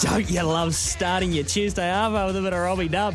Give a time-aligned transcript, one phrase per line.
[0.00, 3.14] Don't you love starting your Tuesday Arvo with a bit of Robbie Dub?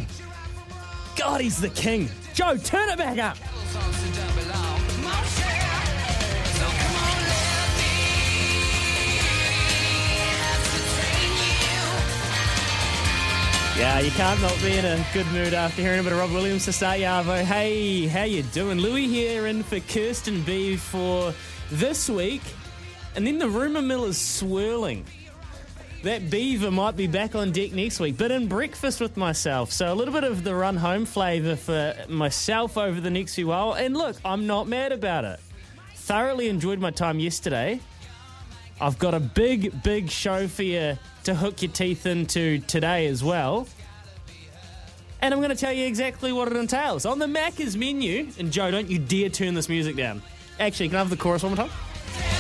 [1.18, 2.10] God, he's the king.
[2.34, 3.38] Joe, turn it back up.
[13.78, 16.32] Yeah, you can't not be in a good mood after hearing a bit of Rob
[16.32, 17.40] Williams to start your Arvo.
[17.40, 18.78] Oh, hey, how you doing?
[18.78, 21.34] Louis here in for Kirsten B for
[21.72, 22.42] this week.
[23.16, 25.06] And then the rumour mill is swirling.
[26.04, 29.74] That beaver might be back on deck next week, but in breakfast with myself.
[29.74, 33.48] So a little bit of the run home flavour for myself over the next few
[33.48, 33.74] while.
[33.74, 35.42] And look, I'm not mad about it.
[35.96, 37.82] Thoroughly enjoyed my time yesterday.
[38.80, 43.22] I've got a big, big show for you to hook your teeth into today as
[43.22, 43.68] well.
[45.22, 47.06] And I'm going to tell you exactly what it entails.
[47.06, 50.22] On the Macca's menu, and Joe, don't you dare turn this music down.
[50.62, 52.39] Actually, can I have the chorus one more time?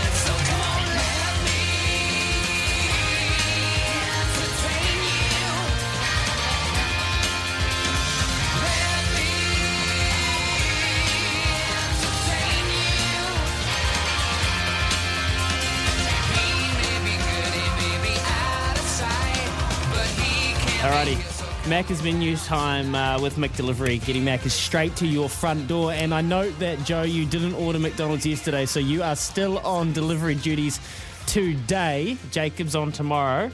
[21.79, 25.93] Macca's menu time uh, with McDelivery, getting Macca's straight to your front door.
[25.93, 29.93] And I note that, Joe, you didn't order McDonald's yesterday, so you are still on
[29.93, 30.81] delivery duties
[31.25, 32.17] today.
[32.31, 33.49] Jacob's on tomorrow.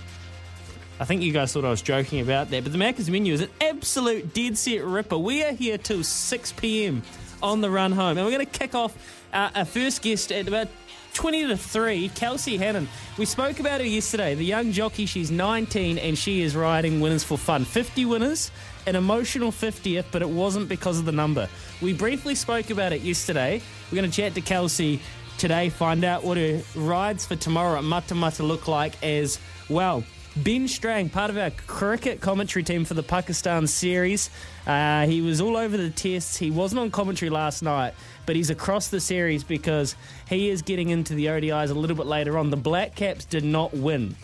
[1.00, 3.42] I think you guys thought I was joking about that, but the Macca's menu is
[3.42, 5.20] an absolute dead set ripper.
[5.20, 7.04] We are here till 6 p.m.
[7.44, 8.98] on the run home, and we're going to kick off
[9.34, 10.68] uh, our first guest at about
[11.16, 12.88] 20 to 3, Kelsey Hannam.
[13.18, 15.06] We spoke about her yesterday, the young jockey.
[15.06, 17.64] She's 19 and she is riding Winners for Fun.
[17.64, 18.52] 50 winners,
[18.86, 21.48] an emotional 50th, but it wasn't because of the number.
[21.82, 23.62] We briefly spoke about it yesterday.
[23.90, 25.00] We're going to chat to Kelsey
[25.38, 29.40] today, find out what her rides for tomorrow at Matamata look like as
[29.70, 30.04] well.
[30.38, 34.30] Ben Strang, part of our cricket commentary team for the Pakistan series.
[34.68, 36.36] Uh, he was all over the tests.
[36.36, 37.94] He wasn't on commentary last night,
[38.26, 39.96] but he's across the series because
[40.28, 42.50] he is getting into the ODIs a little bit later on.
[42.50, 44.16] The Black Caps did not win.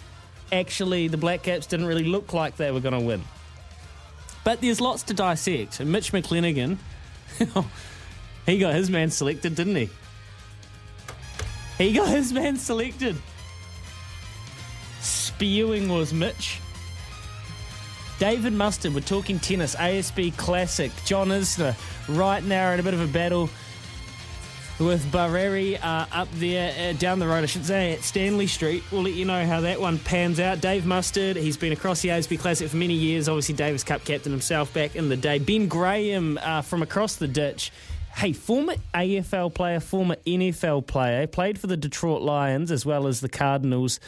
[0.51, 3.22] Actually, the Black Caps didn't really look like they were going to win.
[4.44, 5.79] But there's lots to dissect.
[5.79, 6.78] And Mitch McLennigan,
[8.45, 9.89] he got his man selected, didn't he?
[11.78, 13.16] He got his man selected.
[15.00, 16.59] Spewing was Mitch.
[18.19, 20.91] David Mustard, we're talking tennis, ASB Classic.
[21.06, 21.75] John Isner
[22.07, 23.50] right now in a bit of a battle
[24.81, 28.84] with Barrère uh, up there uh, down the road, I should say, at Stanley Street.
[28.92, 30.59] We'll let you know how that one pans out.
[30.62, 34.31] Dave Mustard, he's been across the ASB Classic for many years, obviously Davis Cup captain
[34.31, 35.40] himself back in the day.
[35.40, 37.72] Ben Graham uh, from across the ditch.
[38.16, 43.22] Hey, former AFL player, former NFL player, played for the Detroit Lions as well as
[43.22, 44.00] the Cardinals.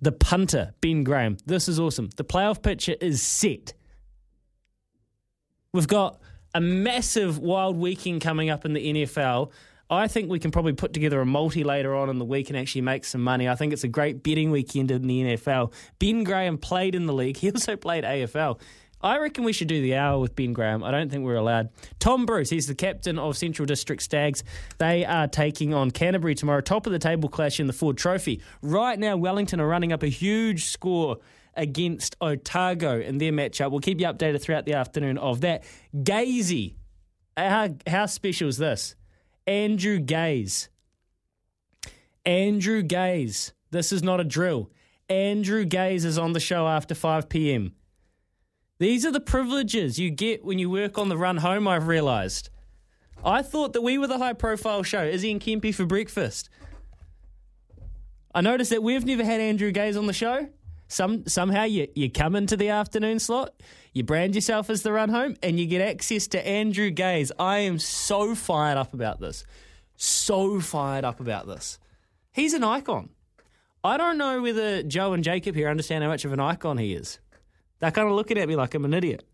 [0.00, 1.36] The punter, Ben Graham.
[1.46, 2.10] This is awesome.
[2.16, 3.74] The playoff picture is set.
[5.72, 6.20] We've got
[6.54, 9.50] a massive wild weekend coming up in the NFL.
[9.94, 12.58] I think we can probably put together a multi later on in the week and
[12.58, 13.48] actually make some money.
[13.48, 15.72] I think it's a great betting weekend in the NFL.
[15.98, 17.36] Ben Graham played in the league.
[17.44, 18.58] He also played AFL.
[19.04, 20.82] I reckon we should do the hour with Ben Graham.
[20.82, 21.68] I don't think we're allowed.
[21.98, 24.42] Tom Bruce, he's the captain of Central District Stags.
[24.78, 26.62] They are taking on Canterbury tomorrow.
[26.62, 28.40] Top of the table clash in the Ford Trophy.
[28.62, 31.18] Right now, Wellington are running up a huge score
[31.54, 33.70] against Otago in their matchup.
[33.70, 35.64] We'll keep you updated throughout the afternoon of that.
[35.94, 36.76] Gazy.
[37.36, 38.94] How, how special is this?
[39.46, 40.68] Andrew Gaze.
[42.24, 43.52] Andrew Gaze.
[43.70, 44.70] This is not a drill.
[45.08, 47.74] Andrew Gaze is on the show after 5 p.m.
[48.78, 52.48] These are the privileges you get when you work on the run home, I've realised.
[53.24, 56.48] I thought that we were the high profile show, Izzy and Kempi for breakfast.
[58.34, 60.48] I noticed that we've never had Andrew Gaze on the show.
[60.88, 63.54] Some somehow you, you come into the afternoon slot,
[63.92, 67.32] you brand yourself as the run home, and you get access to Andrew Gaze.
[67.38, 69.44] I am so fired up about this.
[69.96, 71.78] So fired up about this.
[72.32, 73.10] He's an icon.
[73.82, 76.94] I don't know whether Joe and Jacob here understand how much of an icon he
[76.94, 77.18] is.
[77.80, 79.24] They're kind of looking at me like I'm an idiot.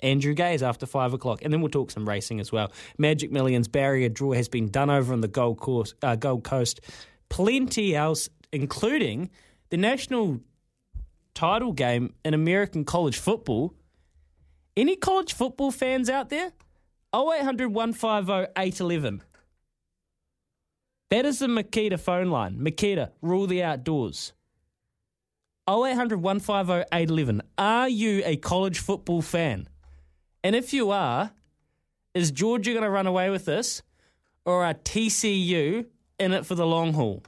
[0.00, 2.72] Andrew Gaze after five o'clock, and then we'll talk some racing as well.
[2.98, 5.94] Magic Millions barrier draw has been done over on the Gold Coast.
[6.02, 6.80] Uh, Gold Coast.
[7.28, 9.30] Plenty else, including
[9.70, 10.40] the national
[11.34, 13.74] title game in American college football.
[14.76, 16.52] Any college football fans out there?
[17.14, 19.22] 0800 150 811.
[21.10, 22.58] That is the Makita phone line.
[22.58, 24.32] Makita, rule the outdoors.
[25.68, 27.42] 0800 150 811.
[27.56, 29.68] Are you a college football fan?
[30.42, 31.30] And if you are,
[32.14, 33.82] is Georgia going to run away with this?
[34.44, 35.86] Or are TCU
[36.18, 37.22] in it for the long haul?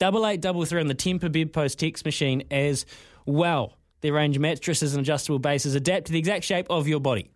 [0.00, 2.86] Double eight double three on the Tempur Bedpost text machine as
[3.26, 3.76] well.
[4.00, 7.30] They range of mattresses and adjustable bases adapt to the exact shape of your body.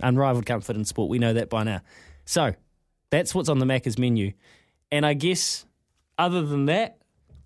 [0.00, 1.08] Unrivaled comfort and sport.
[1.08, 1.80] We know that by now.
[2.26, 2.52] So
[3.08, 4.34] that's what's on the Macca's menu.
[4.92, 5.64] And I guess
[6.18, 6.98] other than that,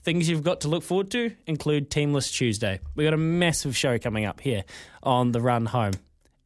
[0.03, 2.81] things you've got to look forward to include Teamless Tuesday.
[2.97, 4.65] We've got a massive show coming up here
[5.05, 5.93] on the run home.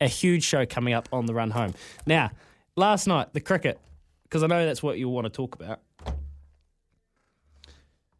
[0.02, 1.72] A huge show coming up on the run home.
[2.06, 2.30] Now,
[2.76, 3.80] last night, the cricket,
[4.24, 5.80] because I know that's what you want to talk about.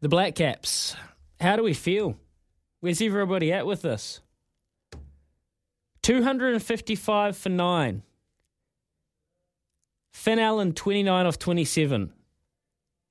[0.03, 0.97] The Black Caps.
[1.39, 2.17] How do we feel?
[2.81, 4.19] Where's everybody at with this?
[6.01, 8.03] 255 for 9.
[10.11, 12.11] Finn Allen, 29 off 27.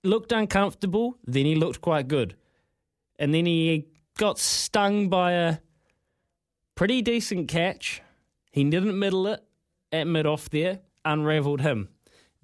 [0.04, 2.36] Looked uncomfortable, then he looked quite good.
[3.18, 3.86] And then he
[4.18, 5.56] got stung by a
[6.74, 8.02] pretty decent catch.
[8.50, 9.42] He didn't middle it
[9.92, 11.88] at mid off there, unravelled him.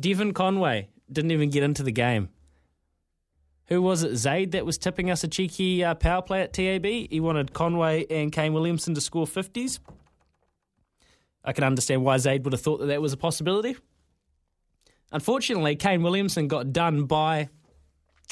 [0.01, 2.31] Devon Conway didn't even get into the game.
[3.69, 4.17] Who was it?
[4.17, 6.87] Zaid that was tipping us a cheeky uh, power play at TAB.
[6.87, 9.79] He wanted Conway and Kane Williamson to score 50s.
[11.45, 13.77] I can understand why Zaid would have thought that that was a possibility.
[15.13, 17.49] Unfortunately, Kane Williamson got done by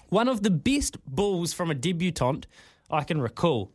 [0.08, 2.46] one of the best balls from a debutant
[2.90, 3.72] I can recall.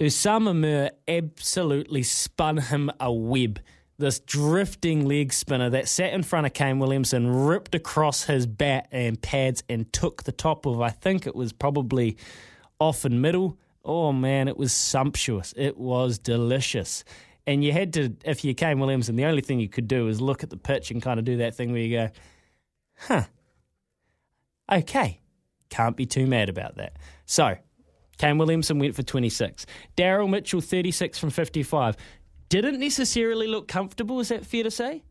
[0.00, 3.60] Usama Mir absolutely spun him a web.
[3.96, 8.88] This drifting leg spinner that sat in front of Kane Williamson ripped across his bat
[8.90, 12.16] and pads and took the top of, I think it was probably
[12.80, 13.56] off and middle.
[13.84, 15.54] Oh man, it was sumptuous.
[15.56, 17.04] It was delicious.
[17.46, 20.20] And you had to, if you Kane Williamson, the only thing you could do is
[20.20, 22.10] look at the pitch and kind of do that thing where you go,
[22.96, 23.24] huh,
[24.72, 25.20] okay,
[25.68, 26.96] can't be too mad about that.
[27.26, 27.56] So,
[28.18, 29.66] Kane Williamson went for 26.
[29.96, 31.96] Daryl Mitchell, 36 from 55.
[32.48, 35.02] Didn't necessarily look comfortable, is that fair to say?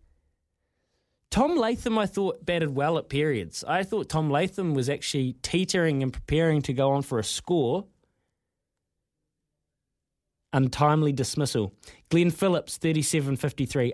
[1.34, 3.64] Tom Latham, I thought, batted well at periods.
[3.68, 7.86] I thought Tom Latham was actually teetering and preparing to go on for a score.
[10.54, 11.74] Untimely dismissal.
[12.10, 13.94] Glenn Phillips, 37 53.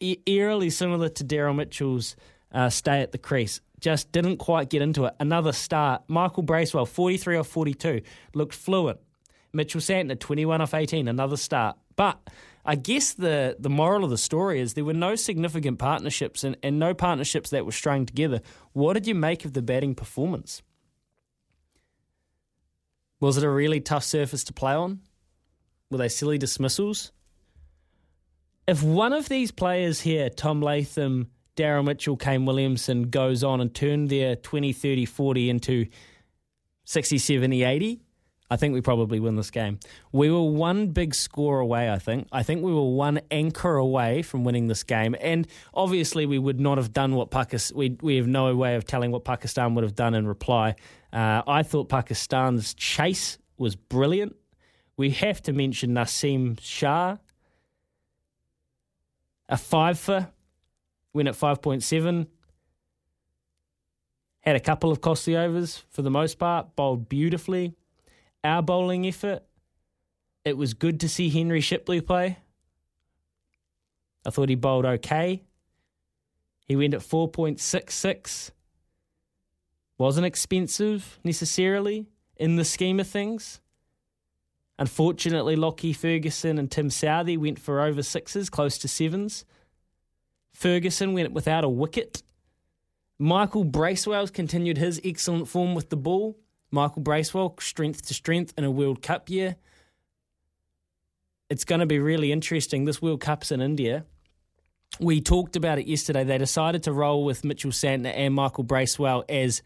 [0.00, 2.16] Eerily similar to Daryl Mitchell's
[2.52, 3.60] uh, stay at the crease.
[3.78, 5.14] Just didn't quite get into it.
[5.20, 6.04] Another start.
[6.08, 8.00] Michael Bracewell, 43 off 42.
[8.34, 8.98] Looked fluent.
[9.52, 11.06] Mitchell Santner, 21 off 18.
[11.06, 11.76] Another start.
[11.96, 12.18] But
[12.64, 16.56] I guess the, the moral of the story is there were no significant partnerships and,
[16.62, 18.40] and no partnerships that were strung together.
[18.72, 20.62] What did you make of the batting performance?
[23.20, 25.00] Was it a really tough surface to play on?
[25.90, 27.12] Were they silly dismissals?
[28.66, 33.72] If one of these players here, Tom Latham, Daryl Mitchell, Kane Williamson, goes on and
[33.72, 35.86] turn their 20, 30, 40 into
[36.84, 38.00] 60, 70, 80,
[38.48, 39.80] I think we probably win this game.
[40.12, 42.28] We were one big score away, I think.
[42.30, 45.16] I think we were one anchor away from winning this game.
[45.20, 48.84] And obviously, we would not have done what Pakistan, we, we have no way of
[48.84, 50.76] telling what Pakistan would have done in reply.
[51.12, 54.36] Uh, I thought Pakistan's chase was brilliant.
[54.96, 57.16] We have to mention Naseem Shah,
[59.48, 60.28] a five for,
[61.12, 62.26] win at 5.7.
[64.40, 67.74] Had a couple of costly overs for the most part, bowled beautifully
[68.46, 69.42] our bowling effort.
[70.44, 72.38] It was good to see Henry Shipley play.
[74.24, 75.42] I thought he bowled okay.
[76.66, 78.50] He went at 4.66.
[79.98, 83.60] Wasn't expensive necessarily in the scheme of things.
[84.78, 89.44] Unfortunately, Lockie Ferguson and Tim Southee went for over sixes, close to sevens.
[90.52, 92.22] Ferguson went without a wicket.
[93.18, 96.38] Michael Bracewell's continued his excellent form with the ball.
[96.70, 99.56] Michael Bracewell, strength to strength in a World Cup year.
[101.48, 102.84] It's going to be really interesting.
[102.84, 104.04] This World Cup's in India.
[104.98, 106.24] We talked about it yesterday.
[106.24, 109.62] They decided to roll with Mitchell Santner and Michael Bracewell as,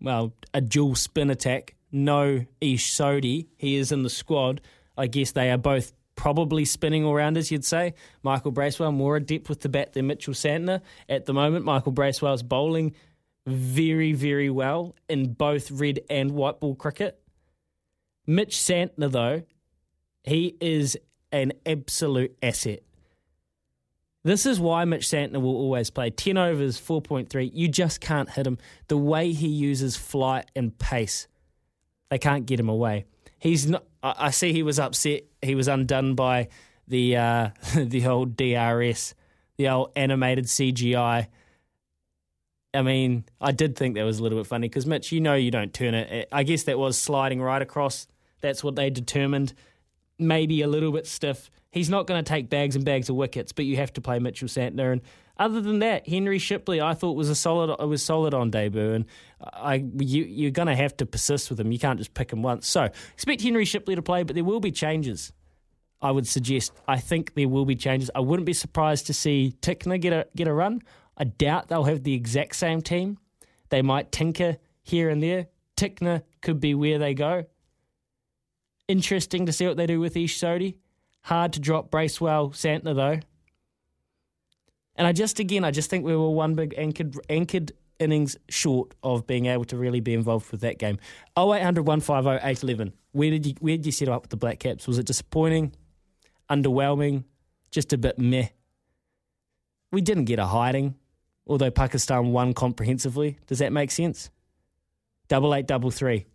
[0.00, 1.74] well, a dual spin attack.
[1.92, 3.46] No Ish Sodhi.
[3.56, 4.60] He is in the squad.
[4.96, 7.94] I guess they are both probably spinning all rounders, you'd say.
[8.22, 10.80] Michael Bracewell more adept with the bat than Mitchell Santner.
[11.08, 12.94] At the moment, Michael Bracewell's bowling
[13.46, 17.20] very, very well in both red and white ball cricket.
[18.26, 19.42] Mitch Santner, though,
[20.24, 20.98] he is
[21.30, 22.80] an absolute asset.
[24.24, 26.10] This is why Mitch Santner will always play.
[26.10, 27.48] 10 overs, 4.3.
[27.54, 28.58] You just can't hit him.
[28.88, 31.28] The way he uses flight and pace,
[32.10, 33.04] they can't get him away.
[33.38, 33.84] He's not.
[34.02, 35.22] I see he was upset.
[35.42, 36.48] He was undone by
[36.88, 39.14] the uh, the old DRS,
[39.56, 41.28] the old animated CGI.
[42.76, 45.34] I mean, I did think that was a little bit funny because Mitch, you know,
[45.34, 46.28] you don't turn it.
[46.30, 48.06] I guess that was sliding right across.
[48.40, 49.54] That's what they determined.
[50.18, 51.50] Maybe a little bit stiff.
[51.70, 54.18] He's not going to take bags and bags of wickets, but you have to play
[54.18, 54.92] Mitchell Santner.
[54.92, 55.02] And
[55.38, 57.74] other than that, Henry Shipley, I thought was a solid.
[57.78, 59.04] It was solid on debut, and
[59.40, 61.72] I you you're going to have to persist with him.
[61.72, 62.66] You can't just pick him once.
[62.66, 65.32] So expect Henry Shipley to play, but there will be changes.
[66.00, 66.72] I would suggest.
[66.88, 68.10] I think there will be changes.
[68.14, 70.82] I wouldn't be surprised to see Tickner get a get a run.
[71.16, 73.18] I doubt they'll have the exact same team.
[73.70, 75.46] They might tinker here and there.
[75.76, 77.44] Tickner could be where they go.
[78.88, 80.76] Interesting to see what they do with Ish Sodhi.
[81.22, 83.20] Hard to drop Bracewell Santner though.
[84.94, 88.94] And I just again, I just think we were one big anchored anchored innings short
[89.02, 90.98] of being able to really be involved with that game.
[91.38, 92.92] 0800 150 811.
[93.12, 94.86] Where did you where did you set up with the Black Caps?
[94.86, 95.74] Was it disappointing,
[96.50, 97.24] underwhelming,
[97.70, 98.48] just a bit meh?
[99.92, 100.94] We didn't get a hiding,
[101.46, 103.38] although Pakistan won comprehensively.
[103.46, 104.30] Does that make sense?
[105.28, 106.26] Double eight double three.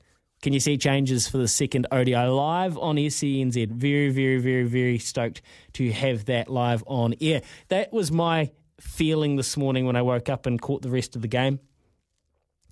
[0.42, 3.70] Can you see changes for the second ODI live on SENZ?
[3.70, 5.42] Very, very, very, very stoked
[5.74, 7.44] to have that live on air.
[7.68, 8.50] That was my
[8.80, 11.60] feeling this morning when I woke up and caught the rest of the game.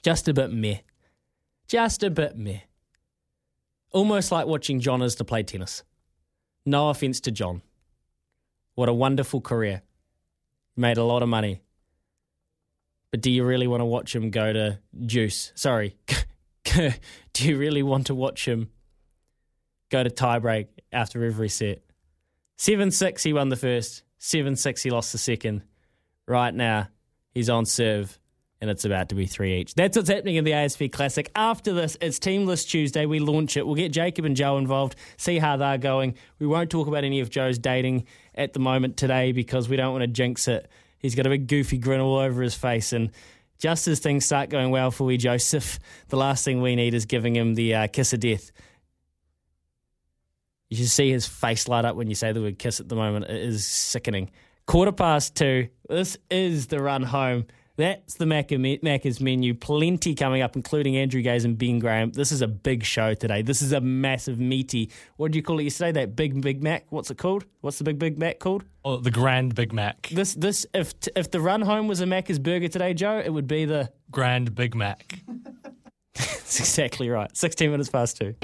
[0.01, 0.79] Just a bit meh.
[1.67, 2.61] Just a bit meh.
[3.91, 5.83] Almost like watching John Isner play tennis.
[6.65, 7.61] No offense to John.
[8.73, 9.83] What a wonderful career.
[10.75, 11.61] Made a lot of money.
[13.11, 15.51] But do you really want to watch him go to Juice?
[15.55, 15.97] Sorry.
[16.63, 16.93] do
[17.39, 18.69] you really want to watch him
[19.89, 21.81] go to tiebreak after every set?
[22.57, 24.03] 7 6, he won the first.
[24.17, 25.63] 7 6, he lost the second.
[26.27, 26.89] Right now,
[27.33, 28.19] he's on serve,
[28.61, 29.73] and it's about to be three each.
[29.73, 31.31] That's what's happening in the ASB Classic.
[31.35, 33.05] After this, it's Teamless Tuesday.
[33.05, 33.65] We launch it.
[33.65, 36.15] We'll get Jacob and Joe involved, see how they're going.
[36.37, 39.93] We won't talk about any of Joe's dating at the moment today because we don't
[39.93, 40.69] want to jinx it.
[40.99, 43.09] He's got a big goofy grin all over his face, and
[43.57, 47.05] just as things start going well for wee Joseph, the last thing we need is
[47.05, 48.51] giving him the uh, kiss of death.
[50.69, 52.95] You should see his face light up when you say the word kiss at the
[52.95, 53.25] moment.
[53.25, 54.29] It is sickening.
[54.67, 55.69] Quarter past two.
[55.89, 57.47] This is the run home.
[57.79, 59.53] That's the Macca- Macca's menu.
[59.53, 62.11] Plenty coming up, including Andrew Gaze and Ben Graham.
[62.11, 63.41] This is a big show today.
[63.41, 64.91] This is a massive, meaty.
[65.15, 65.93] What do you call it yesterday?
[65.93, 66.87] That big Big Mac.
[66.89, 67.45] What's it called?
[67.61, 68.65] What's the big Big Mac called?
[68.83, 70.09] Oh, the Grand Big Mac.
[70.09, 73.47] This this if if the run home was a Macca's burger today, Joe, it would
[73.47, 73.89] be the.
[74.11, 75.21] Grand Big Mac.
[76.15, 77.33] That's exactly right.
[77.37, 78.35] Sixteen minutes past two.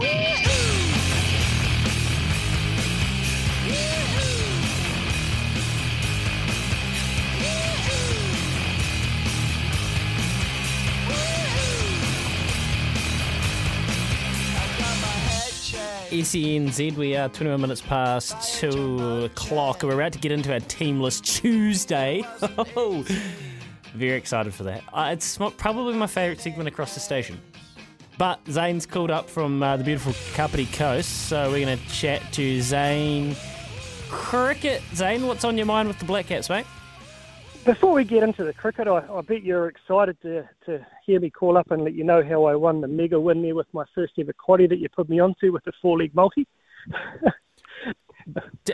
[16.22, 19.84] SENZ, we are 21 minutes past 2 o'clock.
[19.84, 22.24] We're about to get into our Teamless Tuesday.
[22.78, 23.06] Oh,
[23.94, 24.82] very excited for that.
[24.94, 27.38] Uh, it's probably my favourite segment across the station.
[28.18, 32.22] But Zane's called up from uh, the beautiful Kapiti Coast, so we're going to chat
[32.34, 33.36] to Zane.
[34.10, 34.82] Cricket.
[34.94, 36.66] Zane, what's on your mind with the Black Caps, mate?
[37.66, 41.30] Before we get into the cricket, I, I bet you're excited to, to hear me
[41.30, 43.86] call up and let you know how I won the mega win there with my
[43.94, 46.48] first ever quaddy that you put me onto with the four leg multi.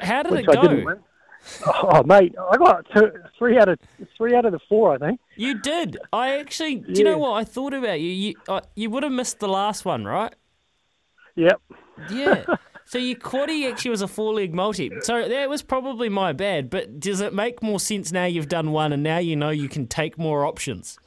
[0.02, 0.62] How did it go?
[0.62, 1.00] win.
[1.66, 3.80] Oh mate, I got two, three out of
[4.16, 5.20] three out of the four, I think.
[5.36, 5.98] You did.
[6.14, 7.34] I actually, do you know what?
[7.34, 8.10] I thought about you.
[8.10, 10.34] You, uh, you would have missed the last one, right?
[11.36, 11.62] Yep.
[12.12, 12.46] Yeah.
[12.86, 14.92] so your quaddy actually was a four leg multi.
[15.02, 16.70] So that was probably my bad.
[16.70, 19.68] But does it make more sense now you've done one and now you know you
[19.68, 21.00] can take more options?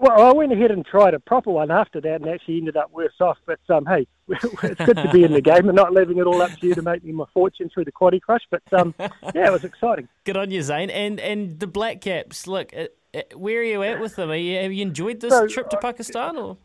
[0.00, 2.92] Well, I went ahead and tried a proper one after that, and actually ended up
[2.92, 3.38] worse off.
[3.46, 6.40] But um, hey, it's good to be in the game and not leaving it all
[6.40, 8.42] up to you to make me my fortune through the quaddy crush.
[8.50, 10.08] But um, yeah, it was exciting.
[10.24, 10.90] Good on you, Zane.
[10.90, 12.46] And and the Black Caps.
[12.46, 14.30] Look, uh, uh, where are you at with them?
[14.30, 16.58] Are you, have you enjoyed this So, trip to uh, Pakistan or?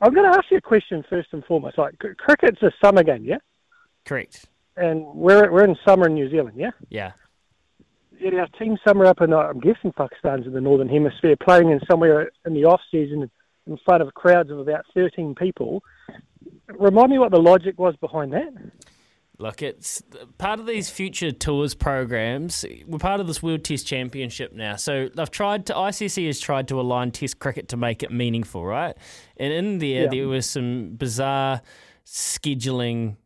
[0.00, 1.78] I'm going to ask you a question first and foremost.
[1.78, 3.38] Like, cr- cricket's a summer game, yeah?
[4.04, 4.46] Correct.
[4.76, 6.70] And we're we're in summer in New Zealand, yeah?
[6.88, 7.12] Yeah.
[8.22, 11.70] Yet our team somewhere up in, uh, I'm guessing Pakistan's in the northern hemisphere, playing
[11.70, 13.28] in somewhere in the off season
[13.66, 15.82] in front of crowds of about 13 people.
[16.68, 18.52] Remind me what the logic was behind that.
[19.38, 20.02] Look, it's
[20.38, 22.64] part of these future tours programs.
[22.86, 25.74] We're part of this World Test Championship now, so they've tried to.
[25.74, 28.96] ICC has tried to align Test cricket to make it meaningful, right?
[29.36, 30.08] And in there, Yeah.
[30.10, 31.60] there was some bizarre
[32.06, 33.16] scheduling.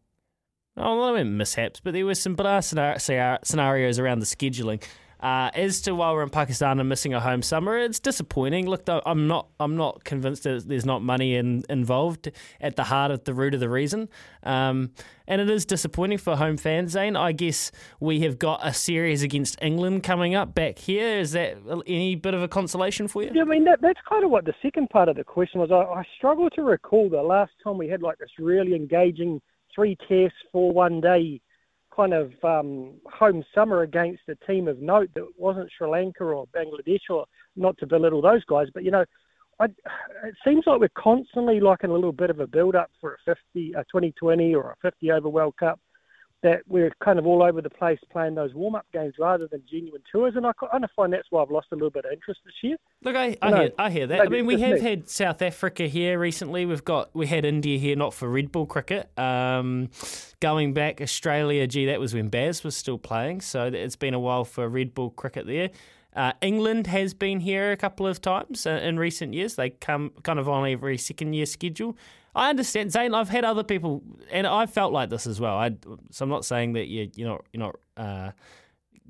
[0.76, 4.83] Oh, I mean mishaps, but there were some bizarre scenar- scenar- scenarios around the scheduling.
[5.18, 8.66] Uh, as to while we're in Pakistan and missing a home summer, it's disappointing.
[8.66, 12.30] Look, I'm not, I'm not convinced that there's not money in, involved
[12.61, 14.11] at the heart of the root of the reason,
[14.42, 14.90] um,
[15.26, 16.92] and it is disappointing for home fans.
[16.92, 21.18] Zane, I guess we have got a series against England coming up back here.
[21.18, 21.56] Is that
[21.87, 23.30] any bit of a consolation for you?
[23.33, 25.71] Yeah, I mean, that, that's kind of what the second part of the question was.
[25.73, 29.40] I, I struggle to recall the last time we had like this really engaging
[29.76, 31.40] three tests for one day
[31.95, 36.47] kind of um, home summer against a team of note that wasn't Sri Lanka or
[36.49, 39.04] Bangladesh or not to belittle those guys, but you know,
[39.59, 42.90] I, it seems like we're constantly like in a little bit of a build up
[43.00, 45.80] for a 50, a 2020 or a 50 over World Cup.
[46.43, 49.62] That we're kind of all over the place playing those warm up games rather than
[49.69, 52.12] genuine tours, and I kind of find that's why I've lost a little bit of
[52.12, 52.76] interest this year.
[53.02, 54.21] Look, I, I, No, hear, I hear that.
[54.21, 54.81] I mean, we have me.
[54.81, 56.66] had South Africa here recently.
[56.66, 59.11] We've got we had India here, not for red ball cricket.
[59.19, 59.88] Um,
[60.40, 64.21] going back, Australia, gee, that was when Baz was still playing, so it's been a
[64.21, 65.71] while for red ball cricket there.
[66.16, 69.57] Uh, England has been here a couple of times uh, in recent years.
[69.57, 71.97] They come kind of on every second year schedule.
[72.37, 73.14] I understand, Zane.
[73.14, 75.57] I've had other people, and I felt like this as well.
[75.57, 75.75] I,
[76.11, 78.33] so I'm not saying that you, you're not you're not uh,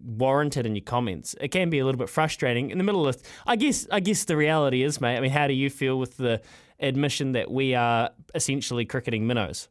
[0.00, 1.34] warranted in your comments.
[1.40, 3.20] It can be a little bit frustrating in the middle of.
[3.44, 3.88] I guess.
[3.90, 5.16] I guess the reality is, mate.
[5.16, 6.40] I mean, how do you feel with the
[6.78, 9.68] admission that we are essentially cricketing minnows?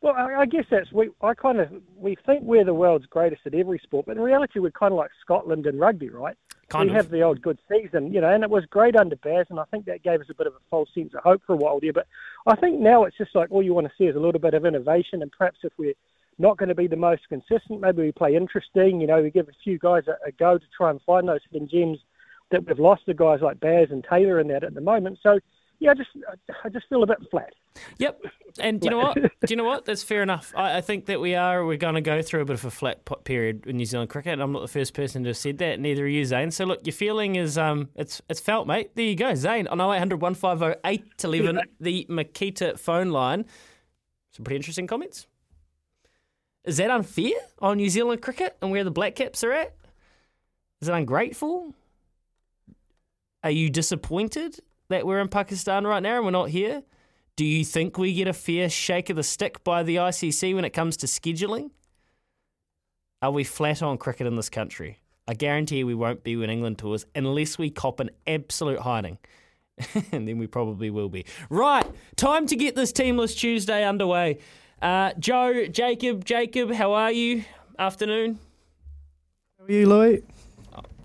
[0.00, 1.10] Well, I, I guess that's we.
[1.22, 4.58] I kind of we think we're the world's greatest at every sport, but in reality,
[4.58, 6.36] we're kind of like Scotland in rugby, right?
[6.70, 7.04] Kind we of.
[7.04, 9.64] have the old good season, you know, and it was great under Baz, and I
[9.70, 11.80] think that gave us a bit of a false sense of hope for a while
[11.80, 11.94] there.
[11.94, 12.06] But
[12.46, 14.54] I think now it's just like all you want to see is a little bit
[14.54, 15.94] of innovation, and perhaps if we're
[16.38, 19.00] not going to be the most consistent, maybe we play interesting.
[19.00, 21.40] You know, we give a few guys a, a go to try and find those
[21.50, 21.98] hidden gems
[22.50, 25.18] that we've lost to guys like Baz and Taylor and that at the moment.
[25.22, 25.38] So
[25.80, 26.10] yeah, I just
[26.64, 27.52] I just feel a bit flat.
[27.98, 28.20] Yep.
[28.58, 29.14] And do you know what?
[29.14, 29.84] Do you know what?
[29.84, 30.52] That's fair enough.
[30.56, 31.64] I, I think that we are.
[31.64, 34.10] We're going to go through a bit of a flat pot period in New Zealand
[34.10, 34.32] cricket.
[34.32, 35.78] And I'm not the first person to have said that.
[35.78, 36.50] Neither are you, Zane.
[36.50, 38.90] So look, your feeling is um, it's it's felt, mate.
[38.96, 43.44] There you go, Zane on 0800 150 811, the Makita phone line.
[44.32, 45.26] Some pretty interesting comments.
[46.64, 49.74] Is that unfair on New Zealand cricket and where the Black Caps are at?
[50.80, 51.74] Is it ungrateful?
[53.42, 54.58] Are you disappointed
[54.88, 56.82] that we're in Pakistan right now and we're not here?
[57.36, 60.64] Do you think we get a fair shake of the stick by the ICC when
[60.64, 61.70] it comes to scheduling?
[63.22, 64.98] Are we flat on cricket in this country?
[65.26, 69.18] I guarantee we won't be when England tours unless we cop an absolute hiding.
[70.12, 71.26] and then we probably will be.
[71.50, 74.38] Right, time to get this Teamless Tuesday underway.
[74.80, 77.44] Uh, Joe, Jacob, Jacob, how are you?
[77.78, 78.38] Afternoon.
[79.58, 80.22] How are you, Louis?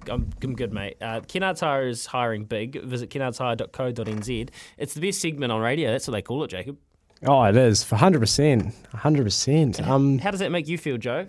[0.10, 0.98] I'm, I'm good, mate.
[1.02, 2.82] Uh, Kennard's Hire is hiring big.
[2.84, 4.50] Visit kennardshire.co.nz.
[4.78, 5.92] It's the best segment on radio.
[5.92, 6.78] That's what they call it, Jacob.
[7.26, 9.82] Oh, it is for hundred percent, hundred percent.
[9.88, 11.28] Um, How does that make you feel, Joe?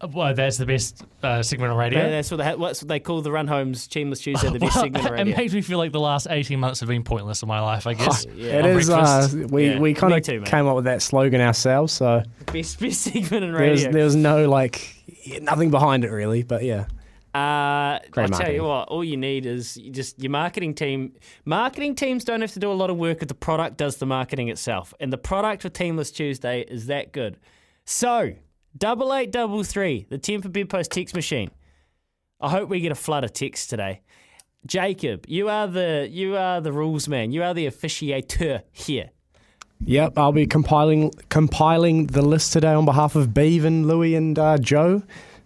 [0.00, 1.98] Uh, Well, that's the best uh, segment on radio.
[2.00, 4.74] Yeah, that's what they, that's what they call the Run Homes Teamless Tuesday, the best
[4.76, 5.34] Well, segment on radio.
[5.34, 7.86] it makes me feel like the last 18 months have been pointless in my life,
[7.86, 8.24] I guess.
[8.34, 8.88] Yeah, it on is.
[8.90, 13.02] Uh, we Yeah, we kind of came up with that slogan ourselves, so best best
[13.12, 13.92] segment in there was radio.
[13.92, 14.94] there was no like
[15.42, 16.42] nothing behind it really.
[16.42, 16.86] But yeah,
[17.34, 21.14] Uh, Great I'll tell you what, all you need is just your marketing team.
[21.44, 24.06] Marketing teams don't have to do a lot of work if the product does the
[24.06, 24.94] marketing itself.
[25.00, 27.36] And the product for Teamless Tuesday is that good.
[27.86, 28.34] So,
[28.76, 31.50] double eight double three, the Tempur Bedpost text machine.
[32.40, 34.02] I hope we get a flood of texts today.
[34.64, 37.32] Jacob, you are the you are the rules man.
[37.32, 39.10] You are the officiator here.
[39.84, 40.16] yep.
[40.16, 45.02] I'll be compiling compiling the list today on behalf of Bevan, Louis, and uh, Joe,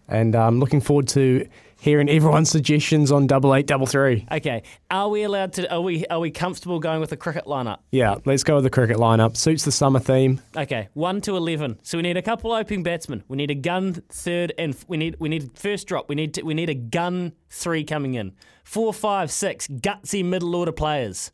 [0.07, 1.48] and I'm looking forward to
[1.79, 4.27] hearing everyone's suggestions on double eight double three.
[4.31, 5.73] Okay, are we allowed to?
[5.73, 7.79] Are we are we comfortable going with the cricket lineup?
[7.91, 9.37] Yeah, let's go with the cricket lineup.
[9.37, 10.41] Suits the summer theme.
[10.57, 11.79] Okay, one to eleven.
[11.83, 13.25] So we need a couple opening batsmen.
[13.29, 16.09] We need a gun third, and we need we need first drop.
[16.09, 18.33] We need to, we need a gun three coming in.
[18.64, 21.33] Four, five, six gutsy middle order players.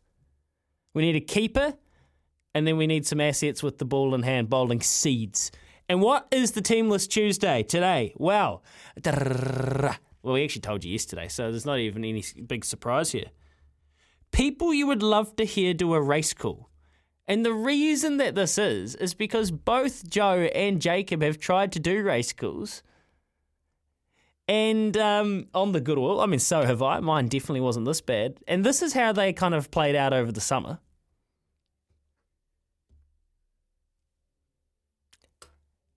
[0.93, 1.73] We need a keeper,
[2.53, 5.51] and then we need some assets with the ball in hand, bowling seeds.
[5.89, 8.13] And what is the teamless Tuesday today?
[8.15, 8.63] Well,
[10.25, 13.29] well, we actually told you yesterday, so there's not even any big surprise here.
[14.31, 16.69] people you would love to hear do a race call.
[17.27, 21.79] And the reason that this is, is because both Joe and Jacob have tried to
[21.79, 22.83] do race calls.
[24.47, 26.99] And um, on the good oil, I mean, so have I.
[26.99, 28.37] Mine definitely wasn't this bad.
[28.47, 30.79] And this is how they kind of played out over the summer.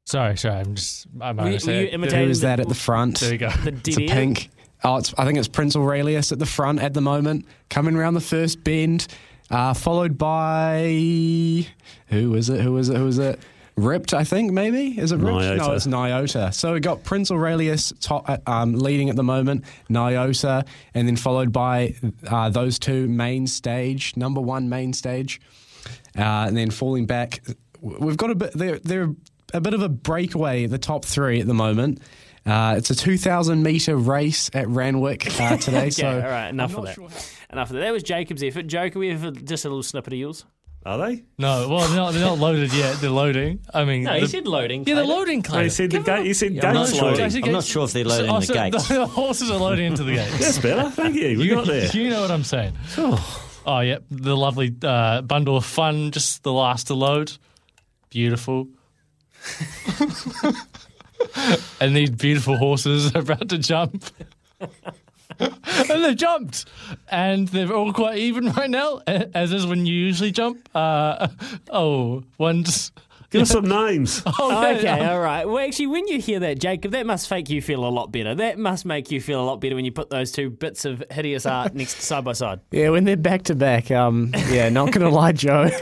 [0.09, 0.61] Sorry, sorry.
[0.61, 1.07] I'm just.
[1.21, 3.21] I'm Were were you imitating Who is the- that at the front?
[3.21, 3.51] There you go.
[3.51, 4.49] The It's a pink.
[4.83, 8.15] Oh, it's, I think it's Prince Aurelius at the front at the moment, coming around
[8.15, 9.07] the first bend,
[9.51, 11.67] uh, followed by
[12.07, 12.61] who is it?
[12.63, 12.97] Who is it?
[12.97, 13.39] Who is it?
[13.77, 15.59] Ripped, I think maybe is it Ripped?
[15.59, 16.55] No, it's Nyota.
[16.55, 21.17] So we got Prince Aurelius top, uh, um, leading at the moment, Nyota, and then
[21.17, 21.95] followed by
[22.27, 25.39] uh, those two main stage, number one main stage,
[26.17, 27.43] uh, and then falling back.
[27.83, 28.53] We've got a bit.
[28.55, 29.15] They're they're
[29.55, 30.67] a bit of a breakaway.
[30.67, 32.01] The top three at the moment.
[32.47, 35.79] Uh, it's a 2,000 meter race at Randwick uh, today.
[35.79, 36.97] Okay, so all right, enough of that.
[37.53, 37.81] Enough of that.
[37.81, 38.67] That was Jacob's effort.
[38.67, 40.45] Joe, can we have just a little snippet of yours?
[40.87, 41.25] Are they?
[41.37, 42.97] No, well, they're not, they're not loaded yet.
[43.01, 43.61] They're loading.
[43.75, 44.85] I mean, No, he said loading.
[44.87, 45.19] yeah, they're Clayton.
[45.19, 45.39] loading.
[45.41, 45.65] No, Clayton.
[45.65, 46.17] you said the Give gate.
[46.17, 47.05] them- You said I'm not gates sure.
[47.11, 47.25] loading.
[47.25, 48.89] I said I'm not sure if they're loading Oh, the so gates.
[48.89, 50.39] The horses are loading into the gates.
[50.39, 50.89] That's better.
[50.91, 51.37] Thank you.
[51.37, 51.87] We you, got there.
[51.89, 52.73] you know what I'm saying.
[52.97, 53.99] Oh, yeah.
[54.11, 57.33] The lovely uh, bundle of fun, just the last to load.
[58.11, 58.69] Beautiful.
[61.81, 64.05] and these beautiful horses are about to jump.
[65.41, 66.65] and they've jumped.
[67.11, 70.69] And they're all quite even right now, as is when you usually jump.
[70.75, 71.29] Uh,
[71.71, 72.93] oh, one's.
[73.31, 74.23] Give us some names.
[74.41, 75.13] Oh, Okay, yeah.
[75.13, 75.47] all right.
[75.47, 78.35] Well, actually, when you hear that, Jacob, that must make you feel a lot better.
[78.35, 81.03] That must make you feel a lot better when you put those two bits of
[81.11, 82.61] hideous art next side by side.
[82.71, 85.63] yeah, when they're back to back, um, yeah, not gonna lie, Joe.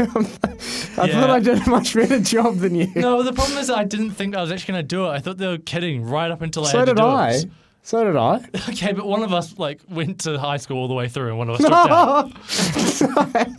[0.98, 2.90] I thought I did a much better job than you.
[2.96, 5.10] No, the problem is I didn't think I was actually going to do it.
[5.10, 7.30] I thought they were kidding right up until I so had to did do I.
[7.30, 7.46] it.
[7.86, 8.44] So did I.
[8.70, 11.38] Okay, but one of us like went to high school all the way through, and
[11.38, 11.92] one of us dropped
[13.00, 13.52] out.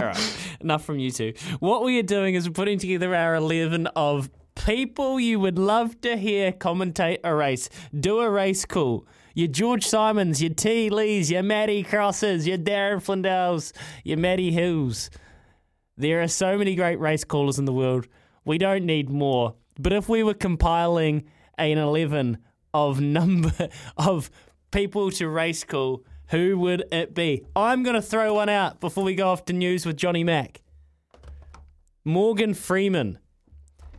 [0.00, 1.34] All right, enough from you two.
[1.60, 6.00] What we are doing is we're putting together our 11 of people you would love
[6.00, 7.68] to hear commentate a race,
[8.00, 9.06] do a race call.
[9.34, 10.88] Your George Simons, your T.
[10.88, 13.72] Lees, your Matty Crosses, your Darren Flindells,
[14.04, 15.10] your Matty Hills.
[15.98, 18.08] There are so many great race callers in the world.
[18.46, 19.54] We don't need more.
[19.78, 21.24] But if we were compiling
[21.58, 22.38] an 11
[22.76, 24.30] of number of
[24.70, 27.42] people to race call, who would it be?
[27.54, 30.60] I'm going to throw one out before we go off to news with Johnny Mack.
[32.04, 33.18] Morgan Freeman.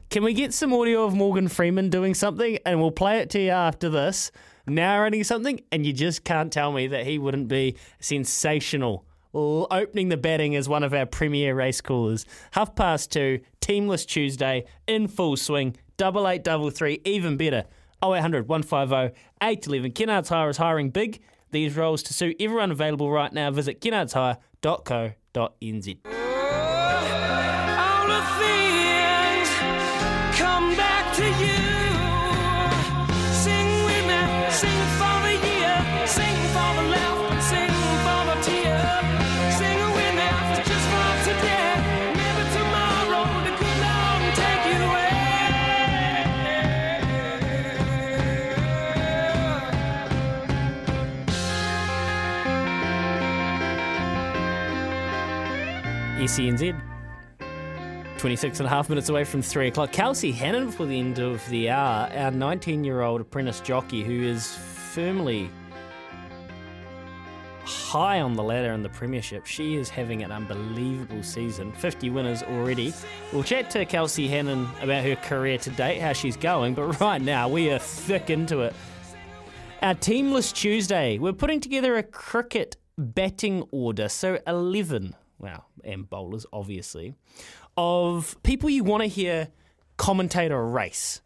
[0.10, 3.40] Can we get some audio of Morgan Freeman doing something and we'll play it to
[3.40, 4.32] you after this,
[4.68, 9.06] narrating something, and you just can't tell me that he wouldn't be sensational.
[9.34, 12.26] Opening the betting as one of our premier race callers.
[12.52, 17.66] Half past two, Teamless Tuesday, in full swing, double eight, double three, even better.
[18.03, 19.91] 0800 150 811.
[19.93, 21.21] Kennards Hire is hiring big.
[21.51, 23.51] These roles to suit everyone available right now.
[23.51, 26.16] Visit kennardshire.co.nz.
[56.38, 56.80] SENZ.
[58.19, 59.91] 26 and a half minutes away from 3 o'clock.
[59.91, 64.23] Kelsey Hannam for the end of the hour, our 19 year old apprentice jockey who
[64.23, 65.50] is firmly
[67.63, 69.45] high on the ladder in the Premiership.
[69.47, 71.71] She is having an unbelievable season.
[71.73, 72.93] 50 winners already.
[73.34, 77.21] We'll chat to Kelsey Hannam about her career to date, how she's going, but right
[77.21, 78.76] now we are thick into it.
[79.82, 81.17] Our Teamless Tuesday.
[81.17, 84.10] We're putting together a cricket batting order.
[84.10, 87.15] So 11, wow, and bowlers, obviously,
[87.76, 89.50] of people you want to hear
[89.97, 91.21] commentate a race.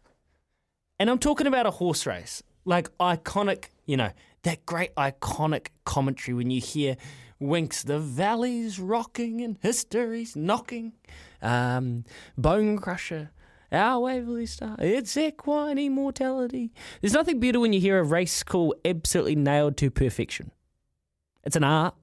[0.98, 4.10] And I'm talking about a horse race, like iconic, you know,
[4.42, 6.96] that great iconic commentary when you hear
[7.40, 10.92] Winx, the valleys rocking and history's knocking.
[11.40, 12.04] Um,
[12.38, 13.30] Bone Crusher,
[13.72, 16.72] our Waverley Star, it's equine immortality.
[17.00, 20.52] There's nothing better when you hear a race call absolutely nailed to perfection.
[21.42, 21.94] It's an art.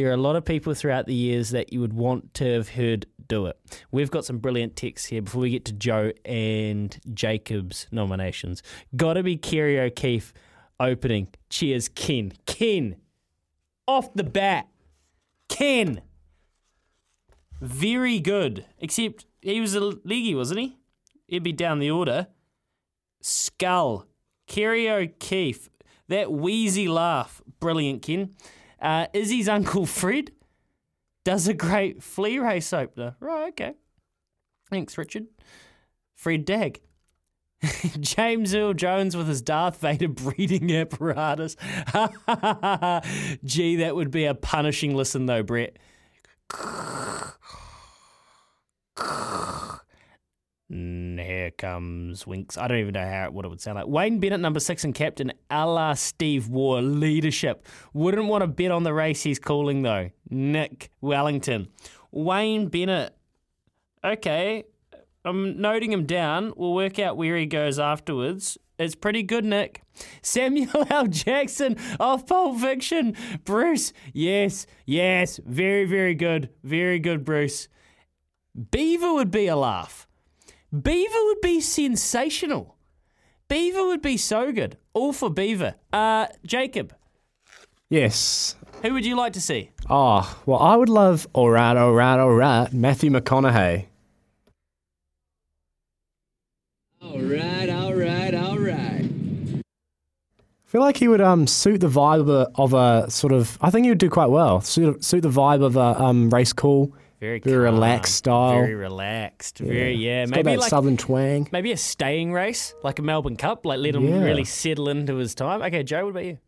[0.00, 2.70] There are a lot of people throughout the years that you would want to have
[2.70, 3.58] heard do it.
[3.90, 8.62] We've got some brilliant texts here before we get to Joe and Jacob's nominations.
[8.96, 10.32] Gotta be Kerry O'Keeffe
[10.80, 11.28] opening.
[11.50, 12.32] Cheers, Ken.
[12.46, 12.96] Ken,
[13.86, 14.68] off the bat.
[15.50, 16.00] Ken.
[17.60, 18.64] Very good.
[18.78, 20.78] Except he was a leggie, wasn't he?
[21.26, 22.28] He'd be down the order.
[23.20, 24.06] Skull.
[24.46, 25.68] Kerry O'Keeffe.
[26.08, 27.42] That wheezy laugh.
[27.60, 28.34] Brilliant, Ken.
[28.80, 30.32] Uh, Izzy's uncle Fred
[31.24, 33.16] does a great flea race opener.
[33.20, 33.74] Right, okay.
[34.70, 35.26] Thanks, Richard.
[36.14, 36.80] Fred Dagg.
[38.00, 41.56] James Earl Jones with his Darth Vader breeding apparatus.
[43.44, 45.76] Gee, that would be a punishing listen, though, Brett.
[50.72, 52.56] Here comes Winx.
[52.56, 53.88] I don't even know how what it would sound like.
[53.88, 57.66] Wayne Bennett, number six, and captain a la Steve Waugh, leadership.
[57.92, 60.10] Wouldn't want to bet on the race he's calling though.
[60.28, 61.68] Nick Wellington,
[62.12, 63.16] Wayne Bennett.
[64.04, 64.62] Okay,
[65.24, 66.52] I'm noting him down.
[66.56, 68.56] We'll work out where he goes afterwards.
[68.78, 69.82] It's pretty good, Nick.
[70.22, 71.08] Samuel L.
[71.08, 73.16] Jackson of Pulp Fiction.
[73.44, 76.48] Bruce, yes, yes, very, very good.
[76.62, 77.68] Very good, Bruce.
[78.70, 80.06] Beaver would be a laugh.
[80.72, 82.76] Beaver would be sensational.
[83.48, 84.76] Beaver would be so good.
[84.92, 85.74] All for Beaver.
[85.92, 86.94] Uh, Jacob,
[87.88, 88.54] Yes.
[88.82, 89.70] who would you like to see?
[89.88, 93.86] Oh, well, I would love all right, all right, all right, Matthew McConaughey.
[97.02, 99.08] All right, all right, all right.
[99.56, 103.58] I feel like he would um suit the vibe of a, of a sort of.
[103.60, 104.60] I think he would do quite well.
[104.60, 108.52] Suit suit the vibe of a um race cool, Very, very calm, relaxed style.
[108.52, 109.58] Very relaxed.
[109.58, 110.22] Very yeah.
[110.22, 111.48] It's got Maybe that like southern twang.
[111.52, 113.66] maybe a staying race, like a Melbourne Cup.
[113.66, 114.22] Like let him Yeah.
[114.24, 115.60] really settle into his time.
[115.62, 116.38] Okay, Joe, what about you?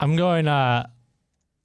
[0.00, 0.86] I'm going uh,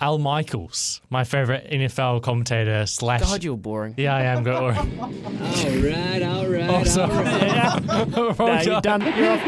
[0.02, 3.22] Al Michaels, my favorite NFL commentator slash.
[3.22, 3.96] God, you're boring.
[3.98, 4.76] yeah, I am going.
[5.00, 7.14] All right, all right, oh, all sorry.
[7.24, 8.08] right.
[8.38, 9.02] No, you're done.
[9.18, 9.42] You're off.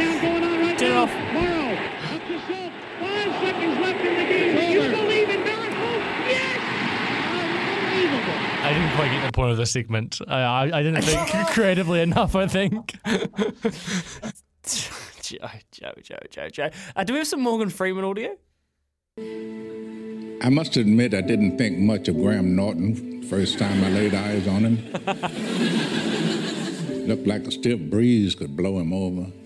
[0.78, 1.12] Turn it off.
[8.62, 10.20] I didn't quite get the point of the segment.
[10.28, 12.36] I, I, I didn't think creatively enough.
[12.36, 12.96] I think.
[15.22, 16.70] Joe, Joe, Joe, Joe, Joe.
[16.96, 18.36] Uh, do we have some Morgan Freeman audio?
[20.42, 24.48] I must admit, I didn't think much of Graham Norton first time I laid eyes
[24.48, 24.78] on him.
[27.08, 29.28] Looked like a stiff breeze could blow him over.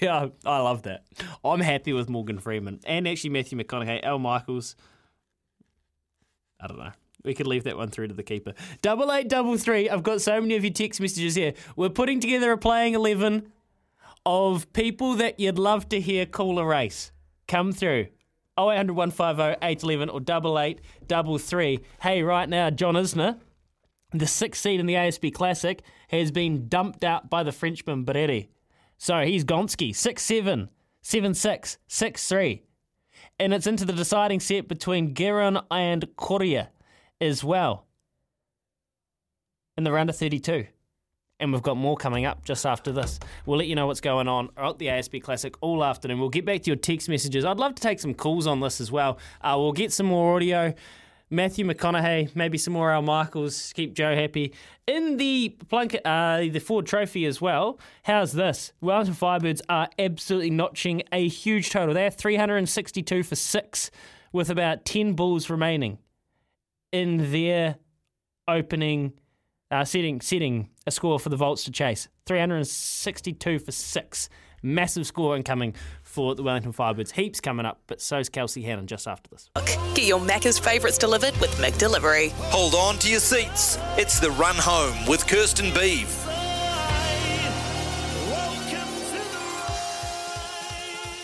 [0.00, 1.02] Yeah, I love that.
[1.44, 4.76] I'm happy with Morgan Freeman and actually Matthew McConaughey, Al Michaels.
[6.60, 6.92] I don't know.
[7.24, 8.54] We could leave that one through to the keeper.
[8.80, 9.90] Double eight double three.
[9.90, 11.54] I've got so many of your text messages here.
[11.76, 13.52] We're putting together a playing eleven
[14.24, 17.12] of people that you'd love to hear call a race.
[17.46, 18.08] Come through.
[18.58, 21.80] 0800 150 811 or double eight double three.
[22.02, 23.38] Hey, right now, John Isner,
[24.12, 28.48] the sixth seed in the ASB Classic, has been dumped out by the Frenchman Barrère.
[28.96, 30.68] So he's Gonski, 6 7,
[31.02, 32.62] 7 6, 6 3.
[33.38, 36.70] And it's into the deciding set between Guerin and Coria
[37.20, 37.86] as well
[39.76, 40.66] in the round of 32.
[41.40, 43.20] And we've got more coming up just after this.
[43.46, 46.18] We'll let you know what's going on at the ASB Classic all afternoon.
[46.18, 47.44] We'll get back to your text messages.
[47.44, 49.18] I'd love to take some calls on this as well.
[49.40, 50.74] Uh, we'll get some more audio.
[51.30, 54.54] Matthew McConaughey, maybe some more Al Michaels, keep Joe happy.
[54.86, 58.72] In the Plunket, uh, the Ford Trophy as well, how's this?
[58.80, 61.94] Wellington Firebirds are absolutely notching a huge total.
[61.94, 63.90] They're 362 for six
[64.32, 65.98] with about 10 balls remaining
[66.92, 67.76] in their
[68.46, 69.12] opening,
[69.70, 72.08] uh, setting, setting a score for the Volts to chase.
[72.26, 74.28] 362 for six.
[74.60, 77.12] Massive score incoming for the Wellington Firebirds.
[77.12, 79.50] Heaps coming up, but so's Kelsey Hannam just after this.
[79.94, 82.30] Get your Macca's favourites delivered with McDelivery.
[82.50, 83.78] Hold on to your seats.
[83.96, 86.27] It's the run home with Kirsten Beeve.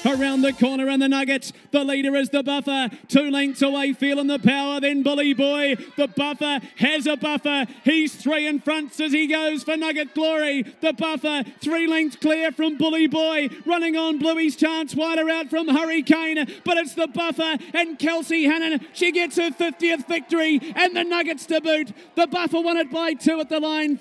[0.07, 1.53] Around the corner and the Nuggets.
[1.71, 2.91] The leader is the buffer.
[3.09, 4.79] Two lengths away, feeling the power.
[4.79, 5.77] Then Bully Boy.
[5.97, 7.65] The buffer has a buffer.
[7.85, 10.63] He's three in front as he goes for Nugget Glory.
[10.83, 13.49] The buffer, three lengths clear from Bully Boy.
[13.65, 14.95] Running on Bluey's chance.
[14.95, 16.47] Wider out from Hurricane.
[16.65, 18.85] But it's the buffer and Kelsey Hannam.
[18.93, 21.93] She gets her 50th victory and the Nuggets to boot.
[22.15, 24.01] The buffer won it by two at the line.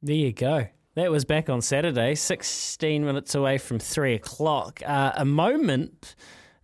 [0.00, 0.68] There you go.
[0.96, 4.82] That was back on Saturday, 16 minutes away from 3 o'clock.
[4.84, 6.16] Uh, a moment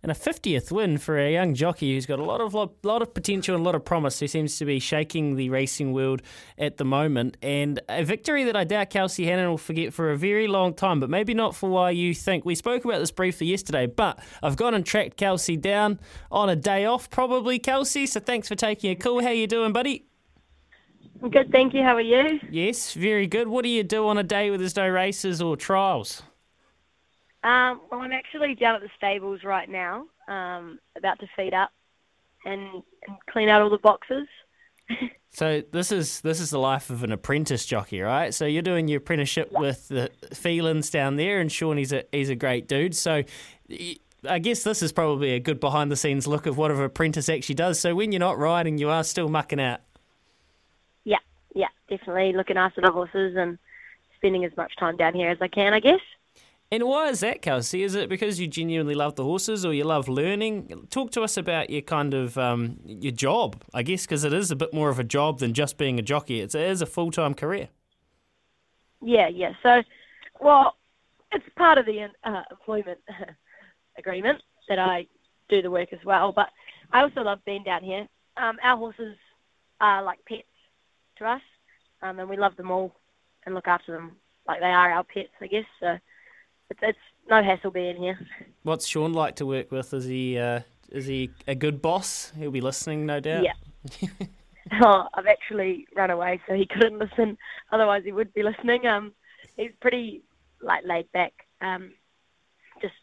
[0.03, 3.01] and a 50th win for a young jockey who's got a lot of lot, lot
[3.01, 6.21] of potential and a lot of promise, who seems to be shaking the racing world
[6.57, 7.37] at the moment.
[7.41, 10.99] And a victory that I doubt Kelsey Hannam will forget for a very long time,
[10.99, 12.43] but maybe not for why you think.
[12.43, 16.55] We spoke about this briefly yesterday, but I've gone and tracked Kelsey down on a
[16.57, 18.05] day off, probably, Kelsey.
[18.05, 19.23] So thanks for taking a call.
[19.23, 20.03] How you doing, buddy?
[21.21, 21.83] Good, thank you.
[21.83, 22.39] How are you?
[22.49, 23.47] Yes, very good.
[23.47, 26.21] What do you do on a day where there's no races or trials?
[27.43, 31.71] Um, well, I'm actually down at the stables right now, um, about to feed up
[32.45, 34.27] and, and clean out all the boxes.
[35.29, 38.33] So this is this is the life of an apprentice jockey, right?
[38.33, 42.29] So you're doing your apprenticeship with the Felins down there, and Sean he's a he's
[42.29, 42.95] a great dude.
[42.95, 43.21] So
[43.69, 46.81] y- I guess this is probably a good behind the scenes look of what an
[46.81, 47.79] apprentice actually does.
[47.79, 49.81] So when you're not riding, you are still mucking out.
[51.57, 53.57] Yeah, definitely looking after the horses and
[54.15, 56.01] spending as much time down here as I can, I guess.
[56.71, 57.81] And why is that, Kelsey?
[57.81, 60.85] Is it because you genuinely love the horses, or you love learning?
[60.91, 64.51] Talk to us about your kind of um, your job, I guess, because it is
[64.51, 66.41] a bit more of a job than just being a jockey.
[66.41, 67.69] It's, it is a full time career.
[69.01, 69.53] Yeah, yeah.
[69.63, 69.81] So,
[70.39, 70.75] well,
[71.31, 72.99] it's part of the uh, employment
[73.97, 75.07] agreement that I
[75.49, 76.33] do the work as well.
[76.33, 76.49] But
[76.91, 78.07] I also love being down here.
[78.35, 79.15] Um, our horses
[79.81, 80.46] are like pets
[81.19, 81.41] to us,
[82.01, 82.95] um, and we love them all
[83.45, 84.13] and look after them
[84.47, 85.65] like they are our pets, I guess.
[85.79, 85.97] So
[86.69, 86.97] it's, it's
[87.29, 88.19] no hassle being here.
[88.63, 89.93] What's Sean like to work with?
[89.93, 92.31] Is he uh, is he a good boss?
[92.37, 93.43] He'll be listening, no doubt.
[93.43, 94.07] Yeah.
[94.81, 97.37] oh, I've actually run away, so he couldn't listen.
[97.71, 98.85] Otherwise, he would be listening.
[98.85, 99.13] Um,
[99.55, 100.21] he's pretty
[100.61, 101.33] like laid back.
[101.61, 101.91] Um,
[102.81, 102.93] just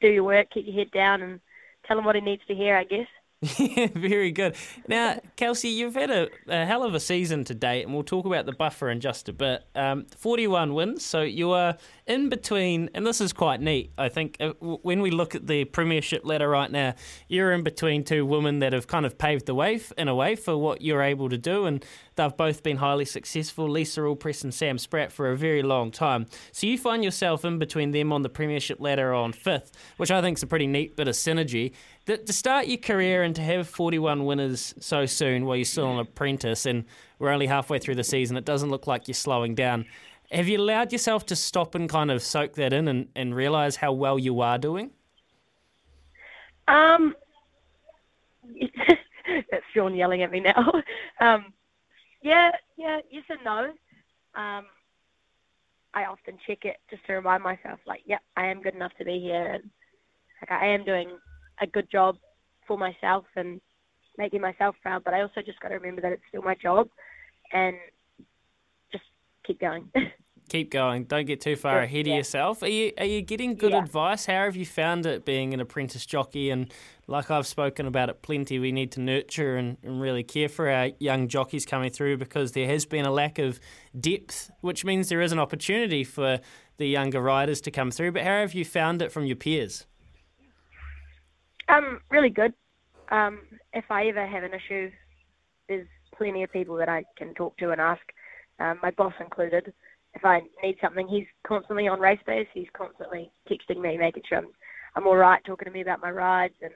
[0.00, 1.40] do your work, keep your head down, and
[1.86, 2.76] tell him what he needs to hear.
[2.76, 3.06] I guess.
[3.58, 4.56] Yeah, very good.
[4.88, 8.26] Now, Kelsey, you've had a, a, hell of a season to date, and we'll talk
[8.26, 9.64] about the buffer in just a bit.
[9.76, 13.92] Um, 41 wins, so you are in between, and this is quite neat.
[13.96, 16.94] I think uh, when we look at the Premiership ladder right now,
[17.28, 20.34] you're in between two women that have kind of paved the way in a way
[20.34, 21.84] for what you're able to do, and
[22.16, 23.68] they've both been highly successful.
[23.68, 26.26] Lisa Allpress and Sam Spratt for a very long time.
[26.50, 30.20] So you find yourself in between them on the Premiership ladder on fifth, which I
[30.22, 31.72] think is a pretty neat bit of synergy.
[32.08, 35.98] To start your career and to have 41 winners so soon while you're still an
[35.98, 36.86] apprentice and
[37.18, 39.84] we're only halfway through the season, it doesn't look like you're slowing down.
[40.32, 43.76] Have you allowed yourself to stop and kind of soak that in and, and realise
[43.76, 44.90] how well you are doing?
[46.66, 47.14] Um,
[49.50, 50.72] that's Sean yelling at me now.
[51.20, 51.52] Um,
[52.22, 53.64] yeah, yeah, yes and no.
[54.36, 54.66] Um,
[55.92, 59.04] I often check it just to remind myself, like, yep, I am good enough to
[59.04, 59.68] be here, and
[60.40, 61.10] like I am doing
[61.60, 62.16] a good job
[62.66, 63.60] for myself and
[64.16, 65.04] making myself proud.
[65.04, 66.88] But I also just got to remember that it's still my job,
[67.52, 67.76] and
[68.92, 69.04] just
[69.46, 69.90] keep going.
[70.48, 71.04] keep going.
[71.04, 72.14] Don't get too far ahead yeah.
[72.14, 72.62] of yourself.
[72.62, 73.82] Are you are you getting good yeah.
[73.82, 74.26] advice?
[74.26, 76.50] How have you found it being an apprentice jockey?
[76.50, 76.72] And
[77.06, 80.68] like I've spoken about it plenty, we need to nurture and, and really care for
[80.68, 83.60] our young jockeys coming through because there has been a lack of
[83.98, 86.40] depth, which means there is an opportunity for
[86.78, 88.12] the younger riders to come through.
[88.12, 89.86] But how have you found it from your peers?
[91.68, 92.52] Um, really good.
[93.10, 93.40] Um,
[93.72, 94.90] if I ever have an issue,
[95.68, 98.02] there's plenty of people that I can talk to and ask,
[98.58, 99.72] um, my boss included
[100.14, 102.46] if I need something, he's constantly on race days.
[102.52, 104.48] He's constantly texting me, making sure I'm,
[104.96, 106.72] I'm all right, talking to me about my rides and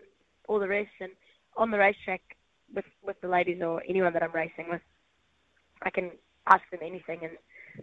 [0.49, 0.91] all the rest.
[1.01, 1.11] And
[1.57, 2.23] on the racetrack
[2.75, 4.81] with with the ladies or anyone that I'm racing with,
[5.83, 6.11] I can
[6.47, 7.33] ask them anything and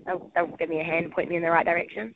[0.06, 2.16] they'll, they'll give me a hand, point me in the right direction.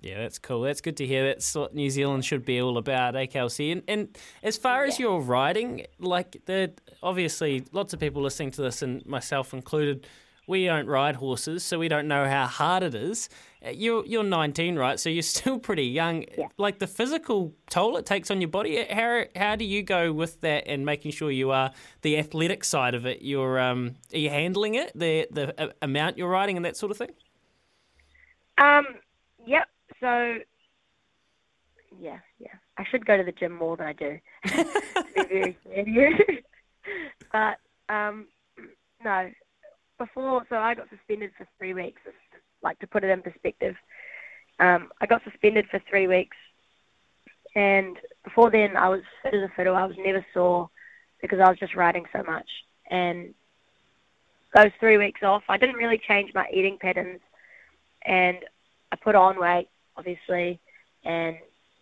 [0.00, 0.62] Yeah, that's cool.
[0.62, 1.26] That's good to hear.
[1.26, 3.72] That's what New Zealand should be all about, eh, Kelsey?
[3.72, 8.62] And, and as far as your riding, like the obviously lots of people listening to
[8.62, 10.06] this, and myself included,
[10.46, 13.28] we don't ride horses, so we don't know how hard it is.
[13.64, 15.00] Uh, you're you're 19, right?
[15.00, 16.24] So you're still pretty young.
[16.36, 16.46] Yeah.
[16.58, 18.78] Like the physical toll it takes on your body.
[18.78, 22.62] Uh, how how do you go with that and making sure you are the athletic
[22.62, 23.22] side of it?
[23.22, 26.92] You're um are you handling it the the uh, amount you're riding and that sort
[26.92, 27.10] of thing?
[28.58, 28.86] Um.
[29.44, 29.66] Yep.
[30.00, 30.38] So.
[32.00, 32.54] Yeah, yeah.
[32.76, 34.18] I should go to the gym more than I do.
[37.32, 37.58] but
[37.92, 38.26] um,
[39.04, 39.30] no,
[39.98, 42.00] before, so I got suspended for three weeks.
[42.62, 43.74] Like to put it in perspective,
[44.58, 46.36] um, I got suspended for three weeks,
[47.54, 49.76] and before then I was fit as a fiddle.
[49.76, 50.68] I was never sore
[51.20, 52.48] because I was just riding so much.
[52.90, 53.34] And
[54.54, 57.20] those three weeks off, I didn't really change my eating patterns,
[58.02, 58.38] and
[58.90, 60.60] I put on weight, obviously,
[61.04, 61.36] and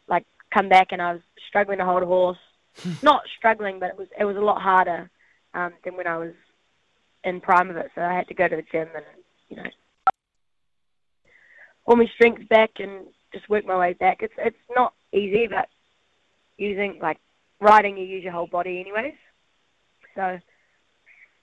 [0.09, 2.39] like come back and I was struggling to hold a horse.
[3.03, 5.11] Not struggling, but it was it was a lot harder
[5.55, 6.33] um, than when I was
[7.25, 9.05] in prime of it, so I had to go to the gym and
[9.49, 9.71] you know
[11.87, 14.19] all my strength back and just work my way back.
[14.21, 15.69] It's it's not easy, but
[16.57, 17.19] using like
[17.61, 19.15] riding, you use your whole body anyways.
[20.15, 20.39] So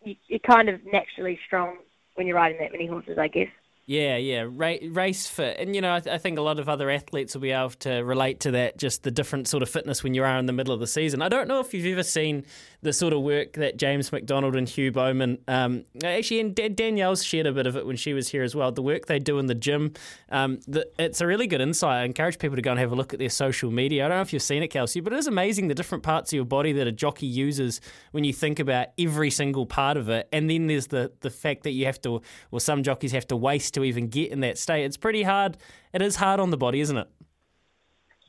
[0.03, 1.77] you, you're kind of naturally strong
[2.15, 3.48] when you're riding that many horses, I guess.
[3.86, 6.69] Yeah, yeah, Ra- race fit, and you know, I, th- I, think a lot of
[6.69, 8.77] other athletes will be able to relate to that.
[8.77, 11.21] Just the different sort of fitness when you are in the middle of the season.
[11.21, 12.46] I don't know if you've ever seen
[12.81, 17.25] the sort of work that James McDonald and Hugh Bowman, um, actually, and D- Danielle's
[17.25, 18.71] shared a bit of it when she was here as well.
[18.71, 19.92] The work they do in the gym,
[20.29, 22.04] um, the, it's a really good insight.
[22.04, 24.06] I encourage people to go and have a look at their social media.
[24.06, 26.31] I don't know if you've seen it, Kelsey, but it is amazing the different parts
[26.31, 27.81] of your body that a jockey uses
[28.12, 30.29] when you think about every single part of it.
[30.31, 33.36] And then there's the the fact that you have to, well, some jockeys have to
[33.36, 34.86] waste to even get in that state.
[34.86, 35.58] It's pretty hard.
[35.94, 37.08] It is hard on the body, isn't it?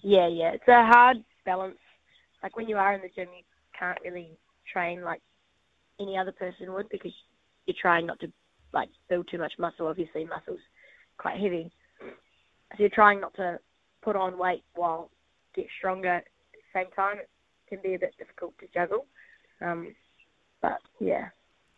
[0.02, 0.52] Yeah, yeah.
[0.52, 1.78] It's a hard balance.
[2.42, 3.42] Like when you are in the gym, you
[3.78, 4.36] can't really
[4.70, 5.22] train like
[6.00, 7.12] any other person would because
[7.66, 8.32] you're trying not to
[8.72, 9.86] like build too much muscle.
[9.86, 10.60] Obviously, muscle's
[11.16, 11.70] quite heavy,
[12.00, 13.58] so you're trying not to
[14.02, 15.10] put on weight while
[15.54, 17.18] get stronger at the same time.
[17.18, 17.28] It
[17.68, 19.06] can be a bit difficult to juggle.
[19.60, 19.94] Um,
[20.60, 21.28] but yeah,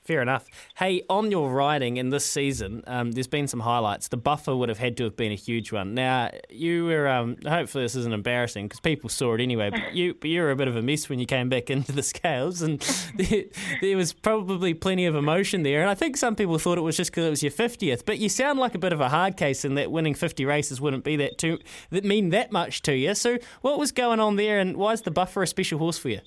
[0.07, 0.47] Fair enough.
[0.77, 4.07] Hey, on your riding in this season, um, there's been some highlights.
[4.07, 5.95] The buffer would have had to have been a huge one.
[5.95, 10.15] Now, you were, um, hopefully this isn't embarrassing because people saw it anyway, but you,
[10.15, 12.63] but you were a bit of a mess when you came back into the scales
[12.63, 12.79] and
[13.17, 13.47] there,
[13.81, 15.81] there was probably plenty of emotion there.
[15.81, 18.19] And I think some people thought it was just because it was your 50th, but
[18.19, 21.03] you sound like a bit of a hard case in that winning 50 races wouldn't
[21.03, 21.59] be that too,
[21.91, 23.13] that mean that much to you.
[23.17, 26.11] So what was going on there and why is the buffer a special horse for
[26.11, 26.21] you?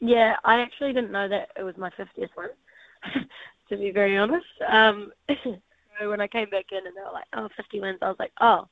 [0.00, 0.36] Yeah.
[0.44, 2.50] I actually didn't know that it was my fiftieth one.
[3.68, 5.12] to be very honest, um,
[5.44, 8.16] so when I came back in and they were like, "Oh, 50 wins," I was
[8.18, 8.68] like, "Oh,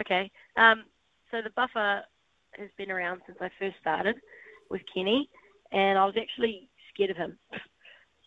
[0.00, 0.84] okay." Um,
[1.30, 2.02] so the buffer
[2.58, 4.16] has been around since I first started
[4.70, 5.28] with Kenny,
[5.72, 7.38] and I was actually scared of him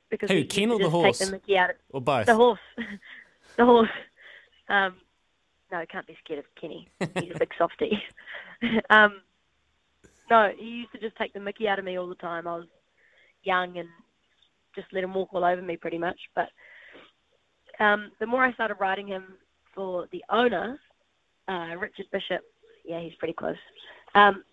[0.09, 1.17] because Who, Ken or the horse?
[1.19, 2.25] Take the Mickey out of, Or both?
[2.25, 2.59] The horse.
[3.57, 3.89] the horse.
[4.69, 4.95] Um,
[5.71, 6.87] no, I can't be scared of Kenny.
[6.99, 8.01] He's a big softie.
[8.89, 9.21] um,
[10.29, 12.47] no, he used to just take the Mickey out of me all the time.
[12.47, 12.67] I was
[13.43, 13.87] young and
[14.75, 16.19] just let him walk all over me pretty much.
[16.35, 16.49] But
[17.79, 19.35] um, the more I started riding him
[19.73, 20.79] for the owner,
[21.47, 22.41] uh, Richard Bishop,
[22.85, 23.55] yeah, he's pretty close.
[24.15, 24.43] Um,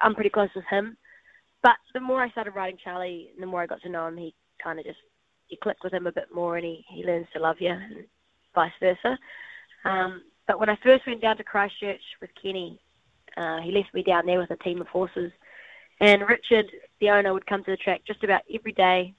[0.00, 0.96] I'm pretty close with him.
[1.62, 4.34] But the more I started riding Charlie, the more I got to know him, he
[4.62, 4.98] kind of just,
[5.48, 8.04] you click with him a bit more and he, he learns to love you and
[8.54, 9.18] vice versa.
[9.84, 12.80] Um, but when I first went down to Christchurch with Kenny,
[13.38, 15.30] uh, he left me down there with a team of horses.
[16.00, 16.66] And Richard,
[17.00, 19.14] the owner, would come to the track just about every day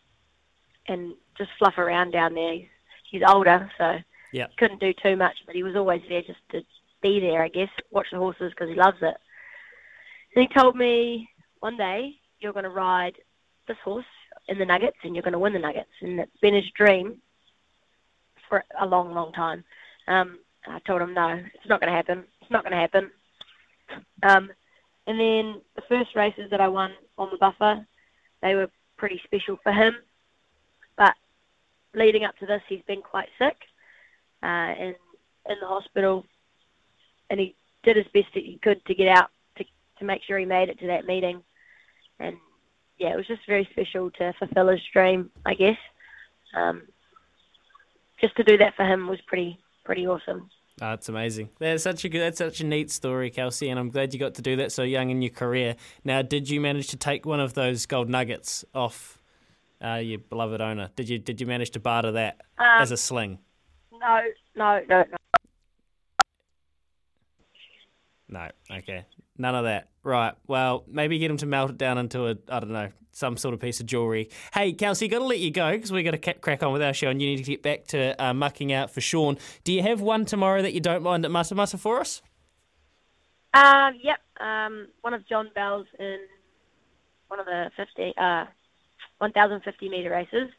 [0.88, 2.54] and just fluff around down there.
[2.54, 2.68] He's,
[3.12, 3.98] he's older, so
[4.32, 4.48] Yeah.
[4.58, 6.62] couldn't do too much, but he was always there just to
[7.02, 9.16] be there, I guess, watch the horses because he loves it.
[10.36, 13.16] And he told me one day you're going to ride
[13.68, 14.06] this horse
[14.48, 17.22] in the Nuggets and you're going to win the Nuggets, and it's been his dream
[18.48, 19.64] for a long, long time.
[20.08, 22.26] Um, I told him no, it's not going to happen.
[22.42, 23.12] It's not going to happen.
[24.24, 24.52] Um,
[25.08, 27.86] and then the first races that I won on the buffer,
[28.42, 29.96] they were pretty special for him.
[30.98, 31.16] But
[31.94, 33.56] leading up to this, he's been quite sick
[34.44, 34.96] uh, and
[35.50, 36.26] in the hospital,
[37.30, 39.64] and he did his best that he could to get out to
[39.98, 41.42] to make sure he made it to that meeting.
[42.20, 42.38] And
[42.98, 45.78] yeah, it was just very special to fulfill his dream, I guess.
[46.54, 46.84] Um,
[48.22, 50.50] just to do that for him was pretty pretty awesome.
[50.80, 51.50] That's amazing.
[51.60, 52.22] That's such a good.
[52.22, 54.84] That's such a neat story, Kelsey, and I'm glad you got to do that so
[54.84, 55.76] young in your career.
[56.06, 59.20] Now, did you manage to take one of those gold nuggets off
[59.84, 60.90] uh, your beloved owner?
[60.96, 63.40] Did you Did you manage to barter that Um, as a sling?
[63.92, 64.22] No,
[64.56, 65.18] no, no, no.
[68.30, 68.48] No.
[68.72, 69.06] Okay.
[69.40, 69.88] None of that.
[70.04, 70.34] Right.
[70.48, 73.54] Well, maybe get him to melt it down into a I don't know some sort
[73.54, 74.30] of piece of jewelry.
[74.54, 76.94] Hey, Kelsey, got to let you go because we've got to crack on with our
[76.94, 79.38] show, and you need to get back to uh, mucking out for Sean.
[79.64, 82.22] Do you have one tomorrow that you don't mind at Matamata for us?
[83.54, 84.20] Um, yep.
[84.40, 86.20] Um, one of John Bell's in
[87.28, 88.46] one of the 50, uh,
[89.18, 90.50] 1,050 meter races.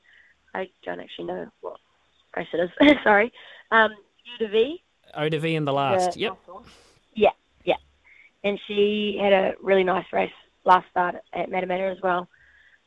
[0.55, 1.79] I don't actually know what
[2.37, 2.97] race it is.
[3.05, 3.33] Sorry.
[3.71, 3.93] Um,
[4.39, 4.83] U to V.
[5.15, 6.15] O to V in the last.
[6.15, 6.39] The yep.
[6.47, 6.67] muscle.
[8.43, 10.31] And she had a really nice race
[10.65, 12.29] last start at Matamata as well.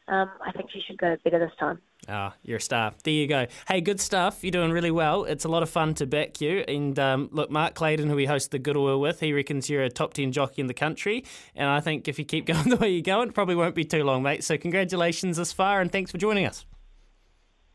[0.08, 1.80] Um, I think she should go better this time.
[2.10, 2.93] Ah, you're a star.
[3.04, 3.47] There you go.
[3.68, 4.43] Hey, good stuff.
[4.43, 5.24] You're doing really well.
[5.24, 6.66] It's a lot of fun to back you.
[6.68, 9.84] And um, look, Mark Clayton, who we host the Good Oil with, he reckons you're
[9.84, 11.24] a top 10 jockey in the country.
[11.56, 13.86] And I think if you keep going the way you're going, it probably won't be
[13.86, 14.43] too long, mate.
[14.43, 16.66] So congratulations this far and thanks for joining us.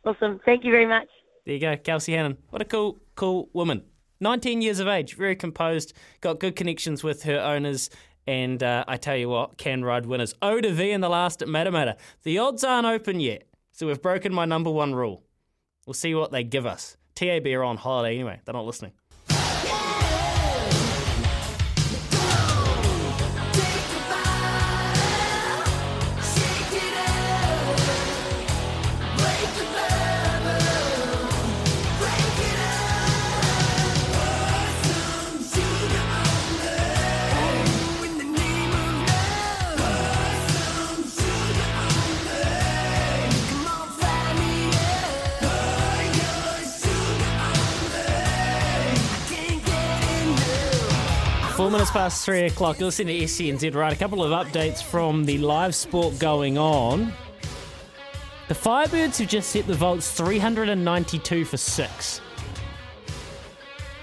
[0.04, 0.40] Awesome.
[0.44, 1.08] Thank you very much.
[1.46, 2.36] There you go, Kelsey Hannam.
[2.50, 3.82] What a cool, cool woman.
[4.20, 7.90] 19 years of age, very composed, got good connections with her owners,
[8.26, 10.34] and uh, I tell you what, can ride winners.
[10.42, 11.96] O to V in the last at Matamata.
[12.24, 15.22] The odds aren't open yet, so we've broken my number one rule.
[15.86, 16.96] We'll see what they give us.
[17.14, 18.92] TAB are on holiday anyway, they're not listening.
[51.68, 52.78] Four minutes past three o'clock.
[52.78, 53.74] You're listening to SENZ.
[53.74, 57.12] Right, a couple of updates from the live sport going on.
[58.48, 62.22] The Firebirds have just set the Volts 392 for six.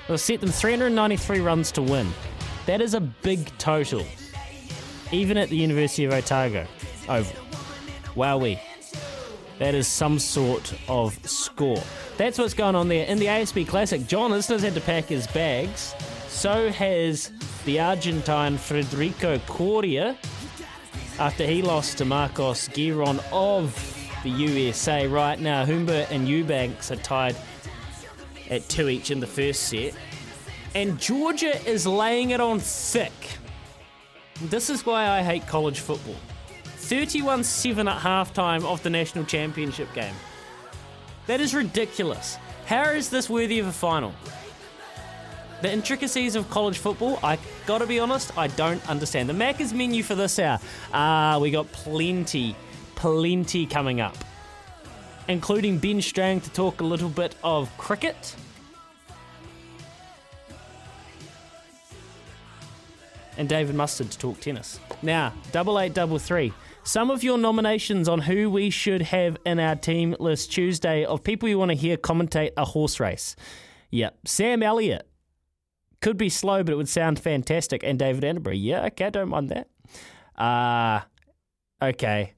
[0.08, 2.08] They'll set them 393 runs to win.
[2.68, 4.06] That is a big total.
[5.12, 6.68] even at the University of Otago
[7.10, 7.44] Oval.
[8.16, 8.60] Wowee.
[9.58, 11.82] That is some sort of score.
[12.18, 13.08] That's what's going on there.
[13.08, 15.96] In the ASB Classic, John Isner's had to pack his bags.
[16.36, 17.32] So has
[17.64, 20.18] the Argentine Federico Coria
[21.18, 23.74] after he lost to Marcos Giron of
[24.22, 25.08] the USA.
[25.08, 27.38] Right now, Humbert and Eubanks are tied
[28.50, 29.96] at two each in the first set.
[30.76, 33.38] And Georgia is laying it on thick.
[34.42, 36.18] This is why I hate college football.
[36.66, 40.14] 31 7 at halftime of the national championship game.
[41.28, 42.38] That is ridiculous.
[42.66, 44.14] How is this worthy of a final?
[45.62, 49.30] The intricacies of college football, I gotta be honest, I don't understand.
[49.30, 50.60] The Macca's menu for this hour,
[50.94, 52.56] ah, we got plenty,
[52.96, 54.16] plenty coming up,
[55.28, 58.36] including Ben Strang to talk a little bit of cricket.
[63.38, 64.80] And David Mustard to talk tennis.
[65.02, 66.54] Now, double eight, double three.
[66.84, 71.24] Some of your nominations on who we should have in our team list Tuesday of
[71.24, 73.36] people you want to hear commentate a horse race.
[73.90, 75.08] Yep, Sam Elliott,
[76.06, 77.84] could be slow, but it would sound fantastic.
[77.84, 79.68] And David Attenborough, yeah, okay, don't mind that.
[80.40, 81.02] Uh,
[81.82, 82.36] okay.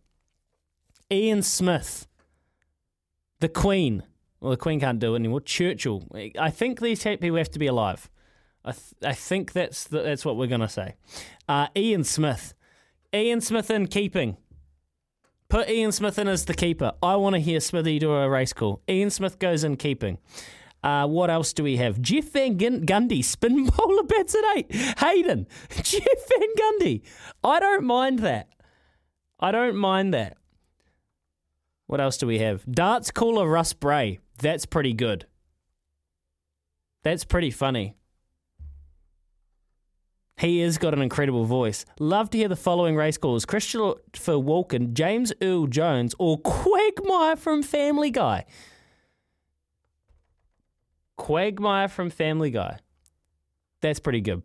[1.12, 2.08] Ian Smith,
[3.42, 4.04] the Queen.
[4.40, 5.42] Well, the Queen can't do it anymore.
[5.42, 6.06] Churchill.
[6.40, 8.10] I think these people have to be alive.
[8.64, 10.96] I, th- I think that's the, that's what we're gonna say.
[11.50, 12.54] Uh, Ian Smith.
[13.14, 14.38] Ian Smith in keeping.
[15.50, 16.94] Put Ian Smith in as the keeper.
[17.04, 18.82] I want to hear Smithy do a race call.
[18.88, 20.20] Ian Smith goes in keeping.
[20.84, 22.02] Uh, what else do we have?
[22.02, 24.74] Jeff Van Gun- Gundy, spin bowler bats at eight.
[25.00, 25.48] Hayden,
[25.82, 27.02] Jeff Van Gundy.
[27.44, 28.50] I don't mind that.
[29.40, 30.38] I don't mind that.
[31.88, 32.66] What else do we have?
[32.70, 34.20] Darts caller Russ Bray.
[34.40, 35.26] That's pretty good.
[37.04, 37.96] That's pretty funny.
[40.38, 41.84] He has got an incredible voice.
[42.00, 43.96] Love to hear the following race calls Christopher
[44.34, 48.46] Walken, James Earl Jones, or Quagmire from Family Guy.
[51.18, 52.80] Quagmire from Family Guy.
[53.82, 54.44] That's pretty good.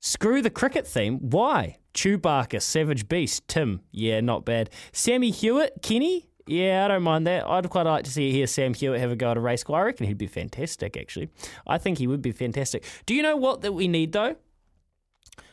[0.00, 1.18] Screw the cricket theme.
[1.18, 1.76] Why?
[1.94, 3.80] Chewbacca, Savage Beast, Tim.
[3.90, 4.70] Yeah, not bad.
[4.92, 6.28] Sammy Hewitt, Kenny.
[6.46, 7.46] Yeah, I don't mind that.
[7.46, 9.82] I'd quite like to see hear Sam Hewitt have a go at a race car.
[9.82, 11.28] I reckon he'd be fantastic, actually.
[11.66, 12.84] I think he would be fantastic.
[13.06, 14.36] Do you know what that we need, though?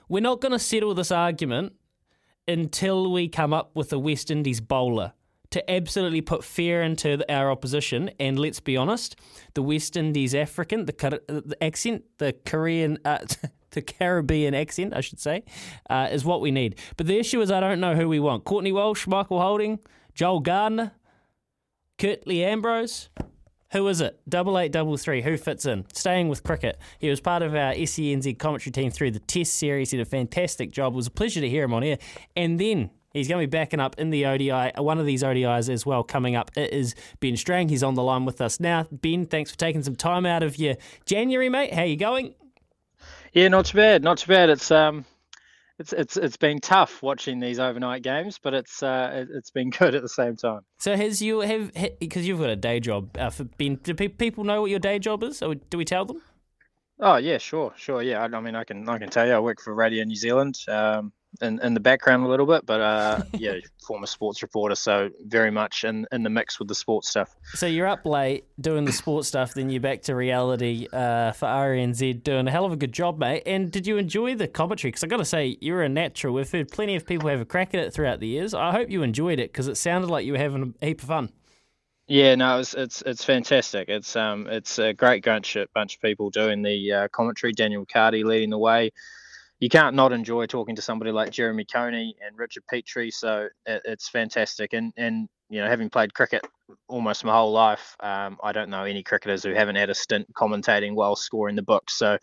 [0.08, 1.74] We're not going to settle this argument
[2.48, 5.14] until we come up with a West Indies bowler
[5.52, 8.12] to absolutely put fear into our opposition.
[8.20, 9.16] And let's be honest,
[9.54, 10.94] the West Indies African, the,
[11.28, 13.20] the accent, the Korean, uh,
[13.72, 15.44] the Caribbean accent, I should say,
[15.90, 16.80] uh, is what we need.
[16.98, 18.46] But the issue is, I don't know who we want.
[18.46, 19.80] Courtney Walsh, Michael Holding,
[20.14, 20.94] Joel Gardner,
[21.98, 23.10] Curtly Ambrose.
[23.72, 24.20] Who is it?
[24.30, 25.22] Double eight, double three.
[25.22, 25.86] Who fits in?
[25.94, 26.78] Staying with cricket.
[27.00, 29.92] He was part of our SENZ commentary team through the Test series.
[29.92, 30.94] He did a fantastic job.
[30.94, 31.98] It was a pleasure to hear him on air.
[32.36, 35.70] And then he's going to be backing up in the ODI, one of these ODIs
[35.70, 36.52] as well, coming up.
[36.56, 37.70] It is Ben Strang.
[37.70, 38.86] He's on the line with us now.
[38.92, 41.74] Ben, thanks for taking some time out of your January, mate.
[41.74, 42.36] How you going?
[43.34, 44.04] Yeah, not too bad.
[44.04, 44.50] Not too bad.
[44.50, 45.06] It's um,
[45.78, 49.70] it's it's it's been tough watching these overnight games, but it's uh, it- it's been
[49.80, 50.62] good at the same time.
[50.80, 53.76] So has you have because you've got a day job uh, for Ben?
[53.76, 56.22] Do pe- people know what your day job is, or do we tell them?
[57.00, 58.02] Oh yeah, sure, sure.
[58.02, 60.16] Yeah, I, I mean, I can I can tell you, I work for Radio New
[60.16, 61.12] Zealand, um,
[61.42, 63.56] in in the background a little bit, but uh, yeah,
[63.86, 67.36] former sports reporter, so very much in in the mix with the sports stuff.
[67.54, 71.48] So you're up late doing the sports stuff, then you're back to reality uh, for
[71.48, 73.44] RNZ, doing a hell of a good job, mate.
[73.46, 74.92] And did you enjoy the commentary?
[74.92, 76.34] Because I got to say, you're a natural.
[76.34, 78.54] We've heard plenty of people have a crack at it throughout the years.
[78.54, 81.08] I hope you enjoyed it because it sounded like you were having a heap of
[81.08, 81.30] fun.
[82.08, 83.90] Yeah, no, it's it's it's fantastic.
[83.90, 87.52] It's um it's a great bunch of, bunch of people doing the uh, commentary.
[87.52, 88.92] Daniel McHardy leading the way.
[89.60, 93.12] You can't not enjoy talking to somebody like Jeremy Coney and Richard Petrie.
[93.12, 94.74] So it, it's fantastic.
[94.74, 96.46] And and you know, having played cricket
[96.88, 100.28] almost my whole life, um, I don't know any cricketers who haven't had a stint
[100.34, 101.98] commentating while scoring the books.
[101.98, 102.18] So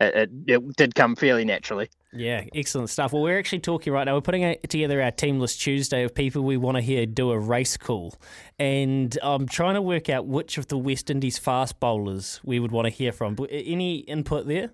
[0.00, 1.90] it, it, it did come fairly naturally.
[2.12, 3.12] Yeah, excellent stuff.
[3.12, 4.14] Well, we're actually talking right now.
[4.14, 7.38] We're putting together our team list Tuesday of people we want to hear do a
[7.38, 8.14] race call.
[8.58, 12.70] And I'm trying to work out which of the West Indies fast bowlers we would
[12.70, 13.36] want to hear from.
[13.50, 14.70] Any input there?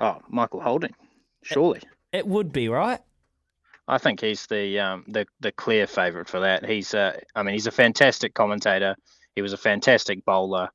[0.00, 0.94] Oh, Michael Holding,
[1.42, 1.80] surely.
[2.12, 3.00] It would be, right?
[3.86, 6.64] I think he's the um, the the clear favourite for that.
[6.64, 8.96] He's uh, I mean, he's a fantastic commentator.
[9.34, 10.68] He was a fantastic bowler,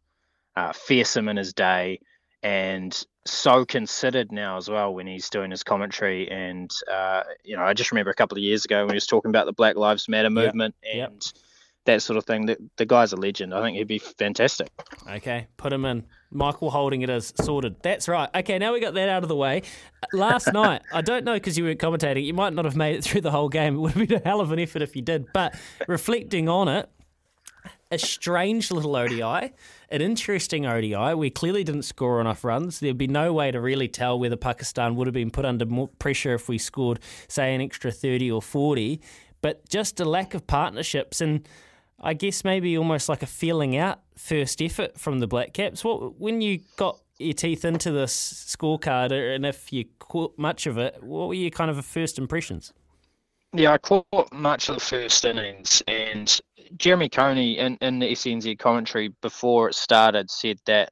[0.56, 2.00] uh, fearsome in his day,
[2.42, 6.30] and so considered now as well when he's doing his commentary.
[6.30, 9.08] And uh, you know, I just remember a couple of years ago when he was
[9.08, 11.34] talking about the Black Lives Matter movement and
[11.86, 12.46] that sort of thing.
[12.46, 13.54] The, the guy's a legend.
[13.54, 14.70] I think he'd be fantastic.
[15.10, 16.06] Okay, put him in.
[16.32, 17.76] Michael holding it as sorted.
[17.84, 18.30] That's right.
[18.34, 19.64] Okay, now we got that out of the way.
[20.14, 23.04] Last night, I don't know because you weren't commentating, you might not have made it
[23.04, 23.76] through the whole game.
[23.76, 25.28] It would have been a hell of an effort if you did.
[25.34, 25.56] But
[25.88, 26.90] reflecting on it,
[27.92, 29.54] a strange little ODI,
[29.90, 31.14] an interesting ODI.
[31.14, 32.80] We clearly didn't score enough runs.
[32.80, 35.88] There'd be no way to really tell whether Pakistan would have been put under more
[35.88, 39.00] pressure if we scored, say, an extra 30 or 40.
[39.42, 41.48] But just a lack of partnerships and
[42.04, 45.84] I guess maybe almost like a feeling out first effort from the Black Caps.
[45.84, 48.14] What when you got your teeth into this
[48.56, 52.18] scorecard, uh, and if you caught much of it, what were your kind of first
[52.18, 52.74] impressions?
[53.54, 56.40] Yeah, I caught much of the first innings, and
[56.78, 60.92] Jeremy Coney in, in the SENZ commentary before it started said that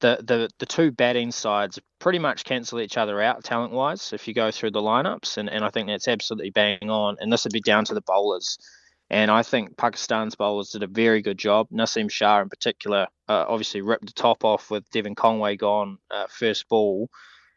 [0.00, 4.26] the, the, the two batting sides pretty much cancel each other out talent wise if
[4.26, 7.16] you go through the lineups, and, and I think that's absolutely bang on.
[7.20, 8.58] And this would be down to the bowlers.
[9.12, 11.68] And I think Pakistan's bowlers did a very good job.
[11.70, 16.24] Naseem Shah, in particular, uh, obviously ripped the top off with Devon Conway gone uh,
[16.30, 17.10] first ball,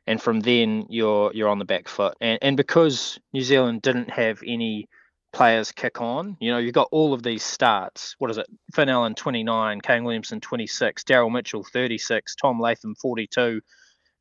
[0.06, 2.18] and from then you're you're on the back foot.
[2.20, 4.89] And and because New Zealand didn't have any
[5.32, 8.16] players kick on, you know, you've got all of these starts.
[8.20, 8.47] What is it?
[8.74, 13.62] Finn Allen 29, Kane Williamson 26, Daryl Mitchell 36, Tom Latham 42,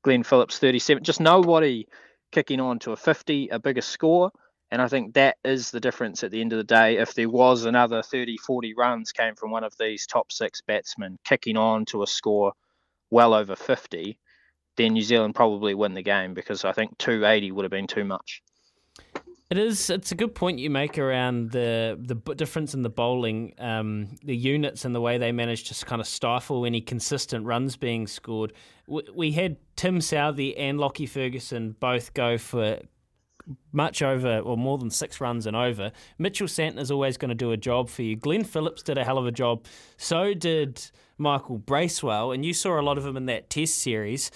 [0.05, 1.03] Glenn Phillips 37.
[1.03, 1.89] Just nobody
[2.31, 4.31] kicking on to a 50, a bigger score.
[4.75, 6.97] And I think that is the difference at the end of the day.
[6.97, 11.17] If there was another 30, 40 runs came from one of these top six batsmen
[11.23, 12.55] kicking on to a score
[13.09, 14.19] well over 50,
[14.77, 18.03] then New Zealand probably win the game because I think 280 would have been too
[18.03, 18.43] much.
[19.49, 19.91] It is.
[19.91, 24.35] It's a good point you make around the the difference in the bowling, um, the
[24.35, 28.53] units, and the way they managed to kind of stifle any consistent runs being scored.
[28.89, 32.81] We had Tim Southee and Lockie Ferguson both go for
[33.73, 35.93] much over or more than six runs and over.
[36.19, 38.17] Mitchell is always going to do a job for you.
[38.17, 39.65] Glenn Phillips did a hell of a job.
[39.97, 44.31] So did Michael Bracewell, and you saw a lot of him in that Test series.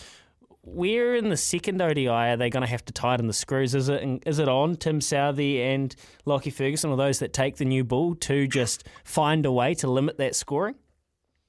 [0.63, 3.75] Where in the second ODI are they going to have to tighten the screws?
[3.75, 5.95] Is it is it on Tim Southee and
[6.27, 9.91] Lockie Ferguson, or those that take the new ball to just find a way to
[9.91, 10.75] limit that scoring?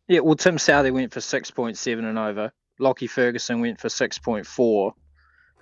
[0.07, 2.53] Yeah, well, Tim Southee went for six point seven and over.
[2.80, 4.93] Lockie Ferguson went for six point four.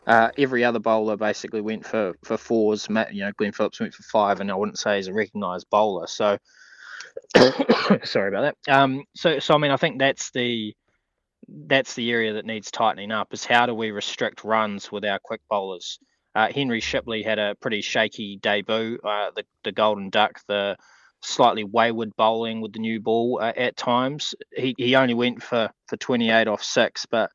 [0.08, 2.89] Uh, every other bowler basically went for for fours.
[2.89, 5.68] Matt, you know, Glenn Phillips went for five, and I wouldn't say he's a recognised
[5.70, 6.08] bowler.
[6.08, 6.38] So,
[8.05, 8.74] sorry about that.
[8.74, 10.74] Um, so, so I mean, I think that's the
[11.47, 13.34] that's the area that needs tightening up.
[13.34, 15.99] Is how do we restrict runs with our quick bowlers?
[16.34, 18.99] Uh, Henry Shipley had a pretty shaky debut.
[19.03, 20.78] Uh, the the Golden Duck, the
[21.22, 24.36] slightly wayward bowling with the new ball uh, at times.
[24.55, 27.30] He he only went for for 28 off six, but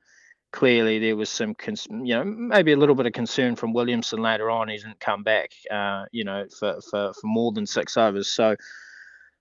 [0.52, 4.20] clearly there was some, cons- you know, maybe a little bit of concern from Williamson
[4.20, 4.68] later on.
[4.68, 8.28] He didn't come back, uh, you know, for, for, for more than six overs.
[8.28, 8.56] So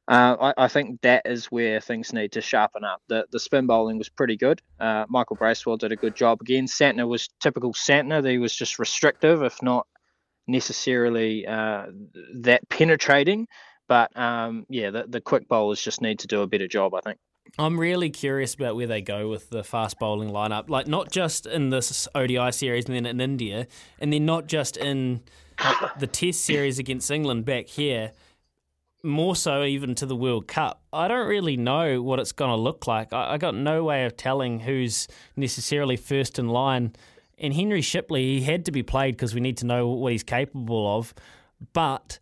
[0.07, 3.01] uh, I, I, think that is where things need to sharpen up.
[3.07, 4.62] The the spin bowling was pretty good.
[4.80, 6.66] Uh, Michael Bracewell did a good job again.
[6.66, 8.28] Santner was typical Santner.
[8.28, 9.88] He was just restrictive, if not
[10.47, 11.86] necessarily uh,
[12.41, 13.47] that penetrating.
[13.88, 17.01] But um, yeah, the, the quick bowlers just need to do a better job, I
[17.01, 17.20] think.
[17.57, 20.69] I'm really curious about where they go with the fast bowling lineup.
[20.69, 23.67] Like, not just in this ODI series and then in India,
[23.99, 25.21] and then not just in
[25.99, 28.11] the Test series against England back here,
[29.03, 30.81] more so even to the World Cup.
[30.93, 33.13] I don't really know what it's going to look like.
[33.13, 36.93] I, I got no way of telling who's necessarily first in line.
[37.37, 40.23] And Henry Shipley, he had to be played because we need to know what he's
[40.23, 41.13] capable of.
[41.73, 42.19] But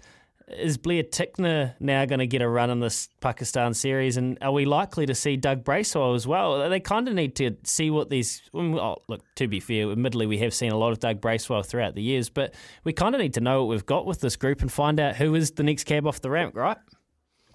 [0.51, 4.17] is Blair Tickner now going to get a run in this Pakistan series?
[4.17, 6.69] And are we likely to see Doug Bracewell as well?
[6.69, 8.41] They kind of need to see what these.
[8.53, 11.95] Oh, look, to be fair, admittedly, we have seen a lot of Doug Bracewell throughout
[11.95, 14.61] the years, but we kind of need to know what we've got with this group
[14.61, 16.77] and find out who is the next cab off the ramp, right?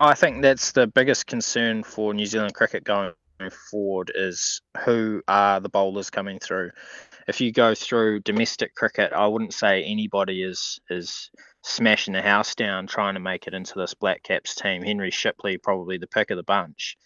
[0.01, 3.12] I think that's the biggest concern for New Zealand cricket going
[3.70, 6.70] forward is who are the bowlers coming through.
[7.26, 11.30] If you go through domestic cricket, I wouldn't say anybody is is
[11.64, 14.82] smashing the house down trying to make it into this Black Caps team.
[14.82, 16.96] Henry Shipley probably the pick of the bunch,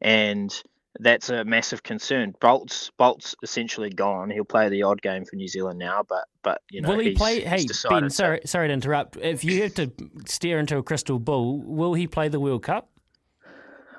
[0.00, 0.52] and
[1.00, 2.34] that's a massive concern.
[2.40, 4.30] Boult's Boult's essentially gone.
[4.30, 7.12] He'll play the odd game for New Zealand now, but but you know will he
[7.12, 7.40] play?
[7.40, 9.16] Hey Ben, to, sorry sorry to interrupt.
[9.16, 9.92] If you have to
[10.26, 12.90] stare into a crystal ball, will he play the World Cup?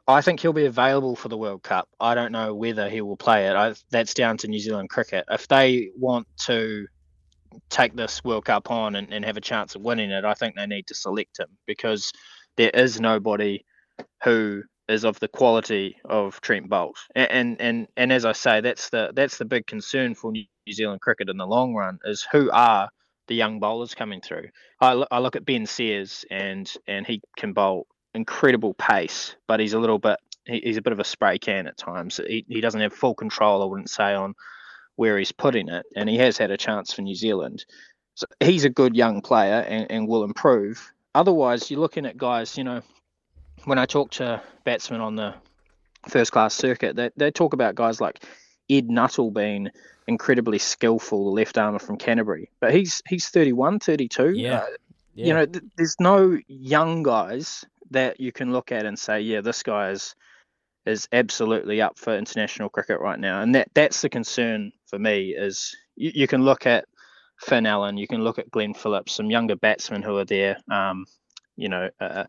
[0.05, 1.87] I think he'll be available for the World Cup.
[1.99, 3.55] I don't know whether he will play it.
[3.55, 5.23] I, that's down to New Zealand cricket.
[5.29, 6.87] If they want to
[7.69, 10.55] take this World Cup on and, and have a chance of winning it, I think
[10.55, 12.11] they need to select him because
[12.57, 13.63] there is nobody
[14.23, 16.95] who is of the quality of Trent Boult.
[17.15, 21.01] And, and and as I say, that's the that's the big concern for New Zealand
[21.01, 22.89] cricket in the long run is who are
[23.27, 24.49] the young bowlers coming through.
[24.81, 29.73] I, I look at Ben Sears and and he can bowl incredible pace, but he's
[29.73, 32.19] a little bit he, he's a bit of a spray can at times.
[32.27, 34.33] He he doesn't have full control, I wouldn't say, on
[34.99, 37.63] where he's putting it, and he has had a chance for New Zealand.
[38.15, 40.91] So he's a good young player and, and will improve.
[41.15, 42.81] Otherwise, you're looking at guys, you know,
[43.63, 45.35] when I talk to batsmen on the
[46.09, 48.25] first class circuit, they, they talk about guys like
[48.69, 49.69] Ed Nuttall being
[50.05, 52.49] incredibly skillful, the left armour from Canterbury.
[52.59, 54.31] But he's he's 31, 32.
[54.31, 54.57] Yeah.
[54.57, 54.65] Uh,
[55.15, 55.25] Yeah.
[55.27, 59.39] You know, th- there's no young guys that you can look at and say, yeah,
[59.39, 60.15] this guy is
[60.85, 63.41] is absolutely up for international cricket right now.
[63.41, 66.85] And that that's the concern for me is you, you can look at
[67.39, 70.57] Finn Allen, you can look at Glenn Phillips, some younger batsmen who are there.
[70.71, 71.05] Um,
[71.55, 72.23] you know, uh,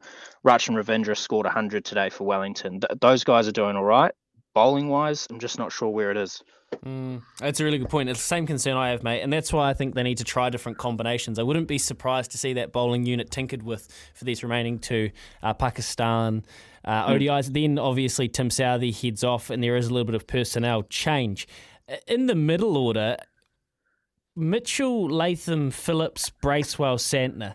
[0.45, 2.81] Rachin Ravindra scored 100 today for Wellington.
[2.81, 4.13] Th- those guys are doing all right.
[4.55, 6.43] Bowling wise, I'm just not sure where it is.
[6.85, 8.09] Mm, that's a really good point.
[8.09, 10.25] It's the same concern I have, mate, and that's why I think they need to
[10.25, 11.39] try different combinations.
[11.39, 15.11] I wouldn't be surprised to see that bowling unit tinkered with for these remaining two
[15.43, 16.45] uh, Pakistan
[16.85, 17.21] uh, Mm.
[17.21, 17.53] ODIs.
[17.53, 21.47] Then obviously Tim Southee heads off, and there is a little bit of personnel change
[21.89, 23.17] Uh, in the middle order.
[24.37, 27.55] Mitchell, Latham, Phillips, Bracewell, Santner.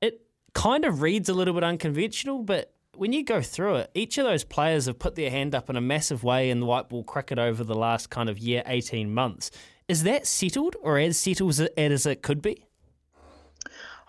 [0.00, 0.22] It
[0.54, 4.24] kind of reads a little bit unconventional, but when you go through it, each of
[4.24, 7.04] those players have put their hand up in a massive way in the white ball
[7.04, 9.50] cricket over the last kind of year, 18 months.
[9.88, 12.64] Is that settled or as settled as it, as it could be?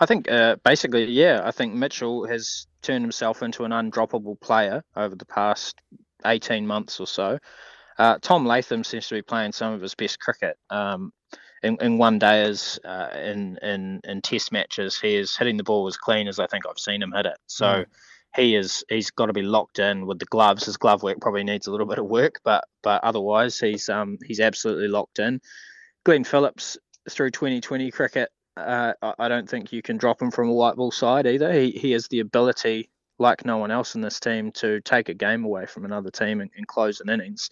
[0.03, 4.83] I think uh, basically, yeah, I think Mitchell has turned himself into an undroppable player
[4.97, 5.77] over the past
[6.25, 7.39] 18 months or so.
[7.97, 10.57] Uh, Tom Latham seems to be playing some of his best cricket.
[10.69, 11.13] Um,
[11.61, 15.87] in, in one days, uh, in, in in test matches, he is hitting the ball
[15.87, 17.37] as clean as I think I've seen him hit it.
[17.47, 17.85] So Mm.
[18.35, 20.65] he is he's got to be locked in with the gloves.
[20.65, 24.17] His glove work probably needs a little bit of work, but but otherwise he's um
[24.25, 25.39] he's absolutely locked in.
[26.03, 26.77] Glenn Phillips
[27.09, 30.91] through 2020 cricket, uh, I don't think you can drop him from a white ball
[30.91, 31.51] side either.
[31.51, 32.89] He he has the ability,
[33.19, 36.41] like no one else in this team, to take a game away from another team
[36.41, 37.49] and, and close an innings.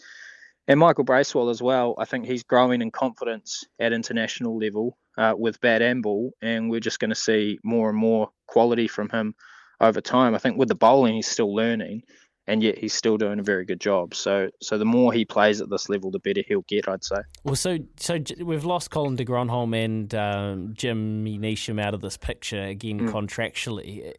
[0.68, 1.96] And Michael Bracewell as well.
[1.98, 6.70] I think he's growing in confidence at international level uh, with bat and ball, and
[6.70, 9.36] we're just going to see more and more quality from him
[9.80, 10.36] over time.
[10.36, 12.04] I think with the bowling, he's still learning,
[12.48, 14.16] and yet he's still doing a very good job.
[14.16, 17.18] So, so the more he plays at this level, the better he'll get, I'd say.
[17.44, 22.18] Well, so so we've lost Colin de Grandhomme and um, Jimmy Neesham out of this
[22.18, 23.12] picture again Mm.
[23.12, 24.14] contractually.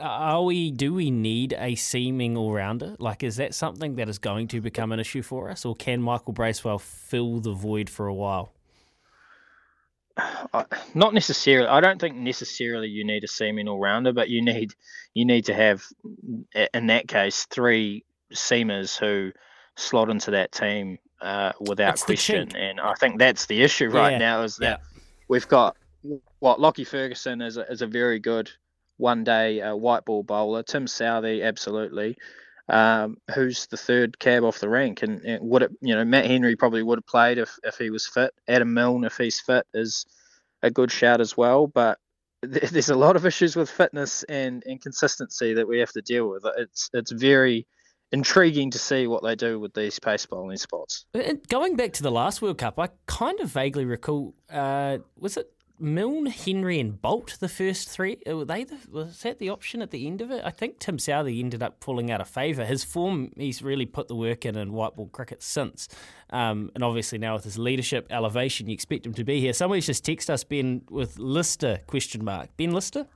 [0.00, 0.70] Are we?
[0.70, 2.96] Do we need a seaming all rounder?
[2.98, 6.02] Like, is that something that is going to become an issue for us, or can
[6.02, 8.52] Michael Bracewell fill the void for a while?
[10.52, 11.68] I- not necessarily.
[11.68, 14.74] I don't think necessarily you need a seaming all rounder, but you need
[15.14, 15.84] you need to have
[16.74, 19.32] in that case three seamers who
[19.76, 22.54] slot into that team uh, without It's question.
[22.56, 24.80] And I think that's the issue right Yeah, now is that
[25.28, 25.76] we've got
[26.40, 28.50] what Lockie Ferguson is a, is a very good
[28.96, 30.62] one day uh, white ball bowler.
[30.62, 32.16] Tim Southee absolutely.
[32.68, 36.26] Um, who's the third cab off the rank, and, and would it, you know, Matt
[36.26, 38.32] Henry probably would have played if, if he was fit.
[38.48, 40.06] Adam Milne, if he's fit, is
[40.62, 41.66] a good shout as well.
[41.66, 41.98] But
[42.42, 46.02] th- there's a lot of issues with fitness and, and consistency that we have to
[46.02, 46.44] deal with.
[46.56, 47.66] It's it's very
[48.12, 51.06] intriguing to see what they do with these pace bowling spots.
[51.14, 54.34] And going back to the last World Cup, I kind of vaguely recall.
[54.50, 55.50] Uh, was it
[55.82, 58.18] Milne, Henry, and Boult the first three?
[58.26, 60.42] Uh, Were they the, was that the option at the end of it?
[60.44, 62.64] I think Tim Southee ended up pulling out of favour.
[62.64, 65.88] His form, he's really put the work in in white ball cricket since,
[66.30, 69.52] um, and obviously now with his leadership elevation, you expect him to be here.
[69.52, 72.56] Somebody's just texted us Ben with Lister question mark.
[72.56, 73.06] Ben Lister.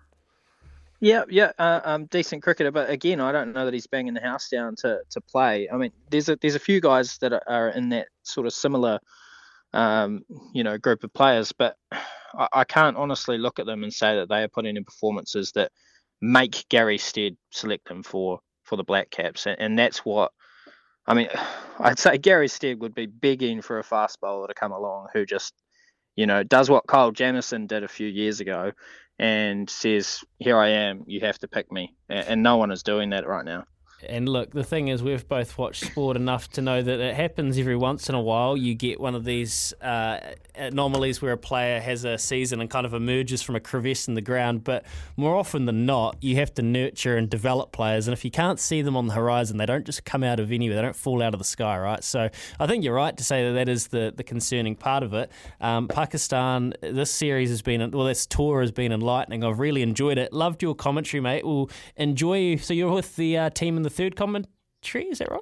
[0.98, 4.20] Yeah, yeah, uh, um, decent cricketer, but again, I don't know that he's banging the
[4.20, 5.68] house down to, to play.
[5.70, 8.52] I mean, there's a there's a few guys that are, are in that sort of
[8.52, 8.98] similar,
[9.72, 11.76] um, you know, group of players, but
[12.52, 15.72] I, can't honestly look at them and say that they are putting in performances that
[16.20, 20.32] make Gary Stead select them for for the Black Caps, and, and that's what.
[21.06, 21.28] I mean,
[21.78, 25.26] I'd say Gary Stead would be begging for a fast bowler to come along who
[25.26, 25.54] just,
[26.16, 28.72] you know, does what Kyle Jamieson did a few years ago
[29.18, 31.04] and says, "Here I am.
[31.06, 33.64] You have to pick me." A- And no one is doing that right now.
[34.08, 37.58] And look, the thing is, we've both watched sport enough to know that it happens
[37.58, 38.56] every once in a while.
[38.56, 40.18] You get one of these uh,
[40.54, 44.14] anomalies where a player has a season and kind of emerges from a crevice in
[44.14, 44.64] the ground.
[44.64, 44.84] But
[45.16, 48.06] more often than not, you have to nurture and develop players.
[48.06, 50.52] And if you can't see them on the horizon, they don't just come out of
[50.52, 50.76] anywhere.
[50.76, 52.02] They don't fall out of the sky, right?
[52.02, 52.28] So
[52.60, 55.30] I think you're right to say that that is the, the concerning part of it.
[55.60, 59.44] Um, Pakistan, this series has been, well, this tour has been enlightening.
[59.44, 60.32] I've really enjoyed it.
[60.32, 61.44] Loved your commentary, mate.
[61.44, 62.58] We'll enjoy you.
[62.58, 65.40] So you're with the uh, team in the third commentary, is that right?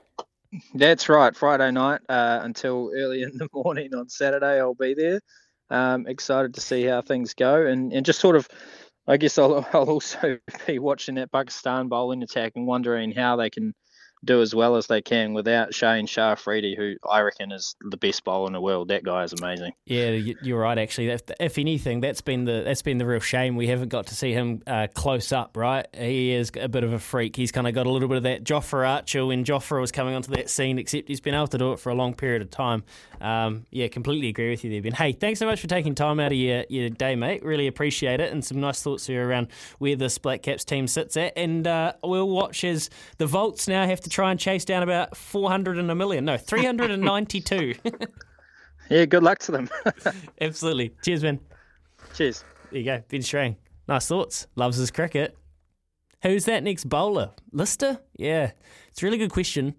[0.74, 1.34] That's right.
[1.34, 5.20] Friday night uh, until early in the morning on Saturday, I'll be there.
[5.70, 8.46] Um, excited to see how things go and, and just sort of
[9.06, 13.50] I guess I'll, I'll also be watching that Pakistan bowling attack and wondering how they
[13.50, 13.74] can
[14.24, 17.96] do as well as they can without Shaheen Shah Afridi, who I reckon is the
[17.96, 18.88] best bowler in the world.
[18.88, 19.72] That guy is amazing.
[19.86, 20.10] Yeah,
[20.42, 20.78] you're right.
[20.78, 23.56] Actually, if, if anything, that's been the that's been the real shame.
[23.56, 25.56] We haven't got to see him uh, close up.
[25.56, 27.36] Right, he is a bit of a freak.
[27.36, 30.14] He's kind of got a little bit of that Jofra Archer when Jofra was coming
[30.14, 30.78] onto that scene.
[30.78, 32.84] Except he's been able to do it for a long period of time.
[33.20, 34.92] Um, yeah, completely agree with you there, Ben.
[34.92, 37.44] Hey, thanks so much for taking time out of your, your day, mate.
[37.44, 39.48] Really appreciate it, and some nice thoughts here around
[39.78, 41.32] where this Black Caps team sits at.
[41.36, 45.16] And uh, we'll watch as the Volts now have to try and chase down about
[45.16, 46.24] 400 and a million.
[46.24, 47.74] No, 392.
[48.90, 49.70] Yeah, good luck to them.
[50.42, 50.92] Absolutely.
[51.02, 51.40] Cheers, Ben.
[52.14, 52.44] Cheers.
[52.70, 53.56] There you go, Ben Strang.
[53.88, 54.46] Nice thoughts.
[54.56, 55.38] Loves his cricket.
[56.22, 57.30] Who's that next bowler?
[57.50, 58.00] Lister?
[58.18, 58.50] Yeah,
[58.88, 59.74] it's a really good question.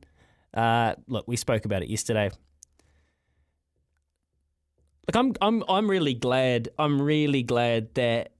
[0.55, 2.31] Uh, look, we spoke about it yesterday.
[5.07, 6.69] Look, I'm I'm I'm really glad.
[6.79, 8.31] I'm really glad that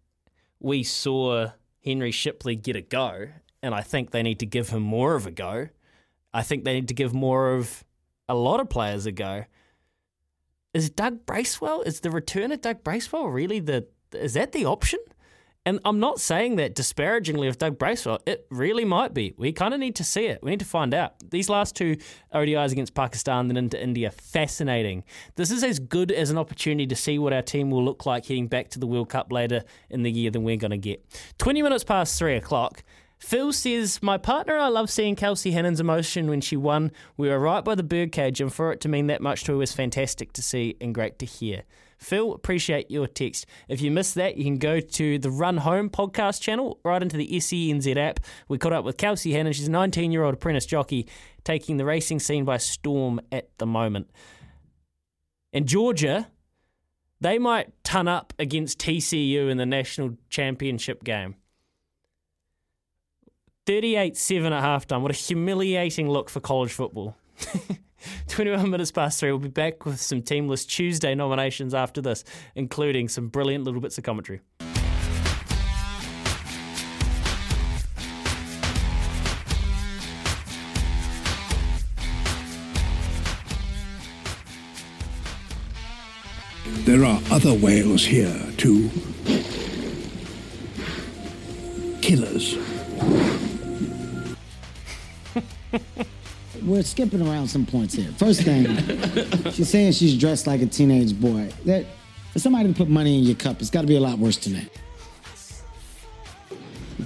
[0.60, 1.50] we saw
[1.84, 3.28] Henry Shipley get a go,
[3.62, 5.70] and I think they need to give him more of a go.
[6.36, 7.86] I think they need to give more of
[8.27, 9.45] a lot of players a go.
[10.73, 11.81] Is Doug Bracewell?
[11.83, 13.88] Is the return of Doug Bracewell really the?
[14.11, 14.99] Is that the option?
[15.65, 18.19] And I'm not saying that disparagingly of Doug Bracewell.
[18.27, 19.33] It really might be.
[19.38, 20.43] We kind of need to see it.
[20.43, 21.15] We need to find out.
[21.31, 21.97] These last two
[22.33, 25.05] ODIs against Pakistan, then into India, fascinating.
[25.38, 28.27] This is as good as an opportunity to see what our team will look like
[28.27, 31.03] heading back to the World Cup later in the year than we're going to get.
[31.39, 32.83] 20 minutes past three o'clock.
[33.26, 36.91] Phil says, My partner, I love seeing Kelsey Hannam's emotion when she won.
[37.17, 39.57] We were right by the birdcage, and for it to mean that much to her
[39.57, 41.63] was fantastic to see and great to hear.
[41.97, 43.47] Phil, appreciate your text.
[43.67, 47.17] If you missed that, you can go to the Run Home podcast channel, right into
[47.17, 48.19] the SENZ app.
[48.47, 49.55] We caught up with Kelsey Hannam.
[49.55, 51.07] She's a 19 year old apprentice jockey
[51.43, 54.11] taking the racing scene by storm at the moment.
[55.51, 56.28] And Georgia,
[57.21, 61.38] they might ton up against TCU in the national championship game.
[63.66, 65.01] 38 7 at halftime.
[65.01, 67.16] What a humiliating look for college football.
[68.28, 69.32] 21 minutes past three.
[69.32, 73.82] We'll be back with some Team List Tuesday nominations after this, including some brilliant little
[73.82, 74.41] bits of commentary.
[86.86, 88.91] There are other whales here, too.
[92.01, 92.55] Killers.
[96.63, 98.11] We're skipping around some points here.
[98.17, 98.65] First thing,
[99.51, 101.51] she's saying she's dressed like a teenage boy.
[101.65, 101.86] That
[102.32, 104.38] for somebody to put money in your cup, it's got to be a lot worse
[104.38, 104.69] than that.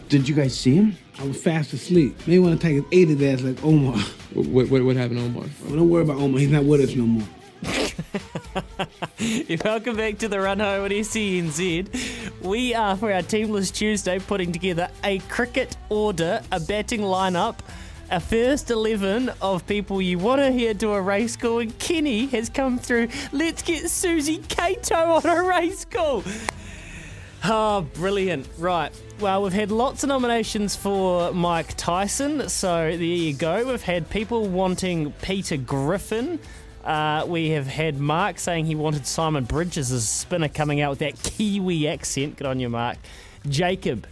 [0.08, 0.98] Did you guys see him?
[1.20, 2.28] I was fast asleep.
[2.28, 3.98] May want to take his 80 days like Omar.
[4.34, 5.46] What, what, what happened to Omar?
[5.66, 6.40] Well, don't worry about Omar.
[6.40, 7.28] He's not with us no more.
[9.66, 12.42] Welcome back to the Run Home at SENZ.
[12.42, 17.58] We are, for our Team List Tuesday, putting together a cricket order, a batting lineup,
[18.12, 22.26] a first 11 of people you want to hear do a race call, and Kenny
[22.28, 23.10] has come through.
[23.32, 26.24] Let's get Suzy Cato on a race call.
[27.44, 28.48] Oh, brilliant.
[28.58, 28.92] Right.
[29.20, 33.68] Well, we've had lots of nominations for Mike Tyson, so there you go.
[33.68, 36.40] We've had people wanting Peter Griffin.
[36.84, 41.00] Uh, we have had Mark saying he wanted Simon Bridges as spinner coming out with
[41.00, 42.38] that Kiwi accent.
[42.38, 42.98] Good on you, Mark.
[43.48, 44.08] Jacob,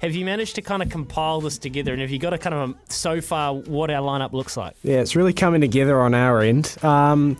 [0.00, 1.92] have you managed to kind of compile this together?
[1.92, 4.74] And have you got a kind of a, so far what our lineup looks like?
[4.82, 6.76] Yeah, it's really coming together on our end.
[6.82, 7.36] Um,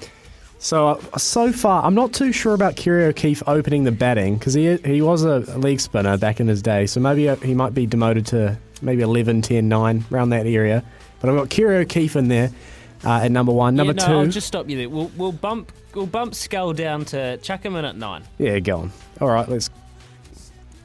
[0.58, 4.52] so uh, so far, I'm not too sure about Kerry O'Keeffe opening the batting because
[4.52, 6.86] he he was a leg spinner back in his day.
[6.86, 10.84] So maybe uh, he might be demoted to maybe 11, 10, 9 around that area.
[11.20, 12.50] But I've got Kerry O'Keeffe in there
[13.04, 13.74] uh, at number one.
[13.74, 14.88] Number yeah, no, two, I'll just stop you there.
[14.90, 18.22] We'll, we'll bump we'll bump Skull down to chuck him in at nine.
[18.38, 18.92] yeah, go on.
[19.20, 19.70] All right, let's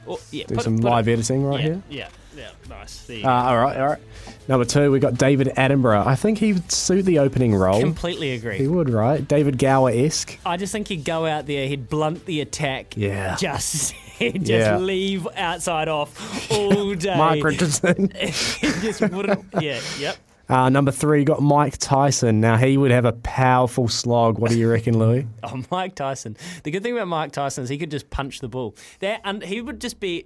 [0.06, 1.82] Or, yeah, do put- some it- live editing right yeah, here.
[1.90, 3.10] Yeah, yeah, nice.
[3.10, 4.02] Uh, all right, all right.
[4.48, 6.06] Number two, we got David Attenborough.
[6.06, 7.80] I think he would suit the opening role.
[7.80, 8.58] Completely agree.
[8.58, 9.28] He would, right?
[9.28, 10.38] David Gower esque.
[10.46, 12.96] I just think he'd go out there, he'd blunt the attack.
[12.96, 13.36] Yeah.
[13.38, 14.78] Just, he'd just Yeah.
[14.78, 17.18] leave outside off all day.
[17.18, 18.12] Mark Richardson.
[18.22, 19.46] just wouldn't.
[19.60, 20.18] Yeah, yep.
[20.48, 22.40] Uh, number three, you got Mike Tyson.
[22.40, 24.38] Now he would have a powerful slog.
[24.38, 25.26] What do you reckon, Louis?
[25.44, 26.38] Oh, Mike Tyson.
[26.64, 28.76] The good thing about Mike Tyson is he could just punch the ball.
[29.00, 30.26] That and he would just be.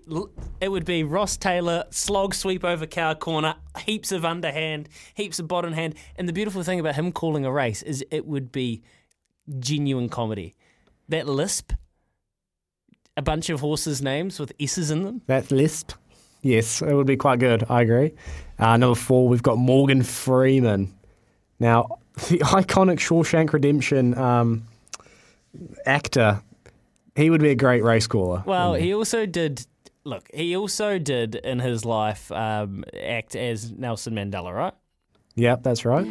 [0.61, 3.55] It would be Ross Taylor slog sweep over cow corner,
[3.85, 5.95] heaps of underhand, heaps of bottom hand.
[6.15, 8.81] And the beautiful thing about him calling a race is it would be
[9.59, 10.55] genuine comedy.
[11.09, 11.73] That lisp,
[13.17, 15.21] a bunch of horses' names with S's in them.
[15.27, 15.93] That lisp.
[16.41, 17.65] Yes, it would be quite good.
[17.69, 18.13] I agree.
[18.59, 20.93] Uh, number four, we've got Morgan Freeman.
[21.59, 24.63] Now, the iconic Shawshank Redemption um,
[25.85, 26.41] actor,
[27.15, 28.43] he would be a great race caller.
[28.45, 29.65] Well, he also did
[30.03, 34.73] look, he also did in his life um, act as Nelson Mandela, right?
[35.35, 36.05] Yep, that's right.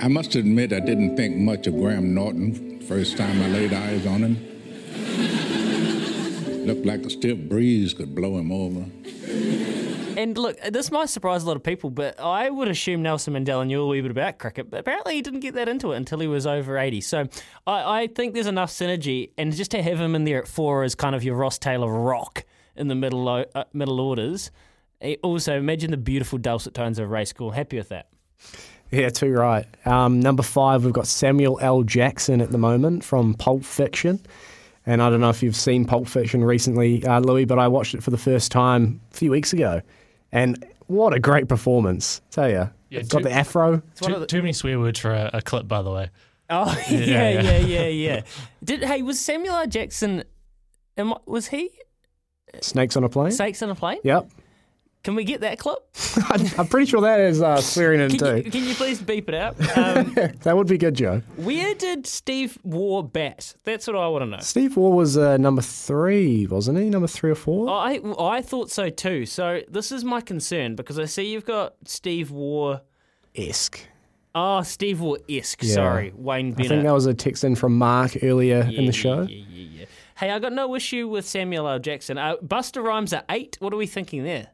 [0.00, 4.06] I must admit, I didn't think much of Graham Norton first time I laid eyes
[4.06, 4.36] on him.
[6.66, 8.86] Looked like a stiff breeze could blow him over.
[10.18, 13.64] And look, this might surprise a lot of people, but I would assume Nelson Mandela
[13.64, 16.18] knew a wee bit about cricket, but apparently he didn't get that into it until
[16.18, 17.02] he was over 80.
[17.02, 17.28] So
[17.68, 20.82] I, I think there's enough synergy, and just to have him in there at four
[20.82, 22.44] as kind of your Ross Taylor rock
[22.74, 24.50] in the middle uh, middle orders.
[25.00, 27.52] Eh, Also, imagine the beautiful dulcet tones of Ray School.
[27.52, 28.08] Happy with that.
[28.90, 29.66] Yeah, too right.
[29.86, 31.84] Um, number five, we've got Samuel L.
[31.84, 34.18] Jackson at the moment from Pulp Fiction.
[34.84, 37.94] And I don't know if you've seen Pulp Fiction recently, uh, Louis, but I watched
[37.94, 39.80] it for the first time a few weeks ago.
[40.32, 42.70] And what a great performance, tell you.
[42.90, 43.82] Yeah, got too- the afro.
[44.00, 46.10] Too, too many swear words for a, a clip, by the way.
[46.50, 47.40] Oh Yeah, yeah, yeah.
[47.42, 48.20] yeah, yeah, yeah.
[48.64, 49.66] Did hey was Samuel L.
[49.66, 50.24] Jackson?
[50.96, 51.70] Am, I- was he
[52.62, 53.30] Snakes on a plane?
[53.32, 53.98] Snakes on a plane?
[54.04, 54.30] Yep.
[55.04, 55.78] Can we get that clip?
[56.58, 58.36] I'm pretty sure that is uh, swearing in Can too.
[58.38, 59.56] you, can you please beep it out?
[59.78, 61.22] Um, that would be good, Joe.
[61.36, 63.54] where did Steve Waugh bat?
[63.64, 64.38] That's what I want to know.
[64.40, 66.90] Steve Waugh was uh, number three, wasn't he?
[66.90, 67.70] Number three or four?
[67.70, 69.24] I I thought so too.
[69.24, 72.80] So this is my concern because I see you've got Steve Waugh
[73.36, 73.80] esque.
[74.34, 75.62] Oh, Steve Waugh esque.
[75.62, 75.74] Yeah.
[75.74, 79.22] Sorry, Wayne I think that was a text in from Mark earlier in the show.
[79.22, 79.84] Yeah, yeah, yeah.
[80.18, 81.78] Hey, I got no issue with Samuel L.
[81.78, 82.18] Jackson.
[82.18, 83.56] Uh, Busta Rhymes at eight.
[83.60, 84.48] What are we thinking there?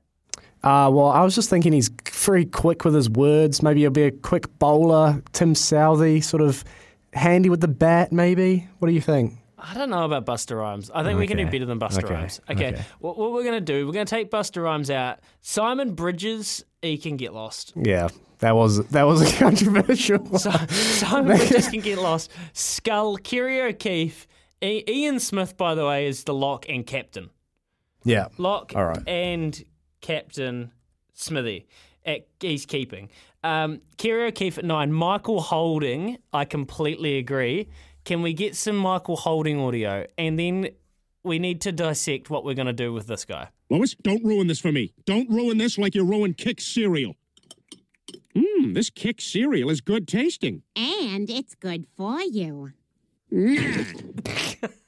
[0.65, 3.63] Uh, well, I was just thinking he's very quick with his words.
[3.63, 5.23] Maybe he'll be a quick bowler.
[5.33, 6.65] Tim Southee, sort of
[7.13, 8.67] handy with the bat, maybe.
[8.79, 9.35] What do you think?
[9.59, 10.91] I don't know about Busta Rhymes.
[10.95, 12.15] I think we can do better than Busta Okay.
[12.15, 12.41] Rhymes.
[12.51, 12.69] Okay.
[12.73, 12.83] Okay.
[12.99, 15.21] What, what we're going to do, we're going to take Busta Rhymes out.
[15.43, 17.73] Simon Bridges, he can get lost.
[17.77, 18.09] Yeah,
[18.41, 20.19] that was that was a controversial.
[20.19, 20.39] one.
[20.69, 22.31] Simon Bridges can get lost.
[22.53, 24.27] Skull, Kerry O'Keeffe,
[24.63, 27.31] I- Ian Smith, by the way, is the lock and captain.
[28.05, 28.29] yeah.
[28.39, 29.07] Lock All right.
[29.09, 29.63] and
[30.05, 30.71] captain
[31.15, 31.67] Smithy.
[32.05, 33.09] At, he's keeping.
[33.43, 34.93] Um, Kerry O'Keeffe at nine.
[34.93, 37.71] Michael Holding, I completely agree.
[38.05, 40.05] Can we get some Michael Holding audio?
[40.19, 40.69] And then
[41.23, 43.49] we need to dissect what we're going to do with this guy.
[43.71, 44.93] Lois, don't ruin this for me.
[45.07, 47.17] Don't ruin this like you ruined Kix cereal.
[48.37, 50.63] Mmm, this Kix cereal is good tasting.
[50.77, 52.73] And it's good for you.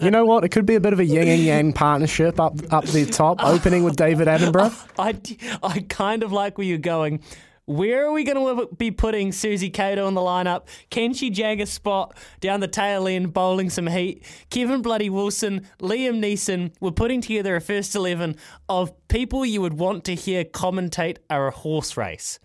[0.00, 0.44] You know what?
[0.44, 3.42] It could be a bit of a yin and yang partnership up up the top,
[3.42, 4.72] opening with David Attenborough.
[5.62, 7.20] I kind of like where you're going.
[7.66, 10.68] Where are we going to be putting Suzy Cato in the lineup?
[10.88, 14.24] Can she jag a spot down the tail end, bowling some heat?
[14.50, 18.36] Kevin Bloody Wilson, Liam Neeson, we're putting together a first 11
[18.68, 22.38] of people you would want to hear commentate a horse race.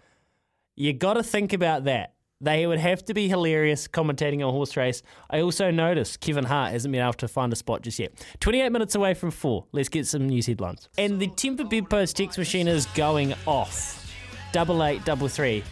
[0.75, 2.15] You got to think about that.
[2.41, 5.03] They would have to be hilarious commentating a horse race.
[5.29, 8.13] I also noticed Kevin Hart hasn't been able to find a spot just yet.
[8.39, 9.65] 28 minutes away from four.
[9.71, 10.89] Let's get some news headlines.
[10.97, 14.11] And the Tempur Bedpost text machine is going off.
[14.51, 15.63] Double eight, double three.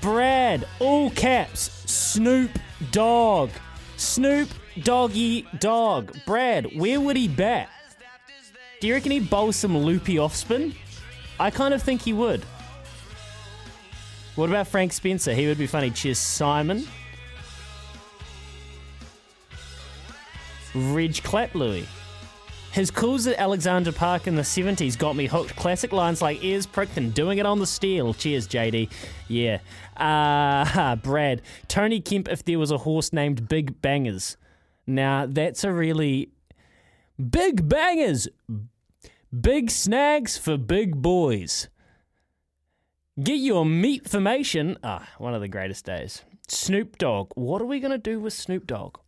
[0.00, 2.50] Brad, all caps, Snoop
[2.90, 3.50] Dogg.
[3.96, 4.48] Snoop
[4.82, 6.16] Doggy Dog.
[6.26, 7.68] Brad, where would he bat?
[8.80, 10.74] Do you reckon he'd bowl some loopy off spin?
[11.38, 12.44] I kind of think he would.
[14.36, 15.34] What about Frank Spencer?
[15.34, 15.90] He would be funny.
[15.90, 16.86] Cheers, Simon.
[20.74, 21.86] Reg Clap Louis.
[22.72, 25.56] His calls at Alexander Park in the 70s got me hooked.
[25.56, 28.14] Classic lines like ears pricked and doing it on the steel.
[28.14, 28.88] Cheers, JD.
[29.26, 29.58] Yeah.
[29.96, 31.42] Uh, Brad.
[31.66, 34.36] Tony Kemp if there was a horse named Big Bangers.
[34.86, 36.30] Now, that's a really.
[37.30, 38.28] Big Bangers!
[39.38, 41.68] Big snags for big boys.
[43.22, 44.78] Get your meat formation.
[44.82, 46.22] Ah, one of the greatest days.
[46.48, 47.30] Snoop Dogg.
[47.34, 48.98] What are we going to do with Snoop Dogg?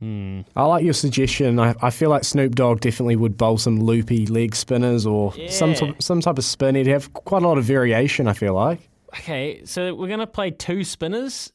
[0.00, 0.40] Hmm.
[0.56, 1.58] I like your suggestion.
[1.60, 5.70] I, I feel like Snoop Dogg definitely would bowl some loopy leg spinners or some
[5.70, 5.76] Yeah.
[5.76, 6.74] type, some type of spin.
[6.74, 8.26] He'd have quite a lot of variation.
[8.26, 8.88] I feel like.
[9.18, 11.52] Okay, so we're going to play two spinners,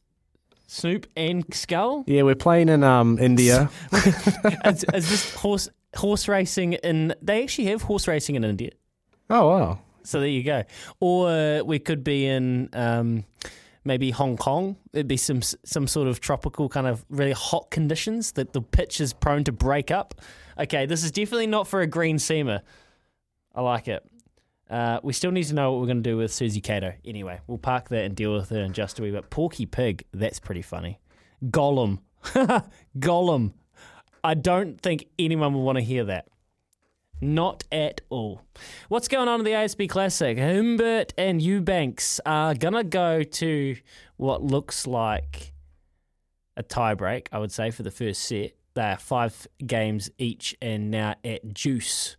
[0.67, 2.03] Snoop and Skull.
[2.05, 3.69] Yeah, we're playing in um India.
[4.65, 7.15] is, is this horse horse racing in?
[7.21, 8.71] They actually have horse racing in India.
[9.29, 9.79] Oh wow!
[10.05, 10.63] So there you go.
[10.99, 13.25] Or we could be in um,
[13.83, 14.75] maybe Hong Kong.
[14.93, 18.99] It'd be some some sort of tropical kind of really hot conditions that the pitch
[18.99, 20.15] is prone to break up.
[20.59, 22.61] Okay, this is definitely not for a green seamer.
[23.53, 24.03] I like it.
[24.69, 26.93] Uh, we still need to know what we're going to do with Suzy Cato.
[27.05, 29.29] Anyway, we'll park that and deal with her in just a wee bit.
[29.29, 30.99] Porky Pig, that's pretty funny.
[31.45, 31.99] Gollum.
[32.99, 33.53] Gollum.
[34.23, 36.27] I don't think anyone will want to hear that.
[37.25, 38.41] Not at all.
[38.87, 40.37] What's going on in the ASB Classic?
[40.37, 43.75] Humbert and Eubanks are going to go to
[44.17, 45.53] what looks like
[46.55, 48.51] a tiebreak, I would say, for the first set.
[48.75, 52.17] They're five games each and now at juice.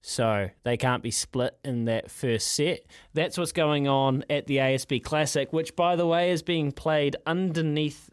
[0.00, 2.80] So they can't be split in that first set.
[3.12, 7.16] That's what's going on at the ASB Classic, which, by the way, is being played
[7.26, 8.10] underneath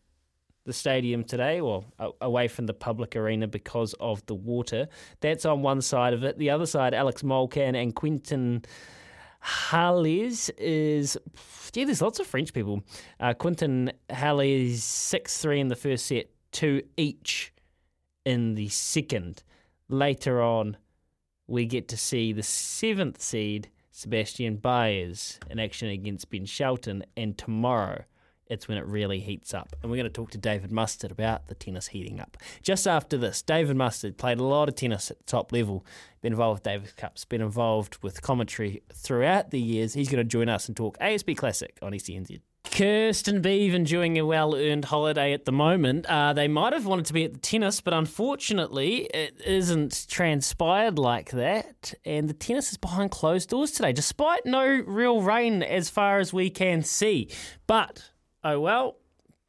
[0.65, 4.87] the stadium today, or a- away from the public arena because of the water.
[5.19, 6.37] That's on one side of it.
[6.37, 8.63] The other side, Alex Molcan and Quentin
[9.43, 11.17] Halys is.
[11.73, 12.83] Yeah, there's lots of French people.
[13.19, 17.53] Uh, Quentin Halys 6 3 in the first set, 2 each
[18.25, 19.43] in the second.
[19.89, 20.77] Later on,
[21.47, 27.03] we get to see the seventh seed, Sebastian Baez, in action against Ben Shelton.
[27.17, 28.03] And tomorrow,
[28.51, 29.75] it's when it really heats up.
[29.81, 32.37] And we're going to talk to David Mustard about the tennis heating up.
[32.61, 35.85] Just after this, David Mustard played a lot of tennis at the top level,
[36.21, 39.93] been involved with Davis Cups, been involved with commentary throughout the years.
[39.93, 42.41] He's going to join us and talk ASB Classic on E SENZ.
[42.71, 46.05] Kirsten Beeve enjoying a well earned holiday at the moment.
[46.05, 50.97] Uh, they might have wanted to be at the tennis, but unfortunately, it isn't transpired
[50.97, 51.93] like that.
[52.05, 56.31] And the tennis is behind closed doors today, despite no real rain as far as
[56.31, 57.29] we can see.
[57.67, 58.09] But,
[58.43, 58.97] oh well,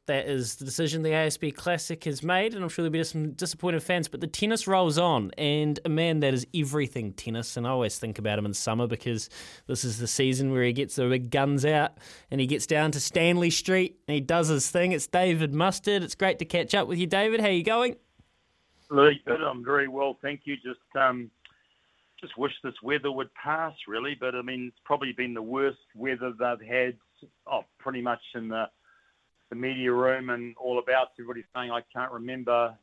[0.05, 3.31] that is the decision the ASB Classic has made, and I'm sure there'll be some
[3.31, 4.09] disappointed fans.
[4.09, 7.97] But the tennis rolls on, and a man that is everything tennis, and I always
[7.97, 9.29] think about him in summer because
[9.67, 11.97] this is the season where he gets the big guns out
[12.29, 14.91] and he gets down to Stanley Street and he does his thing.
[14.91, 16.03] It's David Mustard.
[16.03, 17.39] It's great to catch up with you, David.
[17.39, 17.95] How you going?
[18.89, 19.41] Really good.
[19.41, 20.55] I'm very well, thank you.
[20.57, 21.31] Just um,
[22.19, 24.17] just wish this weather would pass, really.
[24.19, 26.97] But I mean, it's probably been the worst weather they've had,
[27.49, 28.65] oh, pretty much in the
[29.49, 31.09] the media room and all about.
[31.19, 32.75] Everybody saying I can't remember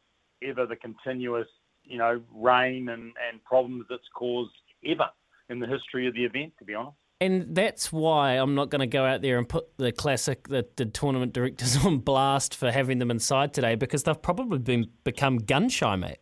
[0.43, 1.49] ever the continuous,
[1.85, 4.53] you know, rain and and problems that's caused
[4.85, 5.09] ever
[5.49, 6.53] in the history of the event.
[6.59, 6.97] To be honest.
[7.23, 10.67] And that's why I'm not going to go out there and put the classic, the,
[10.77, 15.37] the tournament directors on blast for having them inside today because they've probably been become
[15.37, 16.19] gun shy, mate.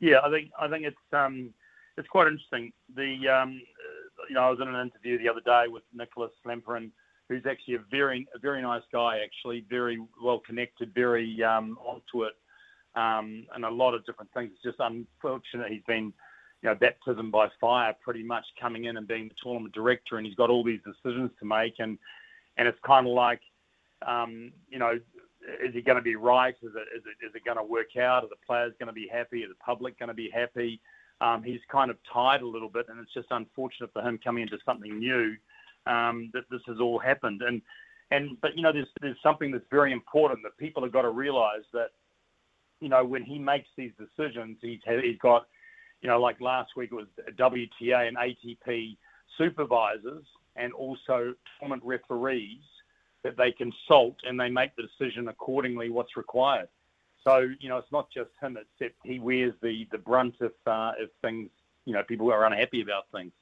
[0.00, 1.52] Yeah, I think I think it's um,
[1.96, 2.72] it's quite interesting.
[2.96, 3.60] The um,
[4.28, 6.90] you know I was in an interview the other day with Nicholas Lamperin,
[7.30, 12.24] who's actually a very a very nice guy, actually very well connected, very um, onto
[12.24, 12.32] it,
[12.96, 14.50] um, and a lot of different things.
[14.52, 16.12] It's just unfortunate he's been
[16.62, 20.26] you know baptism by fire, pretty much coming in and being the tournament director, and
[20.26, 21.96] he's got all these decisions to make, and
[22.58, 23.40] and it's kind of like
[24.06, 24.90] um, you know
[25.64, 26.56] is it going to be right?
[26.62, 28.24] Is it is it is it going to work out?
[28.24, 29.44] Are the players going to be happy?
[29.44, 30.80] Are the public going to be happy?
[31.20, 34.42] Um, he's kind of tired a little bit, and it's just unfortunate for him coming
[34.42, 35.36] into something new
[35.86, 37.42] um, that this has all happened.
[37.42, 37.62] And
[38.10, 41.10] and but you know, there's there's something that's very important that people have got to
[41.10, 41.90] realise that
[42.80, 45.46] you know when he makes these decisions, he's he's got
[46.02, 47.06] you know like last week it was
[47.36, 48.96] WTA and ATP
[49.38, 50.24] supervisors
[50.56, 52.62] and also tournament referees
[53.22, 56.68] that they consult and they make the decision accordingly what's required.
[57.24, 60.92] So you know, it's not just him; except he wears the the brunt if uh,
[60.98, 61.50] if things
[61.84, 63.32] you know people are unhappy about things.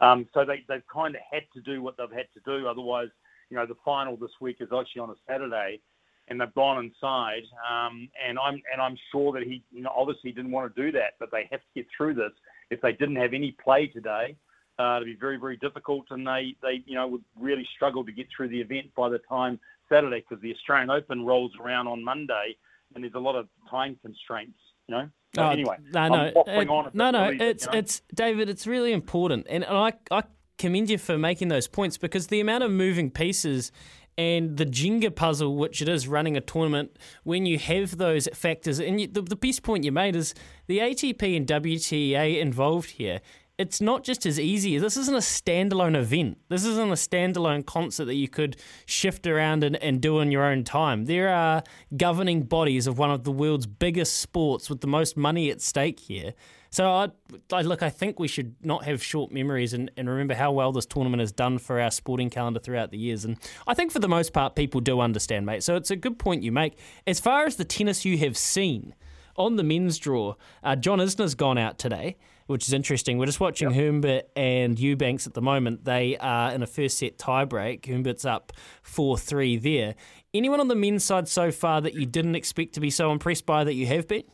[0.00, 2.68] Um, so they they've kind of had to do what they've had to do.
[2.68, 3.08] Otherwise,
[3.50, 5.80] you know, the final this week is actually on a Saturday,
[6.28, 7.42] and they've gone inside.
[7.68, 10.92] Um, and I'm and I'm sure that he you know obviously didn't want to do
[10.92, 12.32] that, but they have to get through this.
[12.70, 14.36] If they didn't have any play today,
[14.78, 18.12] uh, it'd be very very difficult, and they they you know would really struggle to
[18.12, 22.04] get through the event by the time Saturday because the Australian Open rolls around on
[22.04, 22.56] Monday
[22.94, 25.08] and there's a lot of time constraints, you know.
[25.36, 27.24] So Oh, anyway, no, no, it- no, no.
[27.38, 27.78] It's you know.
[27.78, 28.48] it's David.
[28.48, 30.22] It's really important, and I I
[30.56, 33.70] commend you for making those points because the amount of moving pieces
[34.16, 38.80] and the Jenga puzzle, which it is running a tournament, when you have those factors,
[38.80, 40.34] and you, the, the best point you made is
[40.66, 43.20] the ATP and WTA involved here.
[43.58, 44.78] It's not just as easy.
[44.78, 46.38] This isn't a standalone event.
[46.48, 48.56] This isn't a standalone concert that you could
[48.86, 51.06] shift around and, and do in your own time.
[51.06, 51.64] There are
[51.96, 55.98] governing bodies of one of the world's biggest sports with the most money at stake
[55.98, 56.34] here.
[56.70, 57.08] So, I,
[57.52, 60.70] I look, I think we should not have short memories and, and remember how well
[60.70, 63.24] this tournament has done for our sporting calendar throughout the years.
[63.24, 65.64] And I think for the most part, people do understand, mate.
[65.64, 66.78] So, it's a good point you make.
[67.08, 68.94] As far as the tennis you have seen,
[69.36, 72.16] on the men's draw, uh, John Isner's gone out today,
[72.48, 73.18] which is interesting.
[73.18, 75.84] We're just watching Humbert and Eubanks at the moment.
[75.84, 77.86] They are in a first set tiebreak.
[77.86, 78.52] Humbert's up
[78.82, 79.94] 4 3 there.
[80.32, 83.44] Anyone on the men's side so far that you didn't expect to be so impressed
[83.44, 84.24] by that you have been?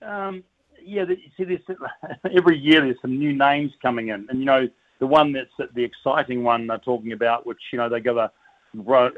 [0.00, 0.42] Um,
[0.82, 1.04] yeah,
[1.36, 1.60] see, there's,
[2.36, 4.68] every year there's some new names coming in, and you know
[5.00, 8.32] the one that's the exciting one they're talking about, which you know they give a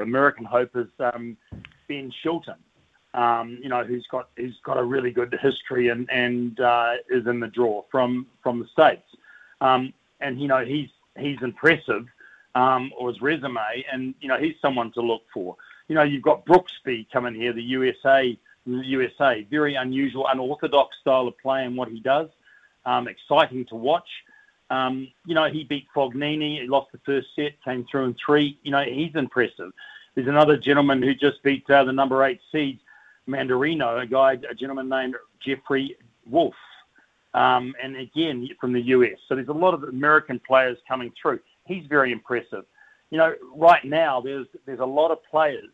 [0.01, 1.37] American hope is um,
[1.89, 2.57] Ben Shelton.
[3.19, 7.27] Um, you know, who's got who's got a really good history and and uh, is
[7.27, 9.09] in the draw from from the states,
[9.61, 10.89] um, and you know he's
[11.19, 12.07] he's impressive,
[12.55, 15.57] um, or his resume, and you know he's someone to look for.
[15.89, 21.27] You know, you've got Brooksby coming here, the USA, the USA, very unusual, unorthodox style
[21.27, 22.29] of play and what he does.
[22.87, 24.09] Um, exciting to watch.
[24.71, 26.61] Um, you know, he beat Fognini.
[26.61, 28.59] He lost the first set, came through in three.
[28.63, 29.73] You know, he's impressive.
[30.15, 32.79] There's another gentleman who just beat uh, the number eight seed,
[33.29, 35.15] Mannarino, a guy, a gentleman named
[35.45, 35.97] Jeffrey
[36.29, 36.55] Wolf.
[37.35, 39.19] Um, and again, from the US.
[39.29, 41.41] So there's a lot of American players coming through.
[41.67, 42.65] He's very impressive.
[43.11, 45.71] You know, right now, there's, there's a lot of players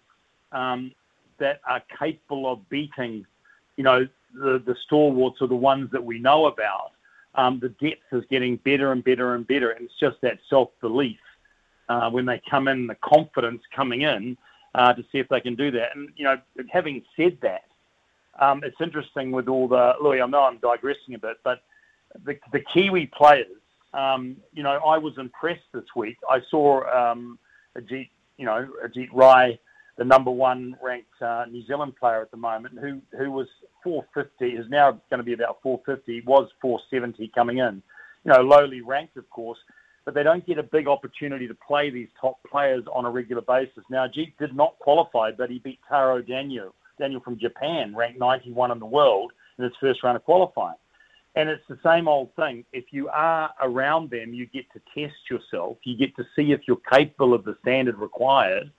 [0.53, 0.93] um,
[1.39, 3.25] that are capable of beating,
[3.77, 6.93] you know, the, the stalwarts or the ones that we know about.
[7.37, 9.71] Um, the depth is getting better and better and better.
[9.71, 11.19] And it's just that self belief
[11.89, 14.37] uh, when they come in, the confidence coming in
[14.75, 15.95] uh, to see if they can do that.
[15.95, 16.37] And, you know,
[16.71, 17.63] having said that,
[18.41, 21.63] um, it's interesting with all the, Louis, I know I'm digressing a bit, but
[22.25, 23.47] the, the Kiwi players,
[23.93, 26.17] um, you know, I was impressed this week.
[26.29, 27.39] I saw um,
[27.79, 29.59] Ajit, you know, Ajit Rai,
[29.97, 33.47] the number one ranked uh, New Zealand player at the moment, who who was
[33.85, 37.81] 450, is now going to be about 450, was 470 coming in.
[38.25, 39.59] You know, lowly ranked, of course,
[40.05, 43.43] but they don't get a big opportunity to play these top players on a regular
[43.43, 43.85] basis.
[43.91, 48.71] Now, Ajit did not qualify, but he beat Taro Daniel, Daniel from Japan, ranked 91
[48.71, 50.77] in the world in his first round of qualifying.
[51.37, 52.65] And it's the same old thing.
[52.73, 55.79] If you are around them, you get to test yourself.
[55.83, 58.71] You get to see if you're capable of the standard required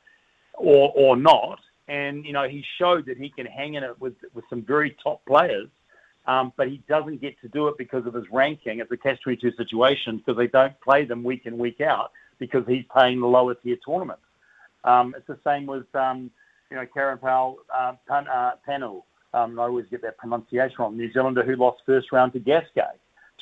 [0.53, 1.59] or or not.
[1.89, 4.95] And you know, he showed that he can hang in it with with some very
[5.03, 5.67] top players,
[6.27, 8.79] um, but he doesn't get to do it because of his ranking.
[8.79, 12.85] It's a catch-22 situation because they don't play them week in week out because he's
[12.91, 14.23] playing the lower tier tournaments.
[14.83, 16.31] Um, it's the same with um,
[16.69, 19.03] you know Kiranpal uh, Pan, uh, Pannu.
[19.33, 20.95] Um, I always get that pronunciation wrong.
[20.95, 22.83] New Zealander who lost first round to Gasquet,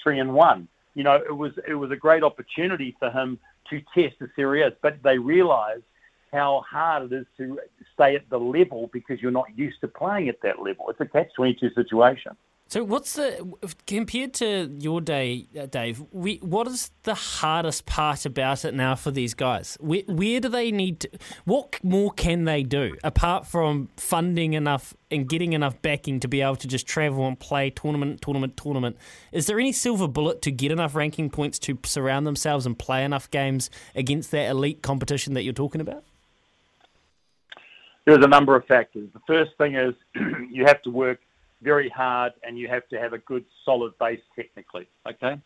[0.01, 0.67] three and one.
[0.95, 3.39] You know, it was it was a great opportunity for him
[3.69, 5.83] to test the series, but they realised
[6.31, 7.59] how hard it is to
[7.93, 10.89] stay at the level because you're not used to playing at that level.
[10.89, 12.35] It's a catch-22 situation.
[12.73, 13.53] So, what's the
[13.85, 16.03] compared to your day, uh, Dave?
[16.11, 19.77] We, what is the hardest part about it now for these guys?
[19.79, 21.01] Where, where do they need?
[21.01, 21.09] To,
[21.45, 26.41] what more can they do apart from funding enough and getting enough backing to be
[26.41, 28.97] able to just travel and play tournament, tournament, tournament?
[29.31, 33.03] Is there any silver bullet to get enough ranking points to surround themselves and play
[33.03, 36.03] enough games against that elite competition that you're talking about?
[38.05, 39.09] There's a number of factors.
[39.13, 39.93] The first thing is
[40.49, 41.19] you have to work
[41.63, 44.87] very hard and you have to have a good solid base technically.
[45.07, 45.39] Okay.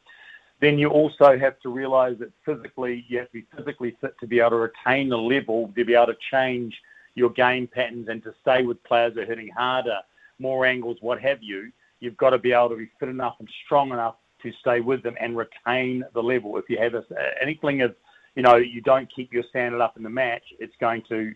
[0.60, 4.28] Then you also have to realize that physically you have to be physically fit to
[4.28, 6.76] be able to retain the level, to be able to change
[7.14, 10.00] your game patterns and to stay with players who are hitting harder,
[10.40, 11.72] more angles, what have you.
[12.00, 15.04] You've got to be able to be fit enough and strong enough to stay with
[15.04, 16.58] them and retain the level.
[16.58, 17.04] If you have a,
[17.42, 17.96] an inkling of,
[18.36, 21.34] you know, you don't keep your standard up in the match, it's going to,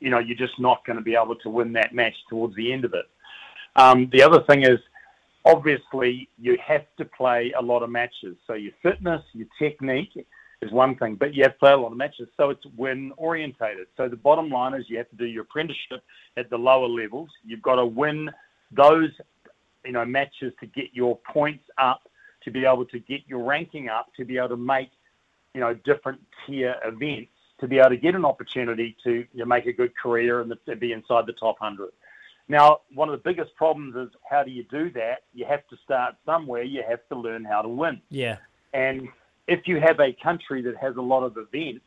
[0.00, 2.72] you know, you're just not going to be able to win that match towards the
[2.72, 3.04] end of it.
[3.76, 4.78] Um, the other thing is,
[5.44, 8.36] obviously, you have to play a lot of matches.
[8.46, 10.26] So your fitness, your technique
[10.62, 12.28] is one thing, but you have to play a lot of matches.
[12.36, 13.86] So it's win orientated.
[13.96, 16.02] So the bottom line is you have to do your apprenticeship
[16.36, 17.30] at the lower levels.
[17.44, 18.30] You've got to win
[18.70, 19.10] those,
[19.84, 22.02] you know, matches to get your points up,
[22.44, 24.90] to be able to get your ranking up, to be able to make,
[25.54, 29.44] you know, different tier events, to be able to get an opportunity to you know,
[29.44, 31.90] make a good career and be inside the top hundred.
[32.50, 35.22] Now, one of the biggest problems is how do you do that?
[35.32, 36.64] You have to start somewhere.
[36.64, 38.02] You have to learn how to win.
[38.10, 38.38] Yeah.
[38.74, 39.08] And
[39.46, 41.84] if you have a country that has a lot of events,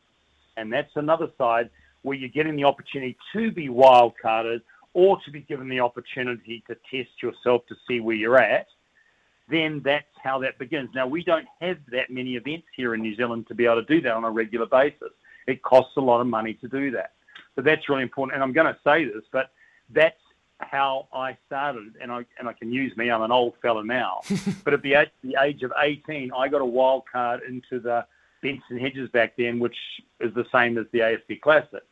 [0.55, 1.69] and that's another side
[2.03, 4.61] where you're getting the opportunity to be wild carded
[4.93, 8.67] or to be given the opportunity to test yourself to see where you're at,
[9.49, 10.89] then that's how that begins.
[10.95, 13.93] Now, we don't have that many events here in New Zealand to be able to
[13.93, 15.11] do that on a regular basis.
[15.45, 17.11] It costs a lot of money to do that.
[17.57, 18.35] So that's really important.
[18.35, 19.51] And I'm going to say this, but
[19.89, 20.15] that's
[20.59, 23.09] how I started, and I and I can use me.
[23.09, 24.21] I'm an old fella now,
[24.63, 28.05] but at the age, the age of 18, I got a wild card into the
[28.41, 29.77] Benson Hedges back then, which
[30.19, 31.83] is the same as the ASB Classic.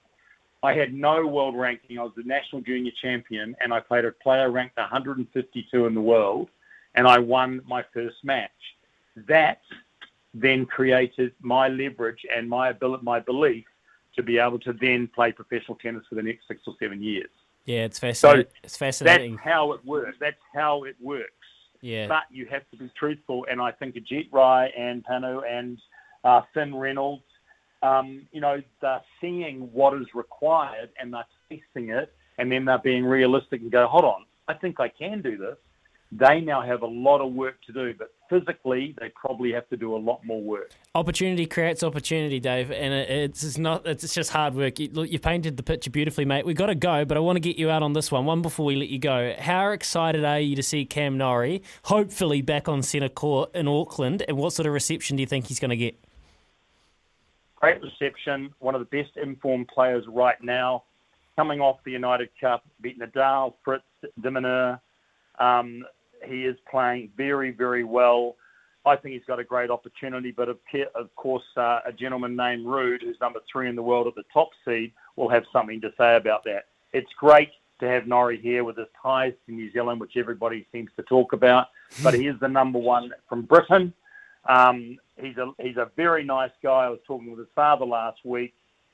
[0.63, 1.97] I had no world ranking.
[1.97, 6.01] I was the national junior champion, and I played a player ranked 152 in the
[6.01, 6.49] world,
[6.93, 8.51] and I won my first match.
[9.27, 9.61] That
[10.33, 13.65] then created my leverage and my ability, my belief
[14.15, 17.29] to be able to then play professional tennis for the next six or seven years.
[17.65, 18.45] Yeah, it's fascinating.
[18.45, 19.35] So it's fascinating.
[19.35, 20.17] That's how it works.
[20.19, 21.31] That's how it works.
[21.81, 22.07] Yeah.
[22.07, 25.79] But you have to be truthful, and I think Ajit Rai and Pannu and
[26.23, 27.23] uh, Finn Reynolds,
[27.81, 32.77] um, you know, they're seeing what is required and they're testing it, and then they're
[32.77, 35.57] being realistic and go, hold on, I think I can do this.
[36.13, 39.77] They now have a lot of work to do, but physically they probably have to
[39.77, 40.71] do a lot more work.
[40.93, 43.87] Opportunity creates opportunity, Dave, and it's not.
[43.87, 44.77] It's just hard work.
[44.77, 46.45] You, look, you painted the picture beautifully, mate.
[46.45, 48.25] We've got to go, but I want to get you out on this one.
[48.25, 49.33] One before we let you go.
[49.39, 54.23] How excited are you to see Cam Norrie, hopefully back on centre court in Auckland,
[54.27, 55.97] and what sort of reception do you think he's going to get?
[57.55, 58.53] Great reception.
[58.59, 60.83] One of the best informed players right now,
[61.37, 63.85] coming off the United Cup, beat Nadal, Fritz,
[64.21, 64.79] de Minaur.
[65.39, 65.85] Um,
[66.25, 68.35] he is playing very, very well.
[68.85, 70.57] I think he's got a great opportunity, but of,
[70.95, 74.23] of course, uh, a gentleman named Ruud, who's number three in the world at the
[74.33, 76.65] top seed, will have something to say about that.
[76.91, 80.89] It's great to have Norrie here with his ties to New Zealand, which everybody seems
[80.95, 81.67] to talk about,
[82.01, 83.93] but he is the number one from Britain.
[84.47, 86.85] Um, he's a he's a very nice guy.
[86.85, 88.53] I was talking with his father last week.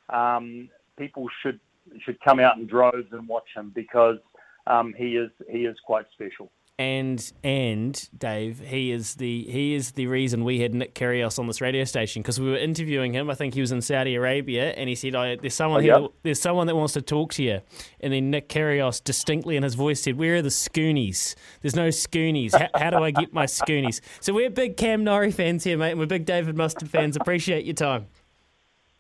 [0.09, 1.59] Um, people should
[2.03, 4.17] should come out in droves and watch him because
[4.65, 6.51] um, he is he is quite special.
[6.79, 11.47] And and Dave, he is the he is the reason we had Nick Kyrgios on
[11.47, 13.31] this radio station because we were interviewing him.
[13.31, 15.93] I think he was in Saudi Arabia, and he said, oh, "There's someone Oh, here.
[15.99, 17.61] that- There's someone that wants to talk to you."
[17.99, 21.33] And then Nick Kyrgios distinctly in his voice said, "Where are the Scoonies?
[21.61, 22.53] There's no Scoonies.
[22.55, 25.91] How, how do I get my Scoonies?" So we're big Cam Norrie fans here, mate.
[25.91, 27.15] and We're big David Mustard fans.
[27.15, 28.05] Appreciate your time.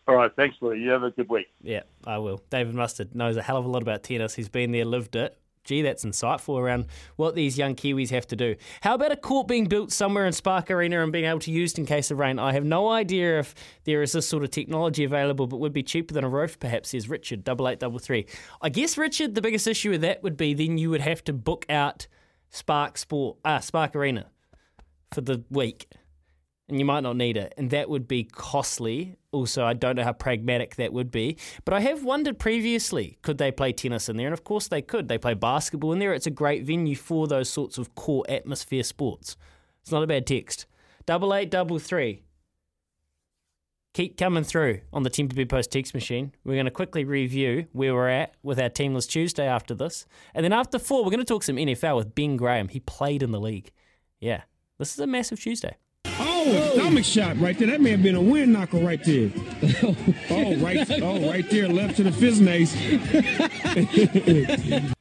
[0.07, 0.79] All right, thanks, Louis.
[0.79, 1.45] You have a good week.
[1.61, 2.41] Yeah, I will.
[2.49, 4.33] David Mustard knows a hell of a lot about tennis.
[4.33, 5.37] He's been there, lived it.
[5.67, 6.85] Gee, that's insightful around
[7.17, 8.55] what these young Kiwis have to do.
[8.79, 11.73] How about a court being built somewhere in Spark Arena and being able to use
[11.73, 12.39] it in case of rain?
[12.39, 13.53] I have no idea if
[13.83, 16.91] there is this sort of technology available, but would be cheaper than a roof, perhaps,
[16.91, 18.25] says Richard, double eight double three.
[18.61, 21.33] I guess, Richard, the biggest issue with that would be then you would have to
[21.33, 22.07] book out
[22.49, 24.27] Spark Sport, ah, Spark Arena
[25.13, 25.87] for the week
[26.69, 29.15] and you might not need it, and that would be costly.
[29.31, 33.37] Also, I don't know how pragmatic that would be, but I have wondered previously could
[33.37, 34.27] they play tennis in there?
[34.27, 35.07] And of course they could.
[35.07, 36.13] They play basketball in there.
[36.13, 39.37] It's a great venue for those sorts of core atmosphere sports.
[39.81, 40.65] It's not a bad text.
[41.05, 42.23] Double eight double three.
[43.93, 46.31] Keep coming through on the Bed Post text machine.
[46.43, 50.05] We're going to quickly review where we're at with our Team List Tuesday after this.
[50.35, 52.67] And then after four, we're going to talk some NFL with Ben Graham.
[52.67, 53.71] He played in the league.
[54.19, 54.43] Yeah,
[54.77, 55.77] this is a massive Tuesday.
[56.19, 57.67] Oh, stomach shot right there.
[57.67, 59.31] That may have been a wind knocker right there.
[60.29, 62.37] oh, right, oh, right there, left to the fizz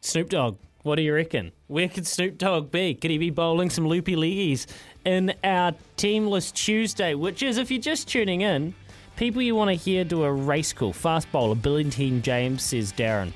[0.00, 1.52] Snoop Dogg, what do you reckon?
[1.66, 2.94] Where could Snoop Dogg be?
[2.94, 4.66] Could he be bowling some loopy leggies
[5.04, 8.74] in our Team List Tuesday, which is, if you're just tuning in,
[9.16, 10.92] people you want to hear do a race call.
[10.92, 13.32] Fast bowler, Billy T James, says Darren.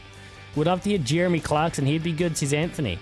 [0.56, 2.98] Would love to hear Jeremy Clarkson, he'd be good, says Anthony.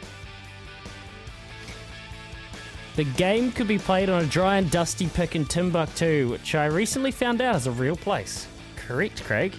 [2.98, 6.66] The game could be played on a dry and dusty pick in Timbuktu, which I
[6.66, 8.48] recently found out is a real place.
[8.74, 9.54] Correct, Craig.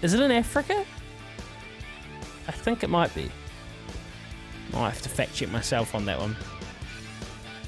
[0.00, 0.82] Is it in Africa?
[2.48, 3.30] I think it might be.
[4.72, 6.34] I'll have to fact check myself on that one.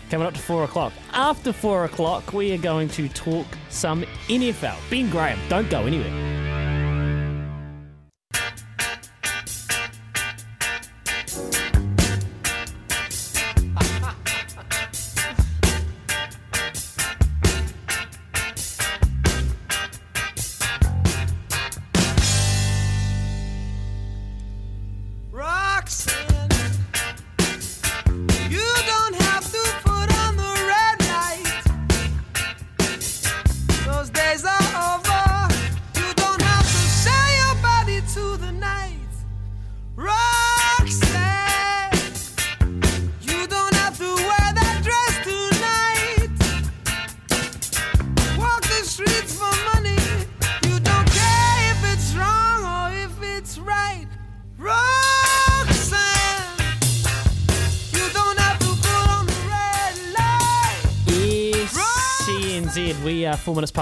[0.09, 0.94] Coming up to four o'clock.
[1.12, 4.78] After four o'clock, we are going to talk some NFL.
[4.88, 6.45] Ben Graham, don't go anywhere.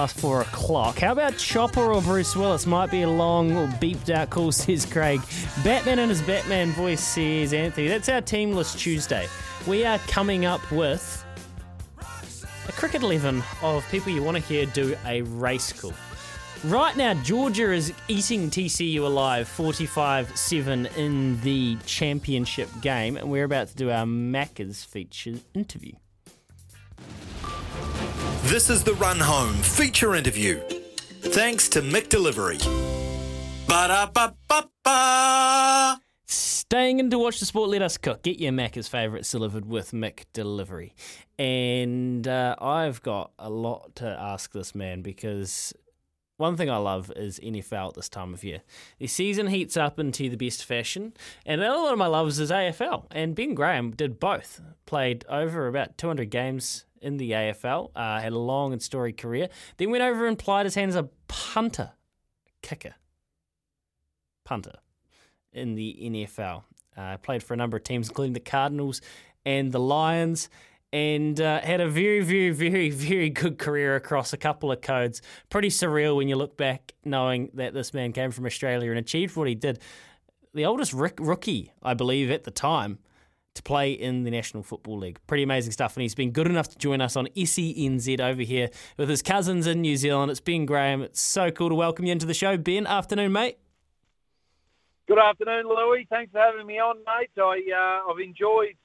[0.04, 0.98] Past four o'clock.
[0.98, 2.66] How about Chopper or Bruce Willis?
[2.66, 5.22] Might be a long or beeped out call, says Craig.
[5.64, 7.88] Batman in his Batman voice, says Anthony.
[7.88, 9.26] That's our Team List Tuesday.
[9.66, 11.24] We are coming up with
[12.68, 15.94] a cricket 11 of people you want to hear do a race call.
[16.64, 23.44] Right now, Georgia is eating TCU alive 45 7 in the championship game, and we're
[23.44, 25.94] about to do our Macca's feature interview.
[28.48, 30.60] This is the Run Home feature interview.
[31.22, 32.62] Thanks to McDelivery.
[33.66, 34.78] Ba-da-ba-ba-ba.
[36.26, 38.22] Staying in to watch the sport, let us cook.
[38.22, 40.94] Get your Macca's favourites delivered with Mick Delivery.
[41.38, 45.72] And uh, I've got a lot to ask this man because
[46.36, 48.62] One thing I love is NFL at this time of year.
[48.98, 51.12] The season heats up into the best fashion,
[51.46, 53.06] and another one of my loves is AFL.
[53.12, 54.60] And Ben Graham did both.
[54.84, 59.48] Played over about 200 games in the AFL, uh, had a long and storied career.
[59.76, 61.92] Then went over and plied his hand as a punter,
[62.62, 62.94] kicker,
[64.44, 64.78] punter
[65.52, 66.64] in the NFL.
[66.96, 69.00] Uh, played for a number of teams, including the Cardinals
[69.44, 70.48] and the Lions
[70.94, 75.22] and uh, had a very, very, very, very good career across a couple of codes.
[75.50, 79.34] Pretty surreal when you look back, knowing that this man came from Australia and achieved
[79.34, 79.80] what he did.
[80.54, 83.00] The oldest rick- rookie, I believe, at the time
[83.54, 85.18] to play in the National Football League.
[85.26, 85.96] Pretty amazing stuff.
[85.96, 89.66] And he's been good enough to join us on SENZ over here with his cousins
[89.66, 90.30] in New Zealand.
[90.30, 91.02] It's Ben Graham.
[91.02, 92.56] It's so cool to welcome you into the show.
[92.56, 93.58] Ben, afternoon, mate.
[95.08, 96.06] Good afternoon, Louis.
[96.08, 97.30] Thanks for having me on, mate.
[97.36, 97.60] I,
[98.06, 98.76] uh, I've enjoyed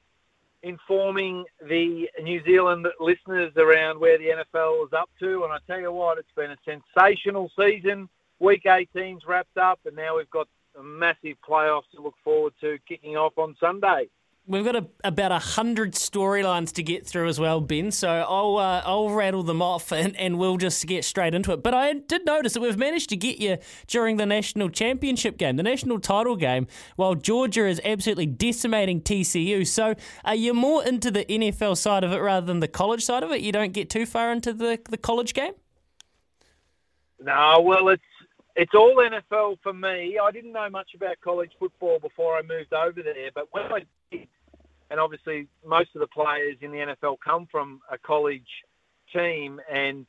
[0.64, 5.44] informing the New Zealand listeners around where the NFL is up to.
[5.44, 8.10] And I tell you what, it's been a sensational season.
[8.40, 10.48] Week 18's wrapped up, and now we've got
[10.80, 14.07] a massive playoffs to look forward to kicking off on Sunday.
[14.49, 17.91] We've got a, about a hundred storylines to get through as well, Ben.
[17.91, 21.61] So I'll uh, I'll rattle them off and, and we'll just get straight into it.
[21.61, 25.57] But I did notice that we've managed to get you during the national championship game,
[25.57, 26.65] the national title game,
[26.95, 29.67] while Georgia is absolutely decimating TCU.
[29.67, 29.93] So
[30.26, 33.31] are you more into the NFL side of it rather than the college side of
[33.31, 33.41] it?
[33.41, 35.53] You don't get too far into the the college game.
[37.19, 38.01] No, well, it's
[38.55, 40.17] it's all NFL for me.
[40.17, 43.85] I didn't know much about college football before I moved over there, but when I
[44.11, 44.27] did,
[44.90, 48.48] and obviously most of the players in the NFL come from a college
[49.14, 50.06] team, and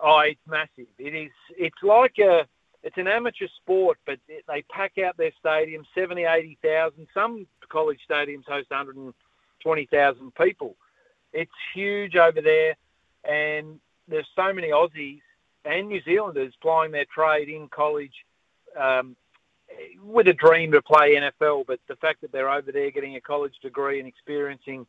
[0.00, 0.86] oh, it's massive.
[0.98, 1.32] It is.
[1.56, 2.46] It's like a.
[2.84, 7.08] It's an amateur sport, but they pack out their stadium 70, 80,000.
[7.12, 10.76] Some college stadiums host 120,000 people.
[11.32, 12.76] It's huge over there,
[13.24, 15.20] and there's so many Aussies
[15.64, 18.14] and New Zealanders plying their trade in college
[18.78, 19.16] um,
[20.02, 21.66] with a dream to play NFL.
[21.66, 24.86] But the fact that they're over there getting a college degree and experiencing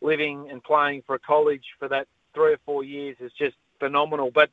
[0.00, 4.30] living and playing for a college for that three or four years is just phenomenal.
[4.32, 4.50] But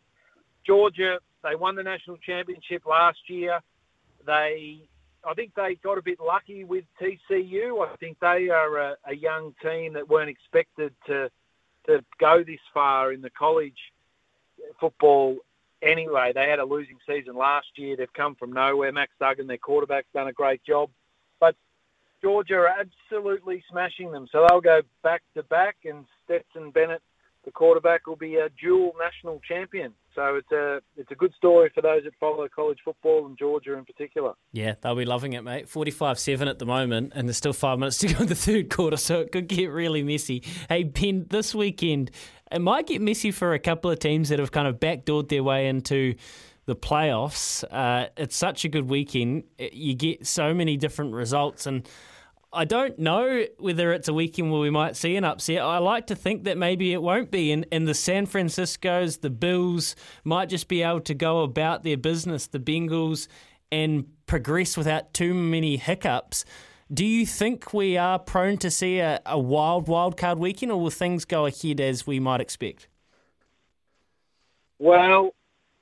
[0.66, 3.60] Georgia, they won the national championship last year.
[4.26, 4.82] They,
[5.24, 7.88] I think they got a bit lucky with TCU.
[7.88, 11.30] I think they are a, a young team that weren't expected to
[11.88, 13.78] to go this far in the college
[14.78, 15.38] football
[15.82, 16.32] anyway.
[16.34, 17.96] They had a losing season last year.
[17.96, 18.92] They've come from nowhere.
[18.92, 20.90] Max Duggan, their quarterback's done a great job.
[21.40, 21.56] But
[22.22, 24.28] Georgia are absolutely smashing them.
[24.32, 27.02] So they'll go back to back, and Stetson Bennett,
[27.46, 29.94] the quarterback, will be a dual national champion.
[30.18, 33.78] So it's a it's a good story for those that follow college football and Georgia
[33.78, 34.34] in particular.
[34.52, 35.70] Yeah, they'll be loving it, mate.
[35.70, 38.72] 45 7 at the moment, and there's still five minutes to go in the third
[38.72, 40.44] quarter, so it could get really messy.
[40.70, 42.10] Hey, Ben, this weekend,
[42.52, 45.44] it might get messy for a couple of teams that have kind of backdoored their
[45.44, 46.16] way into
[46.66, 47.64] the playoffs.
[47.72, 49.44] Uh, it's such a good weekend.
[49.58, 51.88] You get so many different results, and
[52.52, 55.62] I don't know whether it's a weekend where we might see an upset.
[55.62, 59.30] I like to think that maybe it won't be, and, and the San Francisco's, the
[59.30, 63.28] Bills might just be able to go about their business, the Bengals,
[63.72, 66.46] and progress without too many hiccups.
[66.94, 70.80] Do you think we are prone to see a, a wild, wild card weekend, or
[70.80, 72.88] will things go ahead as we might expect?
[74.80, 75.32] Well,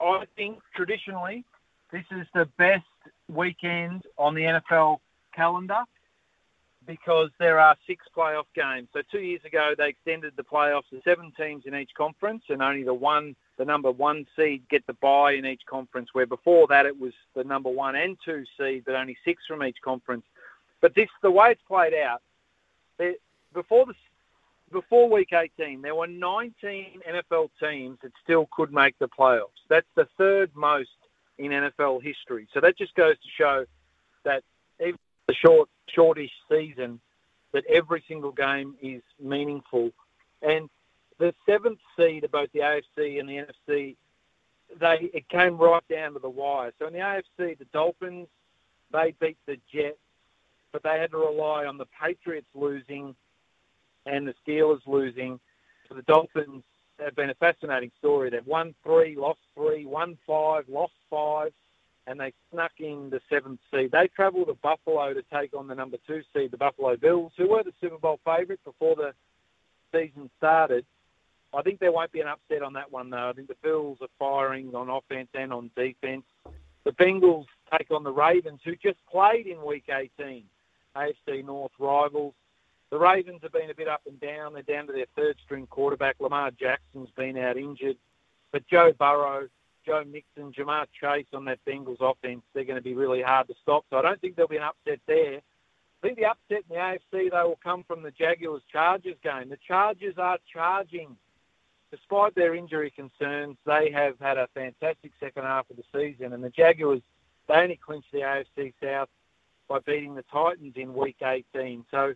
[0.01, 1.45] I think traditionally
[1.91, 2.83] this is the best
[3.27, 4.97] weekend on the NFL
[5.35, 5.83] calendar
[6.87, 8.87] because there are six playoff games.
[8.93, 12.61] So two years ago they extended the playoffs to seven teams in each conference, and
[12.61, 16.09] only the one, the number one seed, get the bye in each conference.
[16.13, 19.63] Where before that it was the number one and two seed, but only six from
[19.63, 20.25] each conference.
[20.85, 22.21] But this, the way it's played out,
[23.55, 23.95] before the
[24.71, 29.65] before week 18, there were 19 NFL teams that still could make the playoffs.
[29.67, 30.91] That's the third most
[31.39, 32.47] in NFL history.
[32.53, 33.65] So that just goes to show
[34.25, 34.43] that
[34.79, 36.99] even the short, shortish season,
[37.51, 39.89] that every single game is meaningful.
[40.43, 40.69] And
[41.17, 43.95] the seventh seed of both the AFC and the NFC,
[44.79, 46.73] they it came right down to the wire.
[46.77, 48.27] So in the AFC, the Dolphins,
[48.91, 49.97] they beat the Jets,
[50.75, 53.15] but they had to rely on the Patriots losing
[54.05, 55.39] and the Steelers losing.
[55.87, 56.63] So the Dolphins
[56.99, 58.29] have been a fascinating story.
[58.29, 61.53] They've won three, lost three, won five, lost five,
[62.07, 63.91] and they snuck in the seventh seed.
[63.93, 67.51] They travelled to Buffalo to take on the number two seed, the Buffalo Bills, who
[67.51, 69.13] were the Super Bowl favourite before the
[69.93, 70.85] season started.
[71.53, 73.29] I think there won't be an upset on that one, though.
[73.29, 76.25] I think the Bills are firing on offense and on defense.
[76.83, 80.43] The Bengals take on the Ravens, who just played in Week 18,
[80.95, 82.33] AFC North rivals.
[82.91, 84.53] The Ravens have been a bit up and down.
[84.53, 86.15] They're down to their third string quarterback.
[86.19, 87.97] Lamar Jackson's been out injured.
[88.51, 89.47] But Joe Burrow
[89.85, 93.53] Joe Mixon, Ja'Marr Chase on that Bengals offense, they're going to be really hard to
[93.61, 93.85] stop.
[93.89, 95.37] So I don't think there'll be an upset there.
[95.37, 99.49] I think the upset in the AFC, though, will come from the Jaguars Chargers game.
[99.49, 101.15] The Chargers are charging.
[101.91, 106.43] Despite their injury concerns, they have had a fantastic second half of the season, and
[106.43, 107.01] the Jaguars,
[107.47, 109.07] they only clinched the AFC South
[109.67, 111.85] by beating the Titans in Week 18.
[111.91, 112.13] So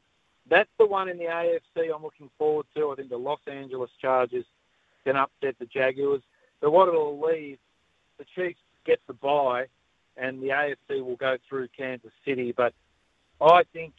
[0.50, 2.92] that's the one in the AFC I'm looking forward to.
[2.92, 4.46] I think the Los Angeles Chargers
[5.04, 6.22] can upset the Jaguars.
[6.62, 7.58] But what it'll leave,
[8.18, 9.66] the Chiefs get the bye,
[10.18, 12.54] and the AFC will go through Kansas City.
[12.56, 12.74] But
[13.42, 13.94] I think,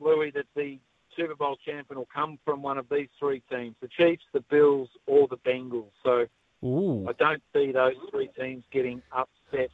[0.00, 0.78] Louis, that the
[1.16, 4.88] Super Bowl champion will come from one of these three teams: the Chiefs, the Bills,
[5.06, 5.90] or the Bengals.
[6.02, 6.26] So
[6.64, 7.06] Ooh.
[7.08, 9.70] I don't see those three teams getting upset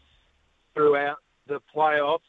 [0.74, 2.20] throughout the playoffs.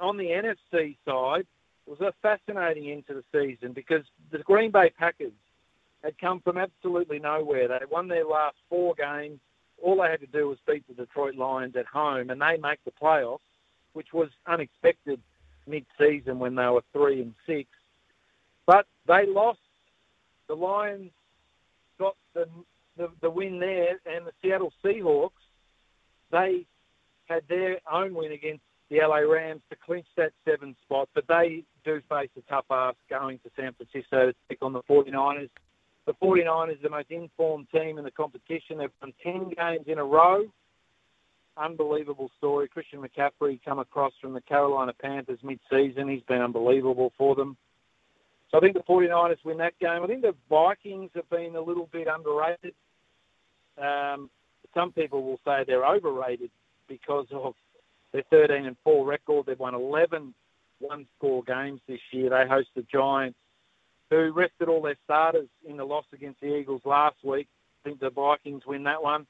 [0.00, 1.46] On the NFC side,
[1.86, 5.32] it was a fascinating end to the season because the Green Bay Packers
[6.02, 7.68] had come from absolutely nowhere.
[7.68, 9.40] They won their last four games.
[9.82, 12.82] All they had to do was beat the Detroit Lions at home, and they make
[12.84, 13.38] the playoffs,
[13.92, 15.20] which was unexpected
[15.66, 17.68] mid-season when they were three and six.
[18.66, 19.58] But they lost.
[20.48, 21.10] The Lions
[21.98, 22.46] got the
[22.96, 25.30] the, the win there, and the Seattle Seahawks
[26.30, 26.66] they
[27.26, 31.62] had their own win against the LA Rams to clinch that seven spot, but they
[31.84, 35.48] do face a tough ask going to San Francisco to take on the 49ers.
[36.06, 38.78] The 49ers are the most informed team in the competition.
[38.78, 40.44] They've won 10 games in a row.
[41.56, 42.68] Unbelievable story.
[42.68, 46.08] Christian McCaffrey come across from the Carolina Panthers mid-season.
[46.08, 47.56] He's been unbelievable for them.
[48.50, 50.02] So I think the 49ers win that game.
[50.02, 52.74] I think the Vikings have been a little bit underrated.
[53.80, 54.30] Um,
[54.74, 56.50] some people will say they're overrated
[56.88, 57.54] because of
[58.12, 59.46] their 13 and 4 record.
[59.46, 60.34] They've won 11
[60.80, 62.30] one score games this year.
[62.30, 63.38] They host the Giants,
[64.10, 67.48] who rested all their starters in the loss against the Eagles last week.
[67.84, 69.26] I think the Vikings win that one.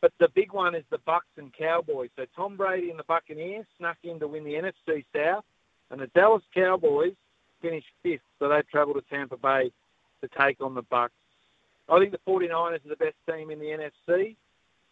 [0.00, 2.10] But the big one is the Bucks and Cowboys.
[2.16, 5.44] So Tom Brady and the Buccaneers snuck in to win the NFC South,
[5.90, 7.14] and the Dallas Cowboys
[7.62, 9.72] finished fifth, so they travel to Tampa Bay
[10.20, 11.14] to take on the Bucks.
[11.88, 14.36] I think the 49ers are the best team in the NFC.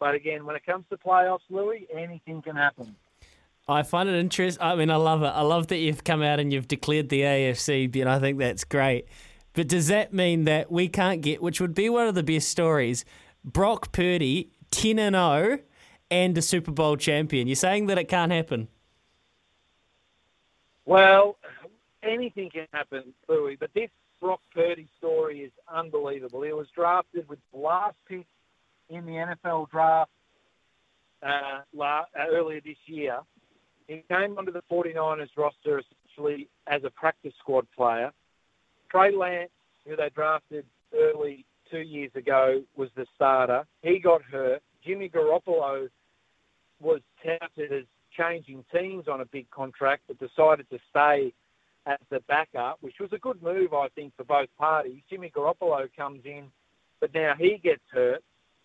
[0.03, 2.93] But again, when it comes to playoffs, Louis, anything can happen.
[3.69, 4.61] I find it interesting.
[4.61, 5.27] I mean, I love it.
[5.27, 8.65] I love that you've come out and you've declared the AFC, and I think that's
[8.65, 9.05] great.
[9.53, 12.49] But does that mean that we can't get, which would be one of the best
[12.49, 13.05] stories,
[13.45, 15.59] Brock Purdy 10 and 0
[16.11, 17.47] and a Super Bowl champion?
[17.47, 18.67] You're saying that it can't happen?
[20.85, 21.37] Well,
[22.03, 23.89] anything can happen, Louis, but this
[24.19, 26.41] Brock Purdy story is unbelievable.
[26.41, 28.25] He was drafted with the last pick
[28.89, 30.11] in the NFL draft
[31.21, 32.01] uh, uh,
[32.31, 33.19] earlier this year.
[33.87, 38.11] He came onto the 49ers roster essentially as a practice squad player.
[38.89, 39.49] Trey Lance,
[39.85, 40.65] who they drafted
[40.95, 43.65] early two years ago, was the starter.
[43.81, 44.61] He got hurt.
[44.85, 45.89] Jimmy Garoppolo
[46.79, 47.85] was touted as
[48.17, 51.33] changing teams on a big contract, but decided to stay
[51.85, 55.01] as the backup, which was a good move, I think, for both parties.
[55.09, 56.45] Jimmy Garoppolo comes in,
[57.01, 58.23] but now he gets hurt.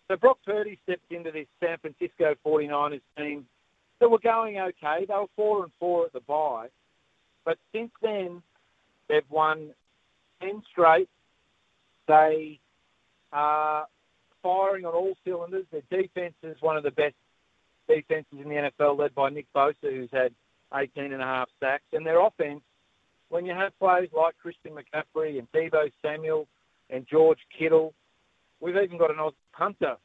[0.09, 3.45] So Brock Purdy stepped into this San Francisco 49ers team
[3.99, 5.05] that were going okay.
[5.07, 6.67] They were four and four at the bye,
[7.45, 8.41] but since then
[9.07, 9.69] they've won
[10.41, 11.09] ten straight.
[12.07, 12.59] They
[13.31, 13.85] are
[14.41, 15.65] firing on all cylinders.
[15.71, 17.15] Their defense is one of the best
[17.87, 20.33] defenses in the NFL, led by Nick Bosa, who's had
[20.73, 21.83] 18 and a half sacks.
[21.93, 22.61] And their offense,
[23.29, 26.47] when you have players like Christian McCaffrey and Deebo Samuel
[26.89, 27.93] and George Kittle,
[28.59, 29.95] we've even got an Oz punter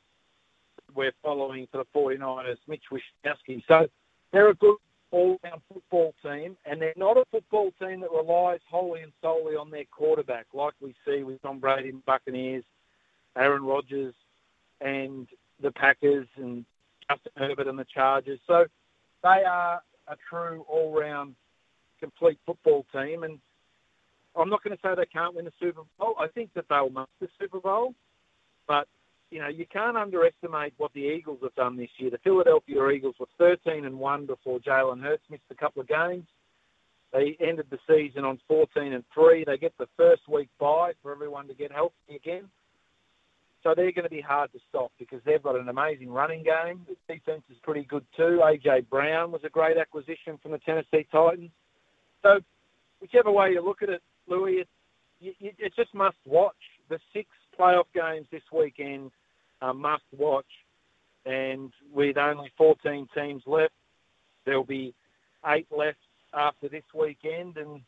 [0.94, 3.62] we're following for the 49ers, Mitch Wishnowsky.
[3.66, 3.89] So
[4.32, 4.76] they're a good
[5.10, 9.70] all-round football team, and they're not a football team that relies wholly and solely on
[9.70, 12.64] their quarterback, like we see with Tom Brady and Buccaneers,
[13.36, 14.14] Aaron Rodgers,
[14.81, 15.28] and
[15.62, 16.64] the Packers, and
[17.09, 18.40] Justin Herbert and the Chargers.
[18.47, 18.66] So
[19.22, 21.35] they are a true all-round,
[22.01, 23.39] complete football team, and
[24.36, 26.16] I'm not going to say they can't win the Super Bowl.
[26.18, 27.94] I think that they'll make the Super Bowl,
[28.66, 28.89] but
[29.31, 32.11] you know, you can't underestimate what the Eagles have done this year.
[32.11, 36.27] The Philadelphia Eagles were 13 and one before Jalen Hurts missed a couple of games.
[37.12, 39.45] They ended the season on 14 and three.
[39.45, 42.49] They get the first week bye for everyone to get healthy again.
[43.62, 46.86] So they're going to be hard to stop because they've got an amazing running game.
[46.86, 48.41] The defense is pretty good too.
[48.43, 51.51] AJ Brown was a great acquisition from the Tennessee Titans.
[52.23, 52.41] So
[53.01, 54.65] whichever way you look at it, Louis,
[55.20, 56.55] you, it's just must watch.
[56.91, 57.28] The six
[57.59, 59.10] playoff games this weekend
[59.60, 60.47] are must watch.
[61.26, 63.72] And with only 14 teams left,
[64.44, 64.94] there'll be
[65.47, 65.98] eight left
[66.35, 67.56] after this weekend.
[67.56, 67.81] And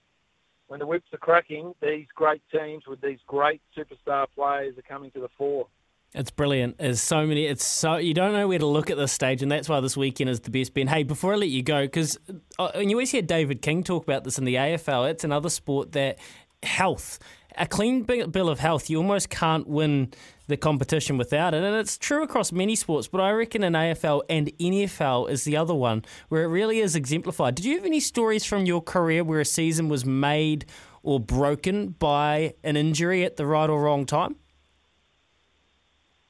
[0.69, 5.11] when the whips are cracking, these great teams with these great superstar players are coming
[5.13, 5.67] to the fore.
[6.15, 6.79] It's brilliant.
[6.79, 7.45] There's so many.
[7.45, 9.99] It's so you don't know where to look at this stage, and that's why this
[9.99, 10.73] weekend is the best.
[10.73, 13.83] Ben, hey, before I let you go, because and uh, you always hear David King
[13.83, 15.11] talk about this in the AFL.
[15.11, 16.19] It's another sport that
[16.63, 17.19] health,
[17.57, 20.13] a clean bill of health, you almost can't win
[20.49, 23.09] the competition without it, and it's true across many sports.
[23.09, 26.95] But I reckon in AFL and NFL is the other one where it really is
[26.95, 27.57] exemplified.
[27.57, 30.67] Did you have any stories from your career where a season was made
[31.03, 34.37] or broken by an injury at the right or wrong time?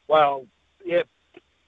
[0.08, 0.46] Well,
[0.84, 1.02] yeah,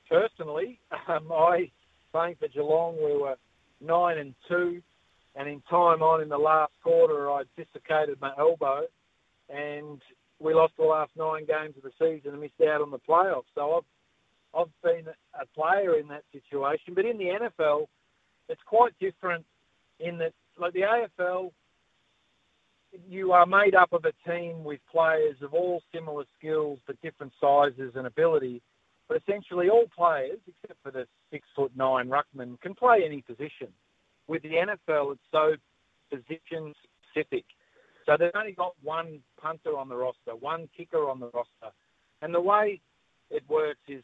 [0.08, 0.78] personally,
[1.08, 1.70] um, I
[2.12, 3.36] playing for Geelong, we were
[3.80, 4.82] nine and two,
[5.34, 8.82] and in time on in the last quarter, I dislocated my elbow,
[9.48, 10.00] and
[10.40, 13.50] we lost the last nine games of the season and missed out on the playoffs.
[13.54, 13.84] So I've
[14.54, 15.06] I've been
[15.40, 17.26] a player in that situation, but in the
[17.60, 17.86] NFL,
[18.48, 19.44] it's quite different
[20.00, 20.80] in that, like the
[21.20, 21.50] AFL,
[23.08, 27.32] you are made up of a team with players of all similar skills but different
[27.40, 28.62] sizes and ability.
[29.08, 33.68] But essentially, all players, except for the six foot nine ruckman, can play any position.
[34.26, 35.54] With the NFL, it's so
[36.10, 36.74] position
[37.10, 37.44] specific.
[38.08, 41.76] So they've only got one punter on the roster, one kicker on the roster,
[42.22, 42.80] and the way
[43.30, 44.02] it works is,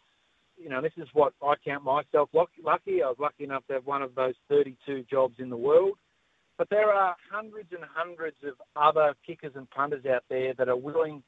[0.58, 3.02] you know, this is what I count myself lucky.
[3.02, 5.96] I was lucky enough to have one of those 32 jobs in the world.
[6.58, 10.76] But there are hundreds and hundreds of other kickers and punters out there that are
[10.76, 11.22] willing,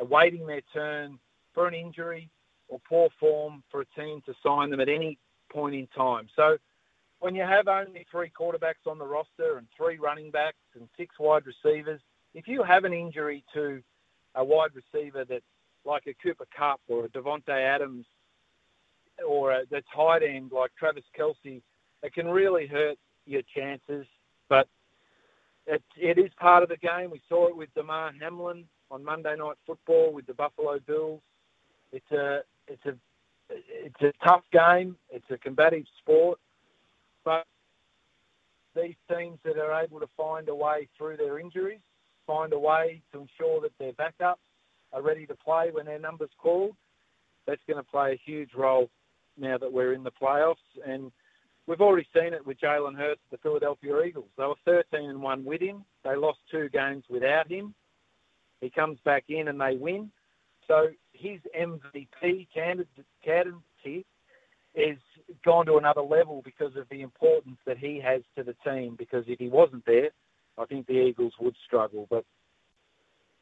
[0.00, 1.18] awaiting their turn
[1.52, 2.30] for an injury
[2.68, 5.18] or poor form for a team to sign them at any
[5.52, 6.28] point in time.
[6.34, 6.56] So
[7.20, 11.14] when you have only three quarterbacks on the roster and three running backs and six
[11.18, 12.00] wide receivers,
[12.34, 13.82] if you have an injury to
[14.34, 15.42] a wide receiver that's
[15.84, 18.04] like a Cooper Kupp or a Davante Adams
[19.26, 21.62] or a, the tight end like Travis Kelce,
[22.02, 24.06] it can really hurt your chances.
[24.48, 24.68] But
[25.66, 27.10] it, it is part of the game.
[27.10, 31.20] We saw it with Damar Hamlin on Monday Night Football with the Buffalo Bills.
[31.92, 32.94] It's a it's a
[33.48, 34.96] it's a tough game.
[35.10, 36.38] It's a combative sport,
[37.26, 37.44] but
[38.76, 41.80] these teams that are able to find a way through their injuries,
[42.26, 44.36] find a way to ensure that their backups
[44.92, 46.76] are ready to play when their number's called,
[47.46, 48.88] that's going to play a huge role
[49.36, 50.54] now that we're in the playoffs.
[50.86, 51.10] And
[51.66, 54.28] we've already seen it with Jalen Hurts, the Philadelphia Eagles.
[54.38, 55.84] They were 13 and one with him.
[56.04, 57.74] They lost two games without him.
[58.60, 60.10] He comes back in and they win.
[60.68, 64.06] So his MVP candidacy
[64.76, 64.98] is
[65.44, 68.94] gone to another level because of the importance that he has to the team.
[68.96, 70.10] Because if he wasn't there,
[70.58, 72.06] I think the Eagles would struggle.
[72.08, 72.24] But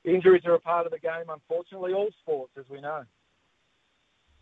[0.04, 3.04] injuries are a part of the game, unfortunately, all sports, as we know.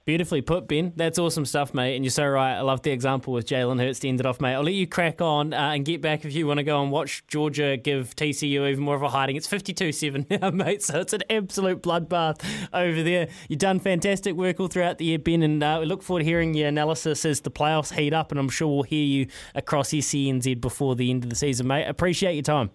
[0.04, 0.92] Beautifully put, Ben.
[0.96, 1.94] That's awesome stuff, mate.
[1.94, 2.56] And you're so right.
[2.56, 4.54] I love the example with Jalen Hurts to end it off, mate.
[4.54, 6.90] I'll let you crack on uh, and get back if you want to go and
[6.90, 9.36] watch Georgia give TCU even more of a hiding.
[9.36, 10.82] It's 52 7 now, mate.
[10.82, 13.28] So it's an absolute bloodbath over there.
[13.48, 15.42] You've done fantastic work all throughout the year, Ben.
[15.42, 18.32] And uh, we look forward to hearing your analysis as the playoffs heat up.
[18.32, 21.86] And I'm sure we'll hear you across SENZ before the end of the season, mate.
[21.86, 22.70] Appreciate your time.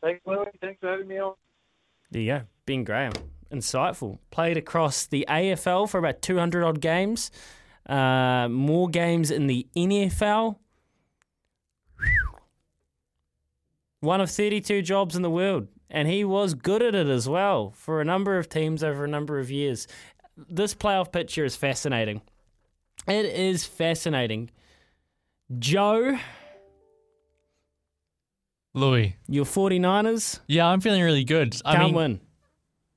[0.00, 0.46] Thanks, Louis.
[0.60, 1.34] Thanks for having me on.
[2.12, 2.42] There you go.
[2.66, 3.12] Ben Graham.
[3.50, 4.18] Insightful.
[4.30, 7.30] Played across the AFL for about 200 odd games.
[7.88, 10.56] Uh, more games in the NFL.
[14.00, 15.68] One of 32 jobs in the world.
[15.88, 19.08] And he was good at it as well for a number of teams over a
[19.08, 19.86] number of years.
[20.36, 22.22] This playoff picture is fascinating.
[23.06, 24.50] It is fascinating.
[25.58, 26.18] Joe,
[28.74, 29.16] Louis.
[29.28, 31.56] your 49ers Yeah, I'm feeling really good.
[31.64, 32.20] I can't mean, win.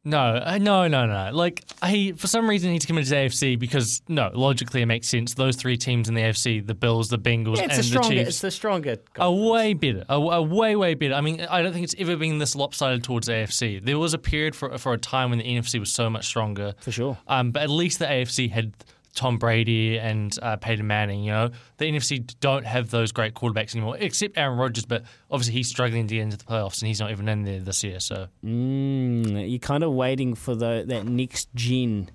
[0.06, 1.30] No, uh, no, no, no.
[1.34, 5.34] Like he, for some reason, he's committed to AFC because no, logically it makes sense.
[5.34, 8.10] Those three teams in the AFC, the Bills, the Bengals, Yeah, it's and the stronger.
[8.10, 8.96] Chiefs, It's the stronger.
[9.20, 10.06] are way better.
[10.08, 11.14] Are, are way, way better.
[11.16, 13.84] I mean, I don't think it's ever been this lopsided towards AFC.
[13.84, 16.76] There was a period for for a time when the NFC was so much stronger.
[16.80, 17.18] For sure.
[17.28, 18.74] Um, but at least the AFC had
[19.20, 21.26] Tom Brady and uh, Peyton Manning.
[21.26, 24.86] You know, the NFC don't have those great quarterbacks anymore, except Aaron Rodgers.
[24.86, 27.60] But obviously, he's struggling to get into the playoffs, and he's not even in there
[27.60, 28.00] this year.
[28.00, 32.10] So Mm, you're kind of waiting for the that next gen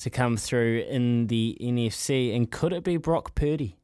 [0.00, 3.78] to come through in the NFC, and could it be Brock Purdy?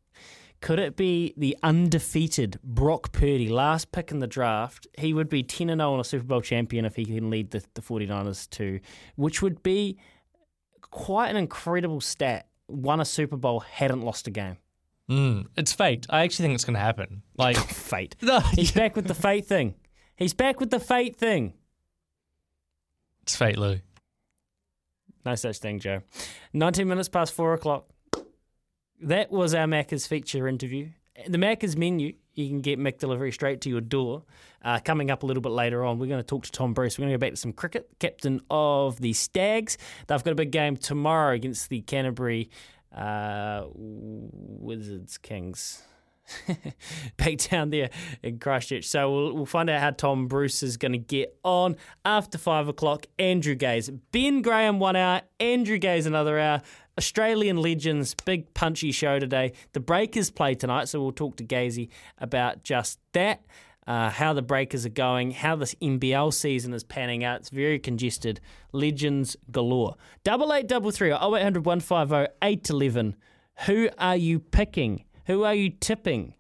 [0.61, 4.87] Could it be the undefeated Brock Purdy, last pick in the draft?
[4.99, 7.65] He would be 10 0 and a Super Bowl champion if he can lead the,
[7.73, 8.81] the 49ers to,
[9.17, 9.97] which would be
[10.91, 12.48] quite an incredible stat.
[12.69, 14.59] Won a Super Bowl, hadn't lost a game.
[15.09, 16.07] mm, it's fate.
[16.11, 17.23] I actually think it's going to happen.
[17.37, 18.15] Like fate.
[18.23, 19.75] No, He's back with the fate thing.
[20.17, 21.55] He's back with the fate thing.
[23.23, 23.81] it's fate, Lou.
[25.25, 26.03] No such thing, Joe.
[26.53, 27.87] 19 minutes past four o'clock.
[29.01, 30.91] That was our Macca's feature interview.
[31.29, 34.23] the Macca's menu, you can get McDelivery straight to your door.
[34.63, 36.99] Uh, coming up a little bit later on, we're going to talk to Tom Bruce.
[36.99, 37.89] We're going to go back to some cricket.
[37.99, 39.77] Captain of the Stags.
[40.07, 42.51] They've got a big game tomorrow against the Canterbury
[42.95, 45.83] uh, Wizards Kings.
[47.17, 47.91] back down there
[48.23, 48.87] in Christchurch.
[48.87, 52.69] So we'll, we'll find out how Tom Bruce is going to get on after five
[52.69, 53.07] o'clock.
[53.19, 56.61] Andrew Gaze, Ben Graham one hour, Andrew Gaze another hour.
[56.99, 59.53] Australian legends, big punchy show today.
[59.73, 63.45] The Breakers play tonight, so we'll talk to Gazy about just that.
[63.87, 67.41] Uh, how the Breakers are going, how this NBL season is panning out.
[67.41, 68.39] It's very congested.
[68.73, 69.95] Legends galore.
[70.25, 73.17] Double eight double three or 0800 150 811.
[73.65, 75.05] Who are you picking?
[75.29, 76.35] Who are you tipping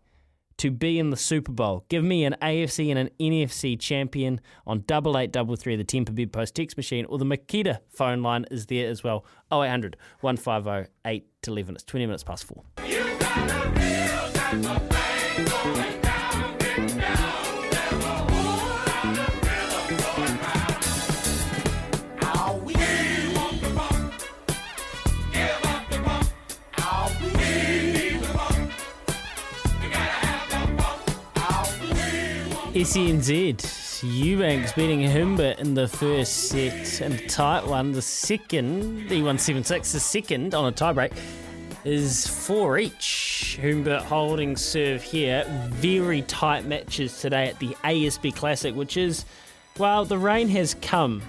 [0.57, 1.85] to be in the Super Bowl?
[1.91, 6.15] Give me an AFC and an NFC champion on double eight double three, the Tempur
[6.15, 9.27] Bedpost text machine, or the Makita phone line is there as well.
[9.53, 11.75] 0800 150 811.
[11.75, 12.65] It's 20 minutes past four.
[32.85, 34.05] SENZ.
[34.05, 37.91] Eubanks beating Humbert in the first set and a tight one.
[37.91, 39.93] The second, he won 7 6.
[39.93, 41.13] The second on a tiebreak
[41.85, 43.59] is four each.
[43.61, 45.45] Humbert holding serve here.
[45.71, 49.25] Very tight matches today at the ASB Classic, which is,
[49.77, 51.21] well, the rain has come.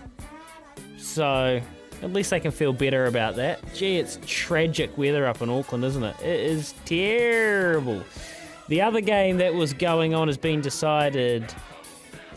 [1.00, 1.60] So
[2.04, 3.60] at least they can feel better about that.
[3.74, 6.16] Gee, it's tragic weather up in Auckland, isn't it?
[6.22, 8.04] It is terrible.
[8.70, 11.52] The other game that was going on has been decided.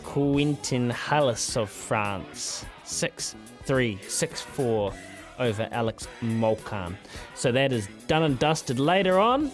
[0.01, 3.35] Quentin Halys of France, 6
[3.65, 4.93] 3, 6 4
[5.39, 6.95] over Alex Molcan.
[7.35, 8.79] So that is done and dusted.
[8.79, 9.51] Later on,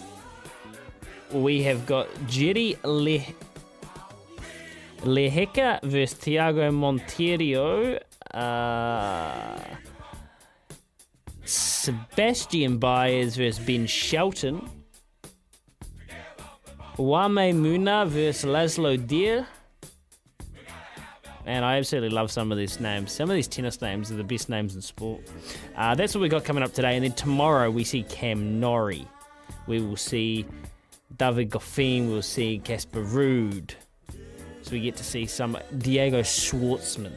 [1.32, 3.20] we have got Jerry Le-
[5.02, 8.00] versus Thiago Monteiro.
[8.34, 9.58] Uh,
[11.44, 14.79] Sebastian Baez versus Ben Shelton.
[17.00, 19.46] Wame Muna versus Laslo Djere.
[21.46, 23.10] And I absolutely love some of these names.
[23.10, 25.22] Some of these tennis names are the best names in sport.
[25.74, 26.96] Uh, that's what we've got coming up today.
[26.96, 29.08] And then tomorrow we see Cam Norrie.
[29.66, 30.44] We will see
[31.16, 32.10] David Goffin.
[32.10, 33.70] We'll see Casper Ruud.
[34.62, 37.12] So we get to see some Diego Schwartzman.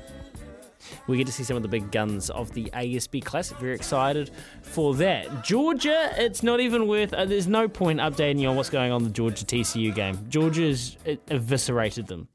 [1.08, 3.58] We get to see some of the big guns of the ASB Classic.
[3.58, 4.32] Very excited
[4.62, 5.44] for that.
[5.44, 7.14] Georgia, it's not even worth.
[7.14, 10.18] Uh, there's no point updating you on what's going on the Georgia TCU game.
[10.30, 12.28] Georgia's uh, eviscerated them.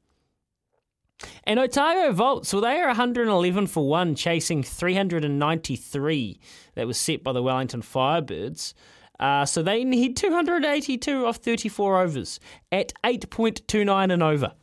[1.43, 6.39] And Otago Volts, well, they are 111 for one, chasing 393
[6.75, 8.73] that was set by the Wellington Firebirds.
[9.19, 12.39] Uh, so they need 282 off 34 overs
[12.71, 14.53] at 8.29 and over.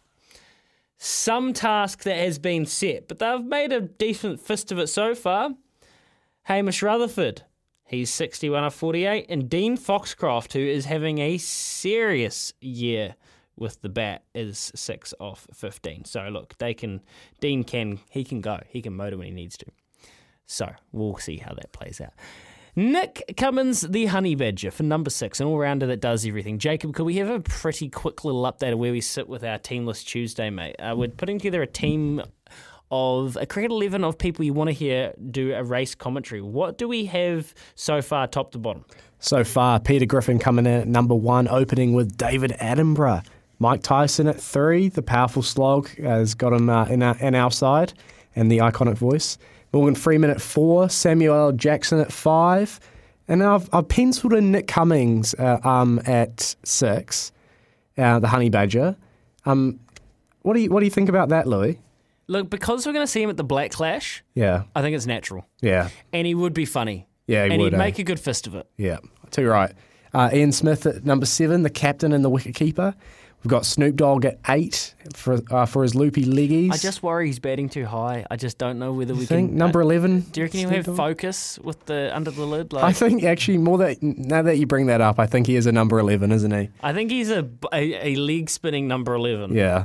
[0.99, 5.15] Some task that has been set, but they've made a decent fist of it so
[5.15, 5.51] far.
[6.45, 7.43] Hamish Rutherford,
[7.85, 13.17] he's 61 of 48, and Dean Foxcroft, who is having a serious year
[13.57, 16.05] with the bat, is 6 off 15.
[16.05, 17.03] So look, they can
[17.41, 18.61] Dean can he can go.
[18.69, 19.67] He can motor when he needs to.
[20.47, 22.13] So we'll see how that plays out.
[22.79, 26.59] Nick Cummins, the honey badger for number six, an all rounder that does everything.
[26.59, 29.57] Jacob, could we have a pretty quick little update of where we sit with our
[29.57, 30.77] Team List Tuesday, mate?
[30.79, 32.21] Uh, we're putting together a team
[32.91, 36.43] of a cricket 11 of people you want to hear do a race commentary.
[36.43, 38.85] What do we have so far, top to bottom?
[39.21, 43.25] So far, Peter Griffin coming in at number one, opening with David Attenborough.
[43.59, 44.91] Mike Tyson at three.
[44.91, 47.95] The powerful slog has got him uh, in, our, in our side
[48.35, 49.39] and the iconic voice.
[49.77, 50.89] Morgan Freeman at four.
[50.89, 51.53] Samuel L.
[51.53, 52.81] Jackson at five.
[53.29, 57.31] And I've, I've penciled in Nick Cummins uh, um, at six,
[57.99, 58.97] uh, the Honey Badger.
[59.45, 59.81] Um,
[60.43, 61.79] what do you what do you think about that, Louis?
[62.29, 65.07] Look, because we're going to see him at the Black Clash, Yeah, I think it's
[65.07, 65.47] natural.
[65.61, 67.07] yeah, And he would be funny.
[67.27, 67.45] yeah.
[67.45, 67.79] He and would, he'd eh?
[67.79, 68.67] make a good fist of it.
[68.77, 68.99] Yeah,
[69.31, 69.73] too right.
[70.15, 72.95] Uh, Ian Smith at number seven, the captain and the wicket keeper.
[73.47, 76.73] We've got Snoop Dogg at eight for uh, for his loopy leggies.
[76.73, 78.27] I just worry he's batting too high.
[78.29, 79.57] I just don't know whether You we think can.
[79.57, 80.23] number eleven.
[80.33, 82.73] Do you reckon he'll have focus with the under the lid?
[82.73, 85.55] Like, I think actually more that now that you bring that up, I think he
[85.55, 86.71] is a number eleven, isn't he?
[86.83, 89.55] I think he's a, a, a leg spinning number eleven.
[89.55, 89.85] Yeah,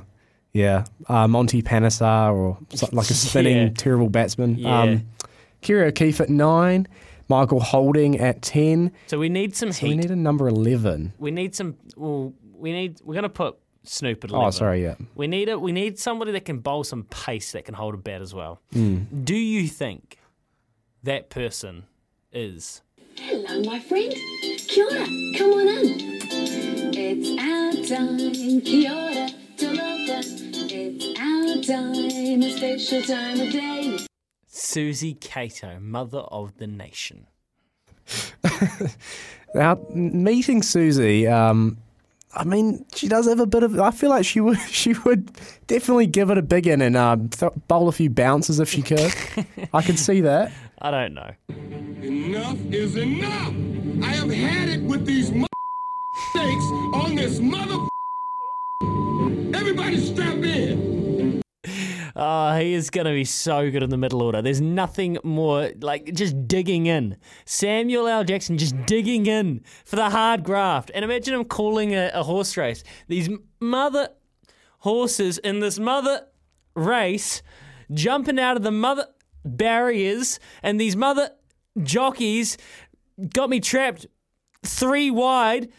[0.53, 0.85] yeah.
[1.07, 2.57] Uh, Monty Panesar or
[2.91, 3.69] like a spinning Yeah.
[3.77, 4.57] terrible batsman.
[4.57, 4.81] Yeah.
[4.81, 5.07] Um,
[5.61, 6.87] Kerry O'Keeffe at nine.
[7.29, 8.91] Michael Holding at ten.
[9.07, 9.89] So we need some So heat.
[9.89, 11.13] we need a number eleven.
[11.19, 11.77] We need some.
[11.95, 13.01] Well, we need.
[13.03, 14.47] We're gonna put Snoop at eleven.
[14.47, 14.95] Oh, sorry, yeah.
[15.15, 15.57] We need a.
[15.57, 18.61] We need somebody that can bowl some pace that can hold a bat as well.
[18.73, 19.25] Mm.
[19.25, 20.19] Do you think
[21.03, 21.85] that person
[22.31, 22.81] is?
[23.17, 24.13] Hello, my friend.
[24.67, 25.05] Kia ora.
[25.37, 26.21] Come on in.
[26.93, 30.21] It's our time, kia ora, talofa.
[30.73, 33.97] It's our time, a special time of day.
[34.47, 37.27] Suzy Cato, mother of the nation.
[39.53, 41.77] Now, meeting Suzy, um,
[42.33, 43.79] I mean, she does have a bit of.
[43.79, 44.59] I feel like she would.
[44.69, 45.31] She would
[45.67, 48.81] definitely give it a big in and um, th- bowl a few bounces if she
[48.81, 49.13] could.
[49.73, 50.51] I could see that.
[50.81, 51.31] I don't know.
[52.01, 53.53] Enough is enough.
[54.03, 55.45] I have had it with these m-
[56.31, 57.87] snakes on this mother.
[59.53, 61.40] Everybody strap in.
[62.15, 64.41] Oh, he is going to be so good in the middle order.
[64.41, 67.17] There's nothing more like just digging in.
[67.45, 68.23] Samuel L.
[68.23, 70.91] Jackson just digging in for the hard graft.
[70.93, 72.83] And imagine him calling a, a horse race.
[73.07, 73.29] These
[73.59, 74.09] mother
[74.79, 76.25] horses in this mother
[76.75, 77.43] race
[77.93, 79.05] jumping out of the mother
[79.45, 81.29] barriers, and these mother
[81.81, 82.57] jockeys
[83.33, 84.07] got me trapped
[84.63, 85.69] three wide.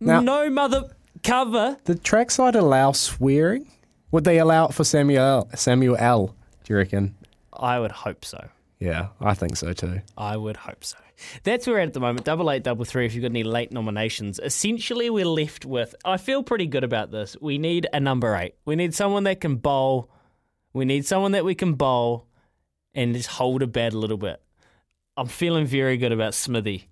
[0.00, 1.78] Now- no mother cover.
[1.84, 3.70] The trackside allow swearing.
[4.16, 6.34] Would they allow it for Samuel Samuel L?
[6.64, 7.14] Do you reckon?
[7.52, 8.48] I would hope so.
[8.78, 10.00] Yeah, I think so too.
[10.16, 10.96] I would hope so.
[11.42, 12.24] That's where we're at at the moment.
[12.24, 13.04] Double eight, double three.
[13.04, 15.94] If you've got any late nominations, essentially we're left with.
[16.02, 17.36] I feel pretty good about this.
[17.42, 18.54] We need a number eight.
[18.64, 20.10] We need someone that can bowl.
[20.72, 22.26] We need someone that we can bowl,
[22.94, 24.40] and just hold a bat a little bit.
[25.18, 26.88] I'm feeling very good about Smithy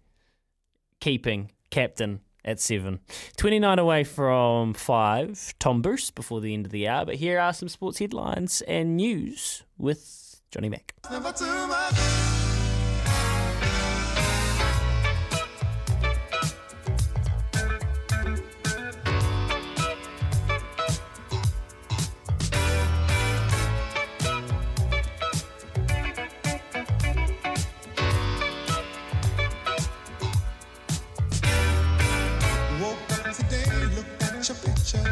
[1.00, 3.00] keeping captain at seven.
[3.36, 5.54] 29 away from five.
[5.58, 7.04] Tom Bruce before the end of the hour.
[7.04, 10.94] But here are some sports headlines and news with Johnny Mack.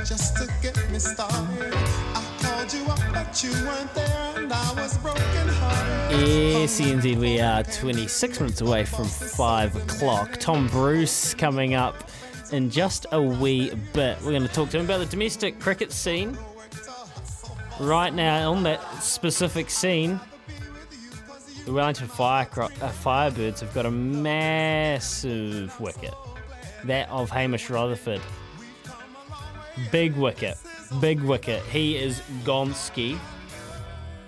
[0.05, 1.74] Just to get me started.
[2.15, 6.29] I called you up, but you weren't there, and I was broken hearted.
[6.29, 10.39] Yes, indeed, we are 26 minutes away from 5 o'clock.
[10.39, 12.11] Tom Bruce coming up
[12.51, 14.19] in just a wee bit.
[14.23, 16.37] We're going to talk to him about the domestic cricket scene.
[17.81, 20.20] Right now, on that specific scene,
[21.65, 26.15] the Wellington Fire, uh, Firebirds have got a massive wicket.
[26.85, 28.20] That of Hamish Rutherford.
[29.90, 30.59] Big wicket.
[31.01, 31.62] Big wicket.
[31.65, 33.19] He is Gonski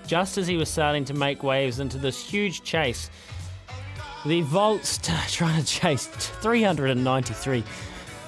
[0.07, 3.11] just as he was starting to make waves into this huge chase.
[4.27, 7.65] The Volts t- trying to chase 393.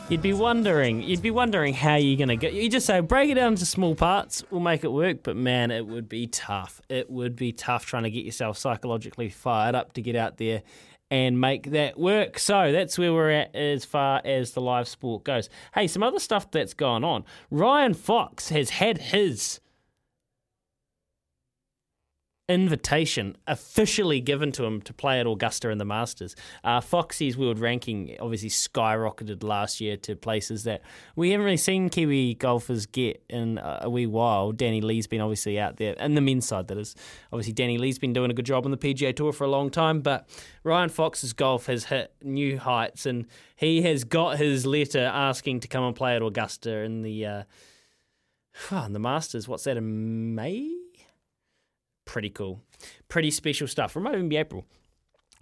[0.09, 2.48] You'd be wondering, you'd be wondering how you're gonna go.
[2.48, 5.24] You just say break it down into small parts, we'll make it work.
[5.24, 6.80] But man, it would be tough.
[6.88, 10.62] It would be tough trying to get yourself psychologically fired up to get out there
[11.10, 12.38] and make that work.
[12.38, 15.48] So that's where we're at as far as the live sport goes.
[15.74, 17.24] Hey, some other stuff that's gone on.
[17.50, 19.60] Ryan Fox has had his
[22.48, 26.36] invitation officially given to him to play at Augusta in the Masters.
[26.62, 30.82] Uh, Foxy's world ranking obviously skyrocketed last year to places that
[31.16, 34.52] we haven't really seen Kiwi golfers get in a wee while.
[34.52, 36.94] Danny Lee's been obviously out there, and the men's side that is.
[37.32, 39.70] Obviously, Danny Lee's been doing a good job on the PGA Tour for a long
[39.70, 40.28] time, but
[40.62, 45.68] Ryan Fox's golf has hit new heights, and he has got his letter asking to
[45.68, 47.27] come and play at Augusta in the.
[47.27, 47.43] Uh,
[48.86, 50.85] in the Masters, what's that in May?
[52.06, 52.62] Pretty cool.
[53.08, 53.94] Pretty special stuff.
[53.94, 54.64] It might even be April.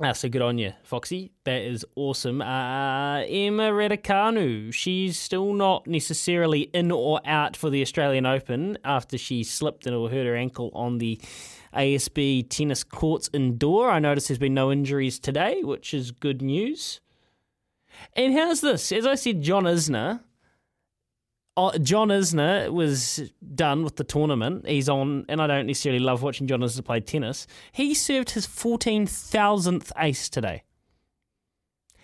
[0.01, 1.31] Uh, so good on you, Foxy.
[1.45, 2.43] That is awesome.
[2.43, 9.17] Uh, Emma Raducanu, she's still not necessarily in or out for the Australian Open after
[9.17, 11.21] she slipped and hurt her ankle on the
[11.77, 13.89] ASB tennis courts indoor.
[13.89, 17.01] I noticed there's been no injuries today, which is good news.
[18.15, 18.91] And how's this?
[18.91, 20.21] As I said, John Isner,
[21.57, 24.67] Oh, John Isner was done with the tournament.
[24.67, 27.47] He's on, and I don't necessarily love watching John Isner play tennis.
[27.71, 30.65] He served his 14,000th ace today.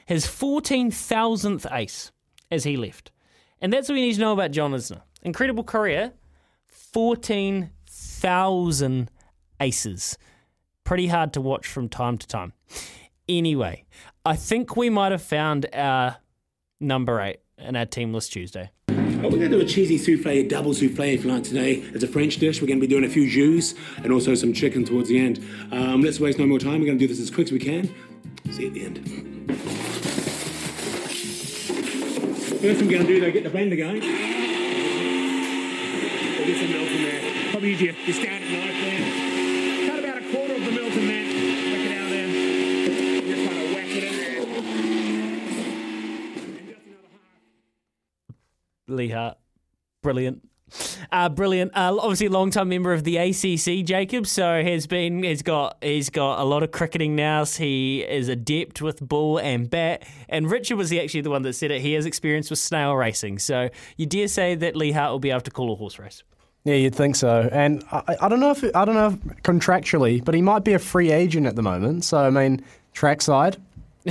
[0.06, 2.12] His 14,000th ace
[2.51, 3.10] as he left.
[3.60, 5.02] And that's what we need to know about John Isner.
[5.22, 6.12] Incredible career,
[6.68, 9.10] 14,000
[9.59, 10.16] aces.
[10.85, 12.52] Pretty hard to watch from time to time.
[13.28, 13.85] Anyway,
[14.24, 16.18] I think we might have found our
[16.81, 18.70] number eight in our team list Tuesday.
[19.22, 21.74] We're going to do a cheesy souffle, a double souffle if you like today.
[21.74, 22.62] It's a French dish.
[22.62, 25.44] We're going to be doing a few jus and also some chicken towards the end.
[25.70, 26.80] Um, let's waste no more time.
[26.80, 27.94] We're going to do this as quick as we can.
[28.51, 28.98] See you at the end.
[32.60, 34.01] First we're going to do, though, get the blender going.
[34.01, 34.10] We'll
[36.47, 37.51] get some milk in there.
[37.51, 38.89] Probably standard knife
[48.90, 49.38] Lee Hart.
[50.02, 50.42] Brilliant.
[51.10, 51.72] Uh, brilliant.
[51.76, 54.26] Uh, obviously, long-time member of the ACC, Jacob.
[54.26, 55.22] So has been.
[55.22, 55.78] He's got.
[55.82, 57.44] He's got a lot of cricketing now.
[57.44, 60.04] He is adept with ball and bat.
[60.28, 61.80] And Richard was the, actually the one that said it.
[61.80, 63.40] He has experience with snail racing.
[63.40, 66.22] So you dare say that Lee Hart will be able to call a horse race?
[66.64, 67.48] Yeah, you'd think so.
[67.50, 70.74] And I, I don't know if I don't know if contractually, but he might be
[70.74, 72.04] a free agent at the moment.
[72.04, 73.56] So I mean, trackside.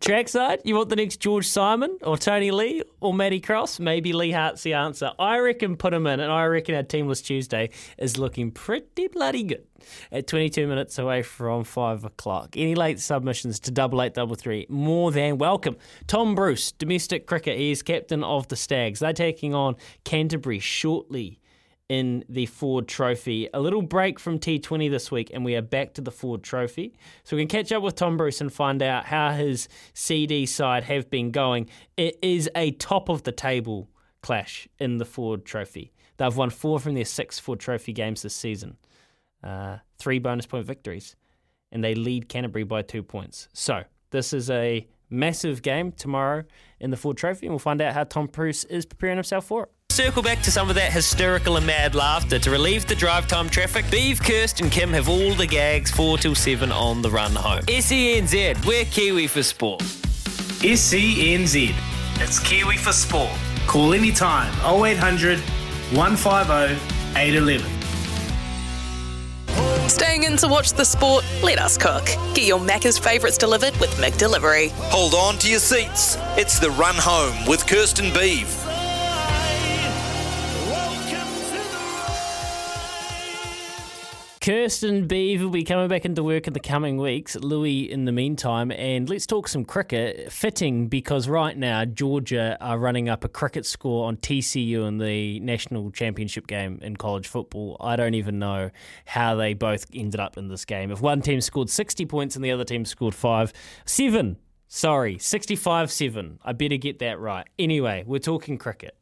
[0.00, 3.80] Trackside, you want the next George Simon or Tony Lee or Matty Cross?
[3.80, 5.12] Maybe Lee Hart's the answer.
[5.18, 9.08] I reckon put him in, and I reckon our Team List Tuesday is looking pretty
[9.08, 9.66] bloody good
[10.12, 12.54] at 22 minutes away from 5 o'clock.
[12.54, 15.78] Any late submissions to double eight double three, more than welcome.
[16.06, 19.00] Tom Bruce, domestic cricket, he is captain of the Stags.
[19.00, 21.39] They're taking on Canterbury shortly
[21.90, 23.48] in the Ford Trophy.
[23.52, 26.94] A little break from T20 this week, and we are back to the Ford Trophy.
[27.24, 30.84] So we can catch up with Tom Bruce and find out how his CD side
[30.84, 31.68] have been going.
[31.96, 33.90] It is a top of the table
[34.22, 35.92] clash in the Ford Trophy.
[36.16, 38.76] They've won four from their six Ford Trophy games this season,
[39.42, 41.16] uh, three bonus point victories,
[41.72, 43.48] and they lead Canterbury by two points.
[43.52, 46.44] So this is a massive game tomorrow
[46.78, 49.64] in the Ford Trophy, and we'll find out how Tom Bruce is preparing himself for
[49.64, 49.70] it.
[49.90, 53.50] Circle back to some of that hysterical and mad laughter to relieve the drive time
[53.50, 53.84] traffic.
[53.90, 57.62] Beeve, Kirst, and Kim have all the gags 4 till 7 on the run home.
[57.62, 59.80] SENZ, we're Kiwi for sport.
[60.60, 61.74] SENZ.
[62.22, 63.36] It's Kiwi for Sport.
[63.66, 66.74] Call anytime 0800 150
[67.18, 67.80] 811.
[69.88, 71.24] Staying in to watch the sport?
[71.42, 72.04] Let us cook.
[72.34, 74.70] Get your Macca's favourites delivered with McDelivery.
[74.90, 76.16] Hold on to your seats.
[76.36, 78.69] It's the run home with Kirsten Beeve.
[84.40, 87.36] Kirsten Beeve will be coming back into work in the coming weeks.
[87.36, 90.32] Louis, in the meantime, and let's talk some cricket.
[90.32, 95.40] Fitting because right now Georgia are running up a cricket score on TCU in the
[95.40, 97.76] national championship game in college football.
[97.80, 98.70] I don't even know
[99.04, 100.90] how they both ended up in this game.
[100.90, 103.52] If one team scored 60 points and the other team scored five,
[103.84, 104.38] seven.
[104.68, 106.38] Sorry, 65 7.
[106.42, 107.46] I better get that right.
[107.58, 108.96] Anyway, we're talking cricket,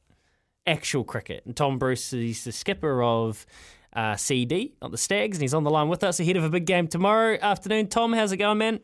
[0.66, 1.47] actual cricket.
[1.47, 3.47] And Tom Bruce is the skipper of
[3.93, 6.51] uh, CD, not the Stags, and he's on the line with us ahead of a
[6.51, 7.89] big game tomorrow afternoon.
[7.89, 8.81] Tom, how's it going, man?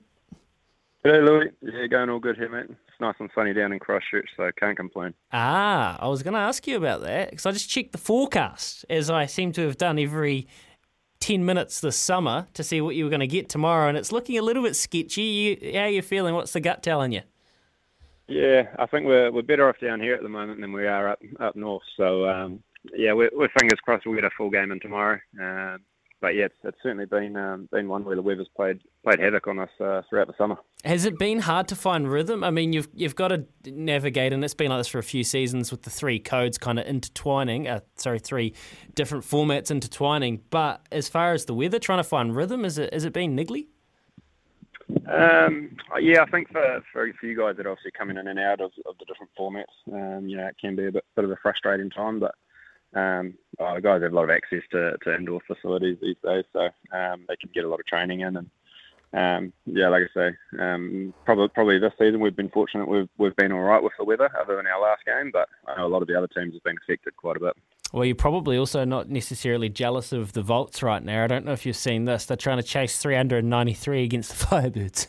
[1.02, 1.50] Hey, Louis.
[1.60, 2.66] Yeah, going all good here, mate.
[2.70, 5.12] It's nice and sunny down in Christchurch, so can't complain.
[5.32, 8.86] Ah, I was going to ask you about that because I just checked the forecast,
[8.88, 10.46] as I seem to have done every
[11.20, 14.12] 10 minutes this summer to see what you were going to get tomorrow, and it's
[14.12, 15.22] looking a little bit sketchy.
[15.22, 16.34] You, how are you feeling?
[16.34, 17.22] What's the gut telling you?
[18.26, 21.10] Yeah, I think we're we're better off down here at the moment than we are
[21.10, 21.82] up up north.
[21.96, 25.18] So um, yeah, we're, we're fingers crossed we'll get a full game in tomorrow.
[25.40, 25.78] Um,
[26.24, 29.46] but yeah, it's, it's certainly been um, been one where the weather's played played havoc
[29.46, 30.56] on us uh, throughout the summer.
[30.82, 32.42] Has it been hard to find rhythm?
[32.42, 35.22] I mean, you've you've got to navigate, and it's been like this for a few
[35.22, 37.68] seasons with the three codes kind of intertwining.
[37.68, 38.54] Uh, sorry, three
[38.94, 40.40] different formats intertwining.
[40.48, 43.36] But as far as the weather, trying to find rhythm, is it has it been
[43.36, 43.66] niggly?
[45.06, 48.38] Um, yeah, I think for, for for you guys that are obviously coming in and
[48.38, 51.26] out of, of the different formats, um, you know, it can be a bit, bit
[51.26, 52.18] of a frustrating time.
[52.18, 52.34] But
[52.94, 56.44] um, oh, the guys have a lot of access to, to indoor facilities these days,
[56.52, 58.36] so um, they can get a lot of training in.
[58.36, 58.50] And
[59.12, 62.88] um, yeah, like I say, um, probably probably this season we've been fortunate.
[62.88, 65.30] We've we've been all right with the weather, other than our last game.
[65.32, 67.56] But I know a lot of the other teams have been affected quite a bit.
[67.92, 71.22] Well, you're probably also not necessarily jealous of the Volts right now.
[71.22, 72.26] I don't know if you've seen this.
[72.26, 75.06] They're trying to chase 393 against the Firebirds.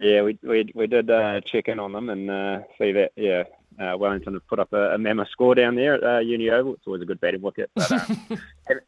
[0.00, 3.12] Yeah, we we we did uh, check in on them and uh, see that.
[3.16, 3.44] Yeah,
[3.80, 6.74] uh, Wellington have put up a, a mammoth score down there at uh, Uni Oval.
[6.74, 7.70] It's always a good batting wicket.
[7.74, 8.00] But um,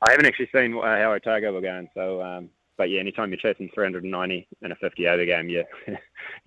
[0.02, 1.88] I haven't actually seen uh, how Otago were going.
[1.94, 2.48] So, um,
[2.80, 5.64] but yeah, anytime you're chasing 390 in a 50 over game, you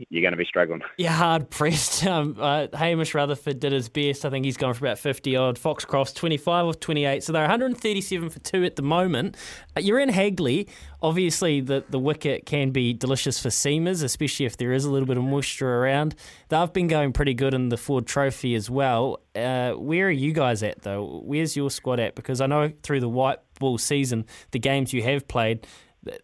[0.10, 0.82] you're going to be struggling.
[0.98, 2.04] Yeah, hard pressed.
[2.14, 4.26] Um, uh, Hamish Rutherford did his best.
[4.26, 5.58] I think he's gone for about 50 odd.
[5.60, 7.24] Foxcroft's 25 of 28.
[7.24, 9.38] So they're 137 for two at the moment.
[9.78, 10.68] Uh, you're in Hagley.
[11.04, 15.08] Obviously, the, the wicket can be delicious for seamers, especially if there is a little
[15.08, 16.16] bit of moisture around.
[16.50, 19.22] They've been going pretty good in the Ford Trophy as well.
[19.36, 21.22] Uh, where are you guys at, though?
[21.24, 22.16] Where's your squad at?
[22.16, 25.66] Because I know through the white ball season, the games you have played,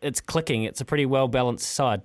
[0.02, 0.64] it's clicking.
[0.64, 2.02] It's a pretty well balanced side.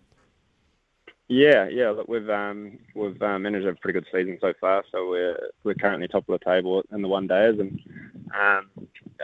[1.28, 1.90] Yeah, yeah.
[1.90, 4.84] Look, we've um, we've um, managed a pretty good season so far.
[4.92, 7.80] So we're we're currently top of the table in the one days, and
[8.34, 8.70] um,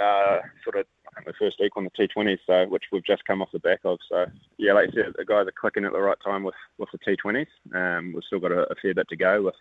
[0.01, 0.87] uh, sort of
[1.17, 3.81] I think first equal on the T20s, so which we've just come off the back
[3.85, 3.99] of.
[4.09, 4.25] So
[4.57, 6.99] yeah, like you said, the guys are clicking at the right time with with the
[6.99, 7.47] T20s.
[7.75, 9.55] Um, we've still got a, a fair bit to go with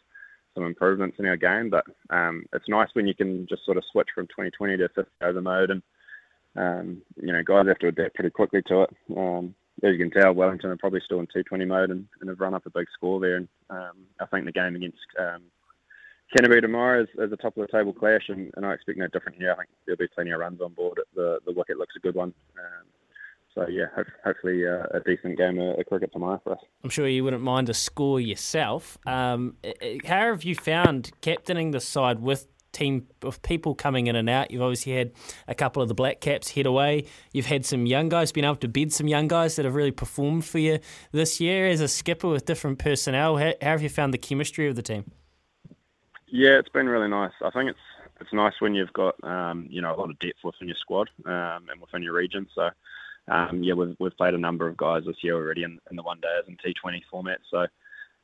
[0.56, 3.84] some improvements in our game, but um, it's nice when you can just sort of
[3.92, 5.82] switch from 2020 to 50 over mode, and
[6.60, 8.90] um, you know guys have to adapt pretty quickly to it.
[9.18, 12.40] Um, as you can tell, Wellington are probably still in 220 mode and, and have
[12.42, 13.38] run up a big score there.
[13.38, 15.44] And um, I think the game against um,
[16.36, 19.08] Canterbury tomorrow is, is a top of the table clash, and, and I expect no
[19.08, 19.54] different here.
[19.54, 21.00] I think there'll be plenty of runs on board.
[21.16, 22.34] The the wicket looks a good one.
[22.58, 22.86] Um,
[23.56, 26.60] so yeah, ho- hopefully uh, a decent game of, of cricket tomorrow for us.
[26.84, 28.98] I'm sure you wouldn't mind a score yourself.
[29.08, 34.08] Um, i- i- how have you found captaining the side with team of people coming
[34.08, 34.52] in and out?
[34.52, 35.12] You've obviously had
[35.48, 37.06] a couple of the Black Caps head away.
[37.34, 39.92] You've had some young guys, been able to bed some young guys that have really
[39.92, 40.80] performed for you
[41.12, 43.38] this year as a skipper with different personnel.
[43.38, 45.12] How, how have you found the chemistry of the team?
[46.28, 47.34] Yeah, it's been really nice.
[47.44, 47.80] I think it's
[48.22, 51.10] it's nice when you've got um, you know a lot of depth within your squad
[51.26, 52.48] um, and within your region.
[52.54, 52.70] So
[53.30, 56.04] um, yeah, we've we've played a number of guys this year already in, in the
[56.04, 57.40] one days and T20 format.
[57.50, 57.66] So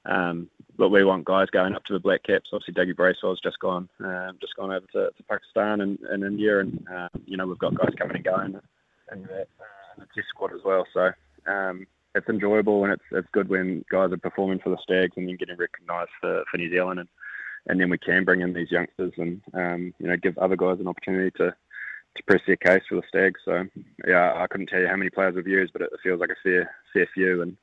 [0.05, 2.49] um, but we want guys going up to the Black Caps.
[2.51, 6.59] Obviously, Dougie Bracewell's just gone um, just gone over to, to Pakistan and, and India,
[6.59, 8.61] and um, you know we've got guys coming and going
[9.11, 9.47] in that
[9.97, 10.85] the test squad as well.
[10.93, 11.11] So.
[11.47, 15.27] Um, it's enjoyable and it's it's good when guys are performing for the Stags and
[15.27, 17.09] then getting recognised for, for New Zealand and
[17.67, 20.79] and then we can bring in these youngsters and um, you know give other guys
[20.79, 21.53] an opportunity to
[22.15, 23.41] to press their case for the Stags.
[23.43, 23.65] So
[24.07, 26.35] yeah, I couldn't tell you how many players we've used, but it feels like a
[26.43, 27.57] fair fair few, and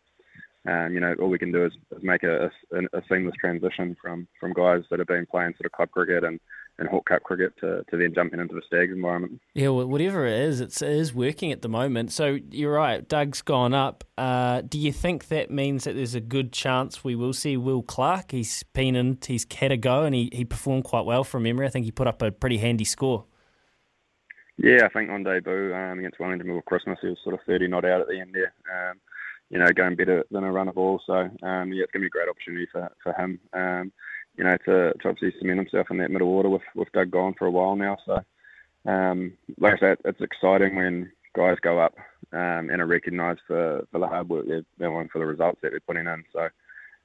[0.68, 3.97] um, you know all we can do is, is make a, a, a seamless transition
[4.01, 6.40] from from guys that have been playing sort of club cricket and
[6.78, 9.40] and Hawke Cup cricket to, to then jumping into the Stags environment.
[9.55, 12.12] Yeah, well, whatever it is, it's, it is working at the moment.
[12.12, 14.05] So you're right, Doug's gone up.
[14.16, 17.82] Uh, do you think that means that there's a good chance we will see Will
[17.82, 18.30] Clark?
[18.30, 21.66] He's been in, he's had a go and he, he performed quite well from memory.
[21.66, 23.26] I think he put up a pretty handy score.
[24.59, 27.68] Yeah, I think on debut um, against Wellington before Christmas, he was sort of 30
[27.68, 28.52] not out at the end there.
[28.72, 28.98] Um,
[29.53, 31.01] you know, going better than a run of ball.
[31.07, 33.39] So um, yeah, it's going to be a great opportunity for for him.
[33.53, 33.93] Um,
[34.37, 37.35] you know, to, to obviously cement himself in that middle order with with Doug gone
[37.39, 37.99] for a while now.
[38.07, 38.24] So
[38.87, 41.95] um, like I said, it's exciting when guys go up
[42.33, 45.70] um, and are recognised for, for the hard work they're doing, for the results that
[45.70, 46.24] they're putting in.
[46.33, 46.49] So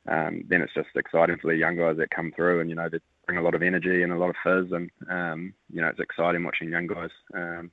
[0.07, 2.90] um, then it's just exciting for the young guys that come through and, you know,
[2.90, 4.72] they bring a lot of energy and a lot of fizz.
[4.72, 7.72] And, um, you know, it's exciting watching young guys um,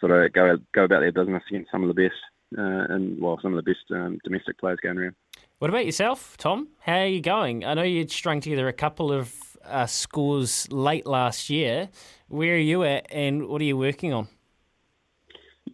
[0.00, 2.20] sort of go, go about their business against some of the best
[2.52, 5.14] and, well, some of the best um, domestic players going around.
[5.58, 6.68] What about yourself, Tom?
[6.80, 7.64] How are you going?
[7.64, 11.90] I know you'd strung together a couple of uh, scores late last year.
[12.28, 14.28] Where are you at, and what are you working on?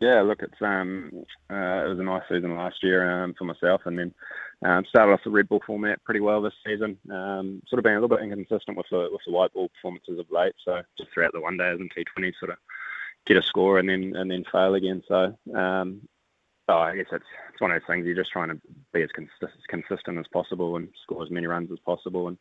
[0.00, 1.10] Yeah, look, it's um,
[1.50, 4.14] uh, it was a nice season last year um, for myself, and then
[4.64, 6.98] um, started off the red ball format pretty well this season.
[7.10, 10.18] Um, sort of being a little bit inconsistent with the with the white ball performances
[10.18, 10.54] of late.
[10.64, 12.58] So just throughout the one days and T20s, sort of
[13.24, 15.02] get a score and then and then fail again.
[15.08, 16.02] So um,
[16.68, 18.06] oh, I guess it's it's one of those things.
[18.06, 18.60] You're just trying to
[18.92, 22.38] be as consist- consistent as possible and score as many runs as possible, and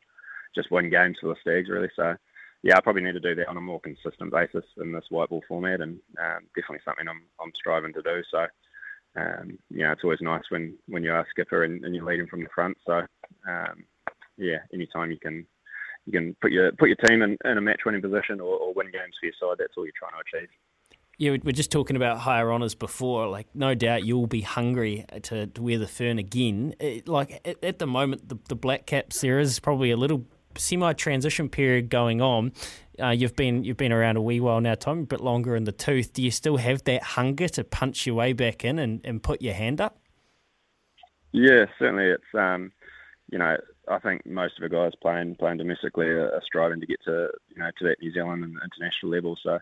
[0.53, 1.89] just win games for the Stags really.
[1.95, 2.15] So
[2.63, 5.29] yeah, I probably need to do that on a more consistent basis in this white
[5.29, 8.21] ball format, and um, definitely something I'm I'm striving to do.
[8.31, 8.45] So
[9.17, 12.27] um, you know, it's always nice when when you are skipper and, and you're leading
[12.27, 12.77] from the front.
[12.85, 13.01] So
[13.47, 13.85] um,
[14.37, 15.45] yeah, anytime you can
[16.05, 18.73] you can put your put your team in, in a match winning position or, or
[18.73, 20.49] win games for your side, that's all you're trying to achieve.
[21.17, 23.27] Yeah, we- we're just talking about higher honours before.
[23.27, 26.75] Like, no doubt you'll be hungry to, to wear the fern again.
[26.79, 30.25] It, like at, at the moment, the, the Black Caps there is probably a little
[30.57, 32.51] semi-transition period going on.
[33.01, 35.65] Uh, you've been you've been around a wee while now, Tom, a bit longer in
[35.65, 36.13] the tooth.
[36.13, 39.41] Do you still have that hunger to punch your way back in and, and put
[39.41, 39.99] your hand up?
[41.33, 42.05] Yeah, certainly.
[42.05, 42.71] It's um,
[43.29, 43.57] you know,
[43.89, 47.29] I think most of the guys playing playing domestically are, are striving to get to
[47.49, 49.37] you know to that New Zealand and international level.
[49.43, 49.59] So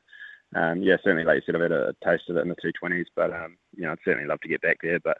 [0.56, 3.08] yeah, certainly, like you said, I've had a taste of it in the two twenties,
[3.16, 5.00] but um, you know, I'd certainly love to get back there.
[5.00, 5.18] But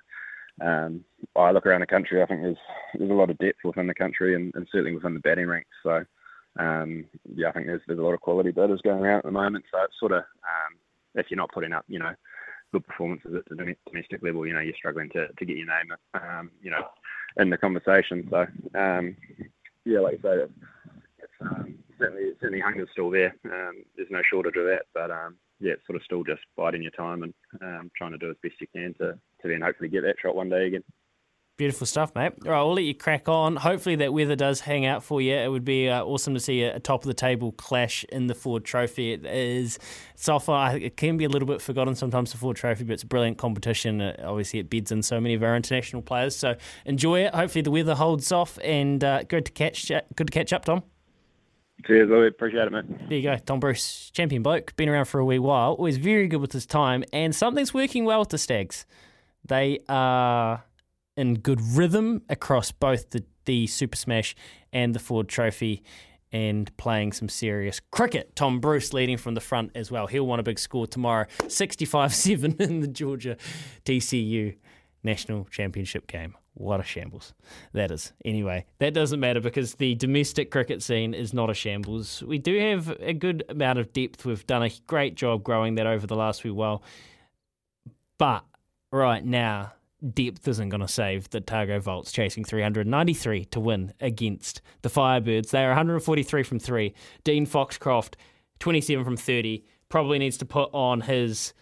[0.62, 1.04] um,
[1.36, 2.58] I look around the country, I think there's
[2.98, 5.70] there's a lot of depth within the country and, and certainly within the batting ranks.
[5.82, 6.04] So
[6.60, 7.06] um,
[7.36, 9.66] yeah, I think there's there's a lot of quality batters going around at the moment.
[9.72, 10.78] So it's sort of um,
[11.16, 12.14] if you're not putting up, you know,
[12.72, 15.96] good performances at the domestic level, you know, you're struggling to, to get your name,
[16.16, 16.88] um, you know,
[17.38, 18.28] in the conversation.
[18.30, 18.46] So
[18.80, 19.16] um,
[19.86, 20.54] yeah, like I say, it's,
[21.20, 23.36] it's um, certainly certainly hunger's still there.
[23.46, 26.82] Um, there's no shortage of that, but um, yeah, it's sort of still just biding
[26.82, 29.90] your time and um, trying to do as best you can to, to then hopefully
[29.90, 30.84] get that shot one day again.
[31.56, 32.34] Beautiful stuff, mate.
[32.46, 33.56] All right, we'll let you crack on.
[33.58, 35.36] Hopefully, that weather does hang out for you.
[35.36, 38.26] It would be uh, awesome to see a, a top of the table clash in
[38.26, 39.14] the Ford Trophy.
[39.14, 39.78] It is,
[40.16, 43.04] it's often, it can be a little bit forgotten sometimes, the Ford Trophy, but it's
[43.04, 44.02] a brilliant competition.
[44.02, 46.36] Uh, obviously, it bids in so many of our international players.
[46.36, 46.56] So
[46.86, 47.36] enjoy it.
[47.36, 49.90] Hopefully, the weather holds off and uh, good to catch.
[49.90, 50.82] Good to catch up, Tom.
[51.86, 52.28] Cheers, Louis.
[52.28, 53.10] Appreciate it, mate.
[53.10, 56.28] There you go, Tom Bruce, champion bloke, been around for a wee while, always very
[56.28, 58.86] good with his time, and something's working well with the Stags.
[59.46, 60.64] They are
[61.18, 64.36] in good rhythm across both the, the Super Smash
[64.72, 65.84] and the Ford Trophy
[66.32, 68.36] and playing some serious cricket.
[68.36, 70.08] Tom Bruce leading from the front as well.
[70.08, 73.38] He'll want a big score tomorrow 65 7 in the Georgia
[73.86, 74.56] TCU
[75.04, 76.36] National Championship game.
[76.56, 77.34] What a shambles
[77.74, 78.14] that is.
[78.24, 82.22] Anyway, that doesn't matter because the domestic cricket scene is not a shambles.
[82.22, 84.24] We do have a good amount of depth.
[84.24, 86.84] We've done a great job growing that over the last few while.
[88.20, 88.46] But
[88.92, 89.74] right now,
[90.14, 95.50] depth isn't going to save the Otago Volts chasing 393 to win against the Firebirds.
[95.50, 96.94] They are 143 from three.
[97.24, 98.16] Dean Foxcroft,
[98.60, 101.54] 27 from 30, probably needs to put on his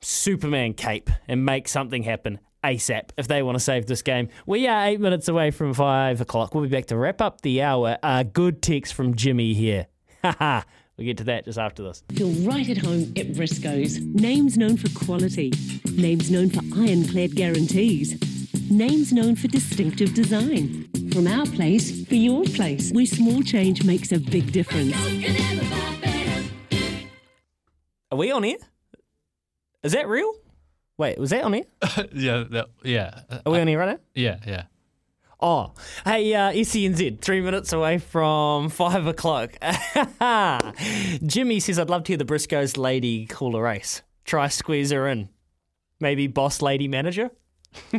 [0.00, 4.28] Superman cape and make something happen ASAP if they want to save this game.
[4.44, 6.54] We are eight minutes away from five o'clock.
[6.54, 7.98] We'll be back to wrap up the hour.
[8.02, 9.86] A good text from Jimmy here.
[10.24, 10.62] Haha.
[10.96, 12.02] We'll get to that just after this.
[12.14, 13.98] Feel right at home at Briscoe's.
[14.00, 15.52] Names known for quality.
[15.92, 18.18] Names known for ironclad guarantees.
[18.70, 20.88] Names known for distinctive design.
[21.12, 24.96] From our place for your place, where small change makes a big difference.
[28.10, 28.56] Are we on here?
[29.82, 30.32] Is that real?
[30.98, 31.64] Wait, was that on here?
[32.12, 33.20] yeah, that, yeah.
[33.44, 33.98] Are we on here right now?
[34.14, 34.62] Yeah, yeah.
[35.38, 35.74] Oh,
[36.06, 39.50] hey, uh, SENZ, three minutes away from five o'clock.
[41.26, 44.00] Jimmy says, I'd love to hear the Briscoes lady call a race.
[44.24, 45.28] Try squeeze her in.
[46.00, 47.30] Maybe boss lady manager?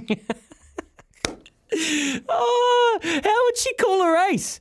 [2.30, 4.60] oh, how would she call a race?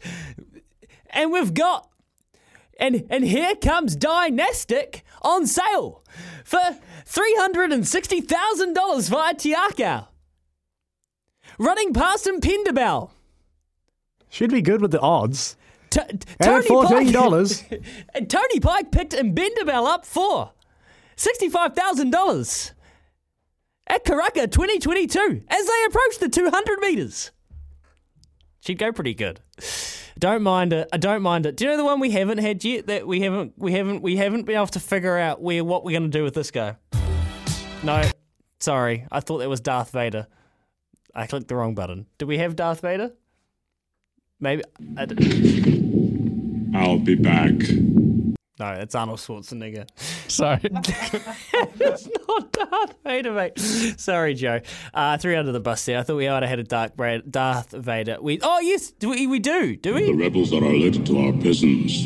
[1.10, 1.88] And we've got,
[2.78, 6.04] and and here comes Dynastic on sale
[6.44, 6.60] for
[7.06, 10.06] $360,000 via Tiakau.
[11.58, 13.10] Running past him, Pendabell.
[14.28, 15.56] Should be good with the odds.
[15.90, 16.24] T- And
[16.64, 17.80] $14.
[18.28, 20.50] Tony Pike picked Mbendabell up for
[21.16, 22.72] $65,000
[23.86, 27.30] at Karaka 2022 as they approach the 200 metres.
[28.60, 29.40] She'd go pretty good.
[30.18, 30.88] Don't mind it.
[30.92, 31.56] I don't mind it.
[31.56, 34.16] Do you know the one we haven't had yet that we haven't we haven't we
[34.16, 36.74] haven't been able to figure out where what we're going to do with this guy?
[37.82, 38.02] No,
[38.58, 39.06] sorry.
[39.12, 40.26] I thought that was Darth Vader.
[41.14, 42.06] I clicked the wrong button.
[42.18, 43.12] Do we have Darth Vader?
[44.40, 44.62] Maybe.
[44.96, 47.52] I d- I'll be back.
[48.58, 49.88] no, it's Arnold Schwarzenegger.
[50.28, 50.60] Sorry.
[50.64, 53.58] it's not Darth Vader, mate.
[53.58, 54.60] Sorry, Joe.
[54.92, 55.98] Uh, threw under the bus there.
[56.00, 58.18] I thought we might have had a Dark Bra- Darth Vader.
[58.20, 60.06] We oh yes, do we, we do, do we?
[60.06, 60.22] The we?
[60.24, 62.04] rebels are alerted to our presence.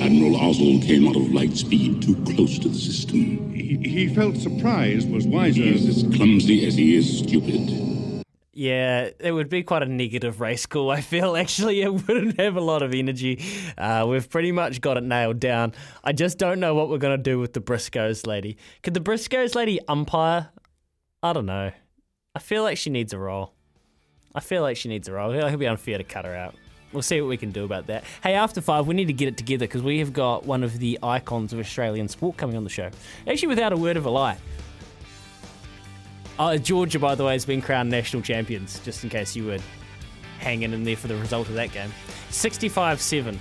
[0.00, 3.52] Admiral Ozzel came out of light speed too close to the system.
[3.52, 5.62] He, he felt surprised was wiser.
[5.62, 8.24] He is as clumsy as he is stupid.
[8.52, 10.90] Yeah, it would be quite a negative race call.
[10.90, 13.40] I feel actually it wouldn't have a lot of energy.
[13.76, 15.74] Uh, we've pretty much got it nailed down.
[16.02, 18.56] I just don't know what we're gonna do with the Briscoes lady.
[18.82, 20.50] Could the Briscoes lady umpire?
[21.22, 21.70] I don't know.
[22.34, 23.52] I feel like she needs a role.
[24.34, 25.30] I feel like she needs a role.
[25.30, 26.54] I feel like it'd be unfair to cut her out.
[26.92, 28.04] We'll see what we can do about that.
[28.22, 30.78] Hey, after five, we need to get it together because we have got one of
[30.78, 32.90] the icons of Australian sport coming on the show.
[33.26, 34.38] Actually, without a word of a lie.
[36.38, 39.58] Uh, Georgia, by the way, has been crowned national champions, just in case you were
[40.38, 41.92] hanging in there for the result of that game.
[42.30, 43.38] 65 7.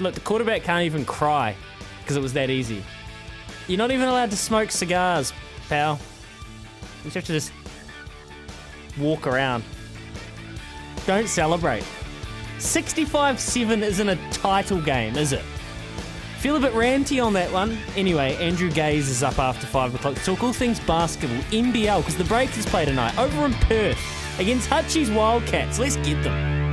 [0.00, 1.54] Look, the quarterback can't even cry
[2.00, 2.82] because it was that easy.
[3.68, 5.32] You're not even allowed to smoke cigars,
[5.68, 5.98] pal.
[7.04, 7.52] You have to just
[8.98, 9.62] walk around.
[11.06, 11.84] Don't celebrate.
[12.58, 15.42] 65 7 isn't a title game, is it?
[16.38, 17.78] Feel a bit ranty on that one.
[17.96, 22.16] Anyway, Andrew Gaze is up after 5 o'clock to talk all things basketball, NBL, because
[22.16, 23.98] the Breakers play tonight over in Perth
[24.38, 25.78] against Hutchie's Wildcats.
[25.78, 26.63] Let's get them.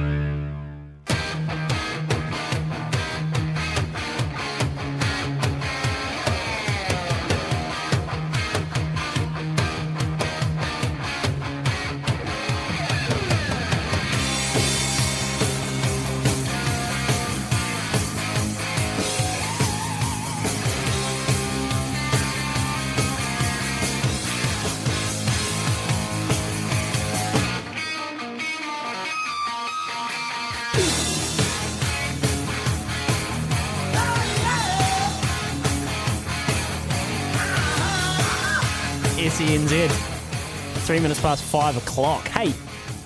[40.92, 42.28] Three minutes past five o'clock.
[42.28, 42.54] Hey,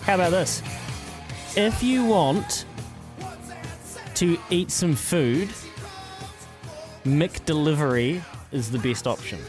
[0.01, 0.63] how about this?
[1.55, 2.65] If you want
[4.15, 5.49] to eat some food,
[7.03, 9.39] McDelivery is the best option.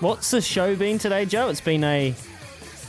[0.00, 1.50] What's the show been today, Joe?
[1.50, 2.12] It's been a.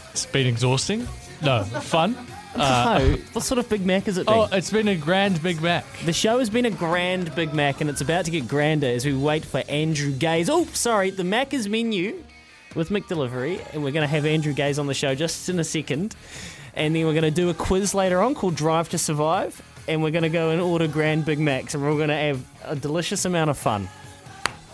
[0.10, 1.08] It's been exhausting.
[1.44, 2.14] No, fun.
[2.58, 2.64] no.
[2.64, 4.34] Uh, what sort of Big Mac is it been?
[4.34, 5.86] Oh, it's been a grand Big Mac.
[6.04, 9.06] The show has been a grand Big Mac, and it's about to get grander as
[9.06, 10.50] we wait for Andrew Gaze.
[10.50, 12.24] Oh, sorry, the Macca's menu
[12.76, 15.64] with McDelivery, and we're going to have Andrew Gaze on the show just in a
[15.64, 16.16] second.
[16.76, 20.04] And then we're going to do a quiz later on called Drive to Survive, and
[20.04, 22.46] we're going to go and order grand Big Macs, and we're all going to have
[22.64, 23.90] a delicious amount of fun.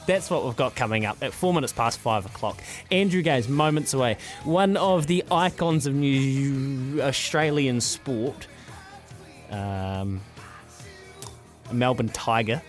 [0.05, 2.61] That's what we've got coming up at four minutes past five o'clock.
[2.91, 4.17] Andrew Gaze, moments away.
[4.43, 8.47] One of the icons of New Australian sport.
[9.49, 10.21] Um,
[11.71, 12.61] Melbourne Tiger.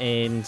[0.00, 0.46] And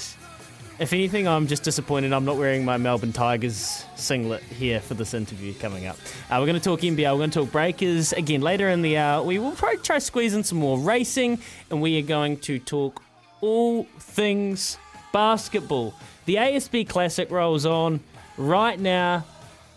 [0.79, 5.15] if anything, I'm just disappointed I'm not wearing my Melbourne Tigers singlet here for this
[5.15, 5.97] interview coming up.
[6.31, 8.99] Uh, we're going to talk NBL, we're going to talk breakers again later in the
[8.99, 9.23] hour.
[9.23, 11.39] We will probably try in some more racing,
[11.71, 13.03] and we are going to talk
[13.41, 14.77] all things
[15.13, 15.95] basketball.
[16.27, 18.01] The ASB Classic rolls on.
[18.37, 19.25] Right now,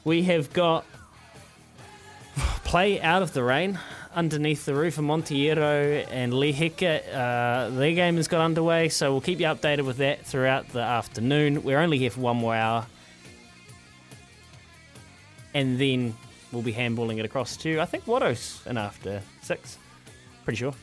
[0.03, 0.85] we have got
[2.65, 3.79] play out of the rain
[4.13, 7.01] underneath the roof of Monteiro and Lehecka.
[7.13, 10.81] Uh, their game has got underway, so we'll keep you updated with that throughout the
[10.81, 11.63] afternoon.
[11.63, 12.85] We're only here for one more hour.
[15.53, 16.15] And then
[16.51, 19.77] we'll be handballing it across to, I think, Watto's in after six.
[20.43, 20.73] Pretty sure.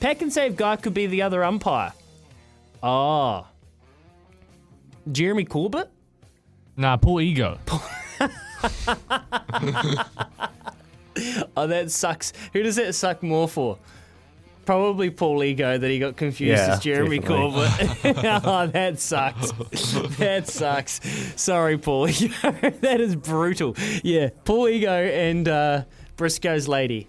[0.00, 1.92] Pack and save guy could be the other umpire.
[2.82, 3.46] Ah.
[5.10, 5.90] Jeremy Corbett?
[6.76, 7.58] Nah, Paul Ego.
[11.56, 12.32] oh, that sucks.
[12.52, 13.78] Who does that suck more for?
[14.64, 17.78] Probably Paul Ego that he got confused Yeah, as Jeremy definitely.
[18.02, 18.24] Corbett.
[18.44, 19.50] oh, that sucks.
[20.18, 21.00] that sucks.
[21.40, 22.32] Sorry, Paul Ego.
[22.80, 23.74] that is brutal.
[24.04, 25.84] Yeah, Paul Ego and uh,
[26.16, 27.08] Briscoe's lady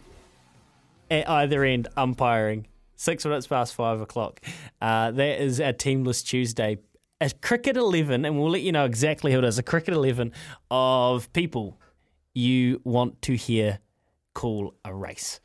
[1.12, 2.66] at either end umpiring.
[2.96, 4.40] Six minutes past five o'clock.
[4.82, 6.78] Uh, that is our Team List Tuesday.
[7.22, 10.32] A cricket 11, and we'll let you know exactly who it is a cricket 11
[10.72, 11.80] of people
[12.34, 13.80] you want to hear
[14.34, 15.40] call a race.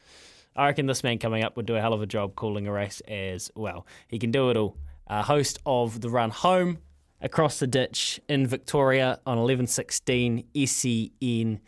[0.57, 2.73] I reckon this man coming up would do a hell of a job calling a
[2.73, 3.87] race as well.
[4.09, 4.77] He can do it all.
[5.07, 6.79] Uh, host of the Run Home
[7.21, 11.61] across the ditch in Victoria on 1116 SEN.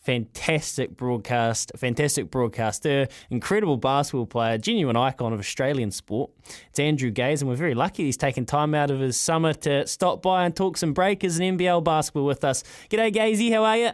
[0.00, 6.30] Fantastic broadcast, fantastic broadcaster, incredible basketball player, genuine icon of Australian sport.
[6.70, 9.86] It's Andrew Gaze, and we're very lucky he's taken time out of his summer to
[9.86, 12.62] stop by and talk some breakers and NBL basketball with us.
[12.88, 13.90] G'day, Gazy, how are you?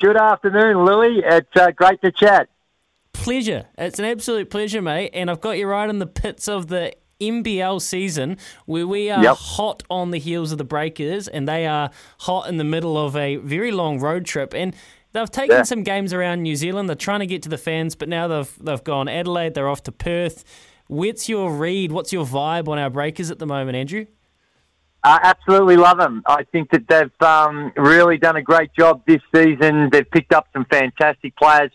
[0.00, 1.22] Good afternoon, Lily.
[1.24, 2.48] It's uh, great to chat.
[3.12, 3.66] Pleasure.
[3.78, 5.10] It's an absolute pleasure, mate.
[5.14, 8.36] And I've got you right in the pits of the NBL season
[8.66, 9.36] where we are Yep.
[9.36, 11.90] hot on the heels of the Breakers and they are
[12.20, 14.52] hot in the middle of a very long road trip.
[14.54, 14.76] And
[15.12, 15.62] they've taken Yeah.
[15.62, 16.90] some games around New Zealand.
[16.90, 19.82] They're trying to get to the fans, but now they've they've gone Adelaide, they're off
[19.84, 20.44] to Perth.
[20.88, 21.90] What's your read?
[21.90, 24.06] What's your vibe on our Breakers at the moment, Andrew?
[25.06, 26.24] I absolutely love them.
[26.26, 29.88] I think that they've um, really done a great job this season.
[29.90, 31.70] They've picked up some fantastic players.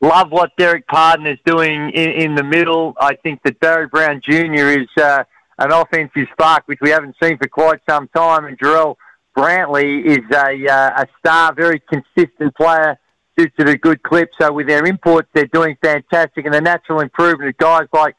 [0.00, 2.94] Love what Dererk Pardon is doing in, in the middle.
[3.00, 4.80] I think that Barry Brown Jr.
[4.80, 5.22] is uh,
[5.58, 8.46] an offensive spark, which we haven't seen for quite some time.
[8.46, 8.96] And Jarrell
[9.36, 12.98] Brantley is a, uh, a star, very consistent player,
[13.38, 14.30] shoots at a good clip.
[14.40, 16.46] So with their imports, they're doing fantastic.
[16.46, 18.16] And the natural improvement of guys like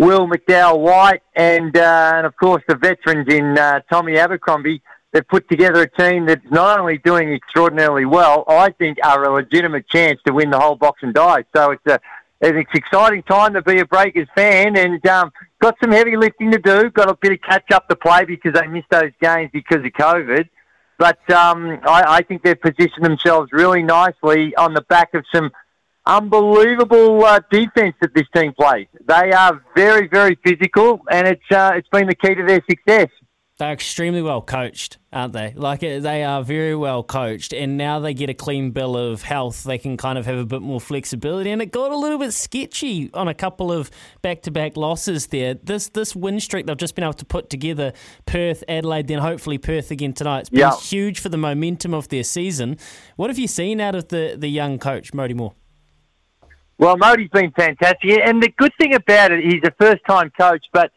[0.00, 4.80] Will McDowell White, and uh, and of course the veterans in uh, Tommy Abercrombie.
[5.12, 9.32] They've put together a team that's not only doing extraordinarily well, I think are a
[9.32, 11.44] legitimate chance to win the whole box and die.
[11.54, 12.00] So it's a
[12.40, 16.50] it's an exciting time to be a Breakers fan, and um, got some heavy lifting
[16.52, 16.88] to do.
[16.88, 19.92] Got a bit of catch up to play because they missed those games because of
[19.92, 20.48] COVID.
[20.96, 25.50] But um, I, I think they've positioned themselves really nicely on the back of some
[26.10, 28.86] unbelievable uh, defense that this team plays.
[29.06, 33.08] They are very, very physical, and it's uh, it's been the key to their success.
[33.58, 35.52] They're extremely well coached, aren't they?
[35.54, 39.22] Like uh, they are very well coached, and now they get a clean bill of
[39.22, 39.64] health.
[39.64, 42.32] They can kind of have a bit more flexibility, and it got a little bit
[42.32, 43.90] sketchy on a couple of
[44.22, 45.54] back-to-back losses there.
[45.54, 47.92] This this win streak they've just been able to put together:
[48.24, 50.40] Perth, Adelaide, then hopefully Perth again tonight.
[50.40, 50.76] It's been Yeah.
[50.76, 52.78] huge for the momentum of their season.
[53.16, 55.52] What have you seen out of the the young coach, Mody Maor?
[56.80, 60.90] Well, Mody's been fantastic, and the good thing about it, he's a first-time coach, but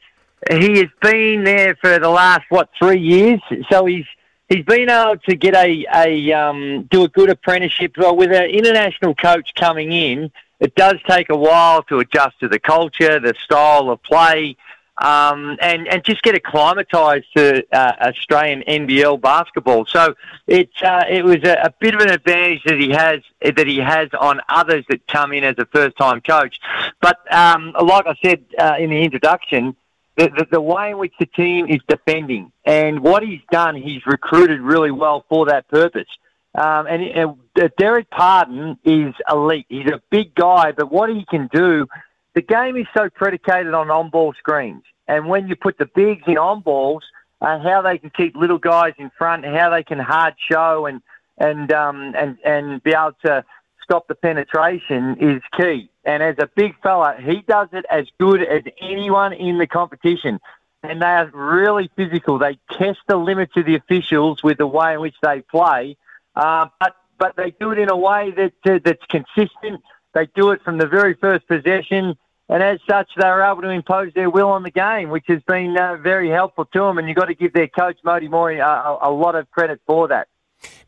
[0.49, 3.41] he has been there for the last what three years.
[3.69, 4.05] So he's
[4.47, 7.95] he's been able to get a a um, do a good apprenticeship.
[7.97, 10.31] Well, with an international coach coming in,
[10.61, 14.55] it does take a while to adjust to the culture, the style of play.
[15.02, 19.86] Um, and, and just get acclimatised to uh, Australian NBL basketball.
[19.88, 20.14] So
[20.45, 23.80] it's uh, it was a, a bit of an advantage that he has that he
[23.80, 26.60] has on others that come in as a first time coach.
[27.02, 29.76] But um, like I said uh, in the introduction,
[30.15, 34.06] the, the, the way in which the team is defending and what he's done, he's
[34.06, 36.07] recruited really well for that purpose.
[36.56, 39.65] Um, and, and Dererk Pardon is elite.
[39.70, 41.88] He's a big guy, but what he can do,
[42.35, 44.84] the game is so predicated on on-ball screens.
[45.07, 47.03] And when you put the bigs in on-balls,
[47.41, 51.01] uh, how they can keep little guys in front, how they can hard show and
[51.38, 53.43] and um, and and be able to
[53.84, 55.89] stop the penetration is key.
[56.05, 60.39] And as a big fella, he does it as good as anyone in the competition.
[60.84, 62.38] and they are really physical.
[62.38, 65.97] They test the limits of the officials with the way in which they play,
[66.35, 69.81] uh, but but they do it in a way that uh, that's consistent.
[70.14, 72.15] They do it from the very first possession,
[72.49, 75.41] and as such, they are able to impose their will on the game, which has
[75.48, 76.98] been uh, very helpful to them.
[76.98, 80.07] And you've got to give their coach Mody Maor a, a lot of credit for
[80.10, 80.27] that.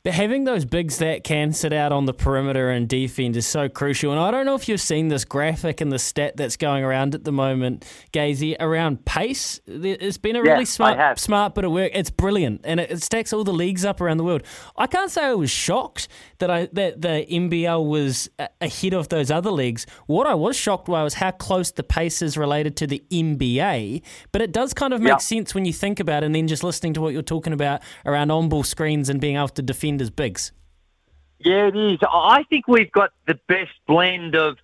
[0.06, 3.68] But having those bigs that can sit out on the perimeter and defend is so
[3.68, 4.12] crucial.
[4.12, 7.16] And I don't know if you've seen this graphic and the stat that's going around
[7.16, 7.84] at the moment,
[8.14, 9.60] Gazy, around pace.
[9.66, 11.92] It's been a really smart, smart bit of work.
[11.96, 14.44] It's brilliant, and it, it stacks all the leagues up around the world.
[14.78, 16.08] I can't say I was shocked
[16.38, 18.30] that I that the NBL was
[18.62, 19.88] ahead of those other leagues.
[20.06, 24.04] What I was shocked by was how close the pace is related to the NBA.
[24.32, 25.18] But it does kind of make Yeah.
[25.18, 27.82] sense when you think about it, and then just listening to what you're talking about
[28.06, 30.52] around on-ball screens and being able to defend as bigs.
[31.40, 32.00] Yeah, it is.
[32.02, 34.58] I think we've got the best blend of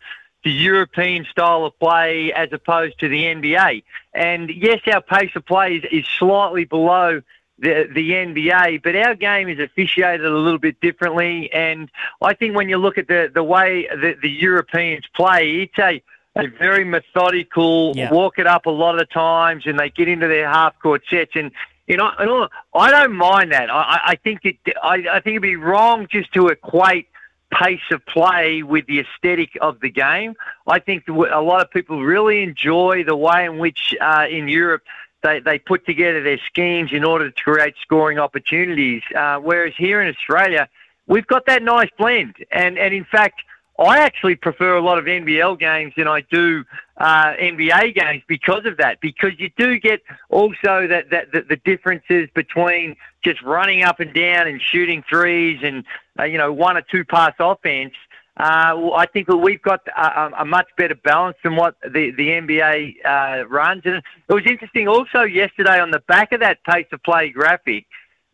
[0.44, 3.84] the European style of play as opposed to the NBA.
[4.14, 7.22] And yes, our pace of play is, is slightly below
[7.60, 11.52] the, the NBA, but our game is officiated a little bit differently.
[11.53, 11.90] And
[12.22, 16.02] I think when you look at the, the way that the Europeans play, it's a,
[16.36, 20.49] a very methodical, walk it up a lot of times, and they get into their
[20.49, 21.34] half court sets.
[21.36, 21.52] And
[21.88, 23.70] you know, and all- I don't mind that.
[23.70, 24.58] I, I- think it.
[24.82, 27.08] I, I think it'd be wrong just to equate
[27.52, 30.36] pace of play with the aesthetic of the game.
[30.68, 34.84] I think a lot of people really enjoy the way in which uh, in Europe
[35.22, 39.03] they, they put together their schemes in order to create scoring opportunities.
[39.16, 40.70] Uh, whereas here in Australia,
[41.08, 42.36] we've got that nice blend.
[42.52, 43.41] And, and in fact,
[43.78, 46.64] I actually prefer a lot of NBL games than I do
[47.02, 49.02] uh, NBA games because of that.
[49.02, 54.14] Because you do get also that, that, that the differences between just running up and
[54.14, 55.84] down and shooting threes and
[56.19, 57.94] uh, you know one or two pass offense.
[58.38, 62.11] Uh, I think that we've got a, a- a much better balance than what the
[62.11, 63.82] the NBA uh, runs.
[63.86, 63.95] And
[64.30, 67.86] it was interesting also yesterday on the back of that pace of play graphic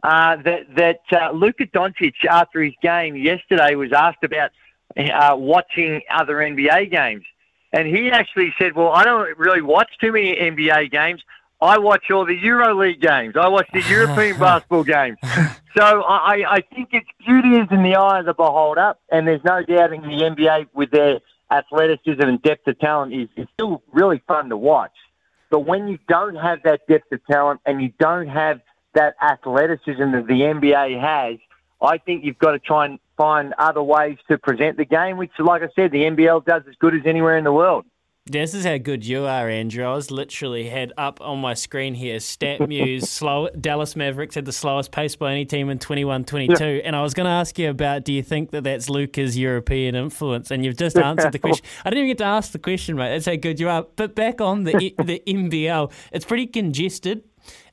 [0.04, 4.52] uh, that that uh, Luka Doncic after his game yesterday was asked about
[4.98, 7.24] uh, watching other NBA games,
[7.78, 11.22] and he actually said, "Well, I don't really watch too many NBA games.
[11.62, 13.36] I watch all the EuroLeague games.
[13.36, 15.18] I watch the European basketball games."
[15.78, 19.44] So I, I think its beauty is in the eye of the beholder, and there's
[19.44, 21.20] no doubting the NBA with their
[21.52, 24.96] athleticism and depth of talent is, is still really fun to watch.
[25.52, 28.60] But when you don't have that depth of talent and you don't have
[28.96, 31.38] that athleticism that the NBA has,
[31.80, 35.32] I think you've got to try and find other ways to present the game, which,
[35.40, 37.86] like I said, the NBL does as good as anywhere in the world.
[38.30, 39.86] This is how good you are, Andrew.
[39.86, 44.52] I was literally had up on my screen here, StatMuse, slow Dallas Mavericks had the
[44.52, 46.82] slowest pace by any team in 21-22.
[46.84, 49.96] And I was going to ask you about, do you think that that's Luka's European
[49.96, 50.52] influence?
[50.52, 51.66] And you've just answered the question.
[51.86, 53.12] I didn't even get to ask the question, mate.
[53.12, 53.88] That's how good you are.
[53.96, 57.24] But back on the the NBL, it's pretty congested.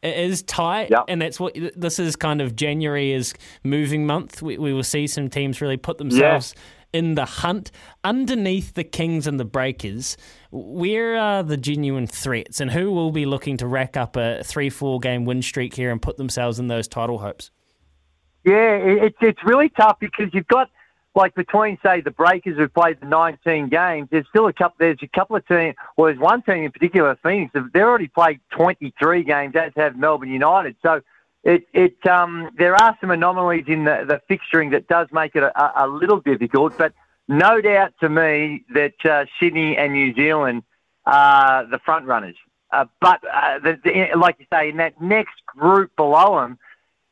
[0.05, 2.15] It is tight, and that's what this is.
[2.15, 3.33] Kind of January is
[3.65, 4.43] moving month.
[4.43, 6.55] We, we will see some teams really put themselves
[6.93, 7.71] in the hunt
[8.05, 10.19] underneath the Kings and the Breakers.
[10.51, 15.01] Where are the genuine threats, and who will be looking to rack up a three-four
[15.01, 17.51] game win streak here and put themselves in those title hopes?
[18.45, 20.69] Yeah, it, it's it's really tough because you've got
[21.15, 24.09] like between say the Breakers who've played the 19 games.
[24.11, 24.77] There's still a couple.
[24.79, 25.77] There's a couple of teams.
[25.97, 27.53] Well, there's one team in particular, Phoenix.
[27.55, 30.77] They've already played 23 games, as have Melbourne United.
[30.83, 31.03] So
[31.45, 35.43] it it um there are some anomalies in the the fixturing that does make it
[35.43, 36.93] a, a little difficult, but
[37.29, 40.63] no doubt to me that uh, Sydney and New Zealand
[41.07, 42.37] are the front runners.
[42.71, 46.59] Uh, but uh, the, the, like you say, in that next group below them,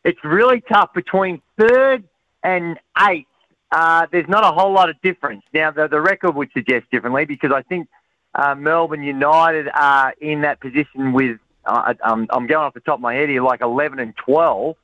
[0.05, 2.05] it's really tough between third
[2.43, 3.29] and eighth.
[3.73, 5.43] Uh, there's not a whole lot of difference.
[5.55, 7.89] Now, the, the record would suggest differently because I think
[8.35, 12.97] uh, Melbourne United are in that position with, uh, I'm, I'm going off the top
[12.97, 14.77] of my head here, like 11 and 12.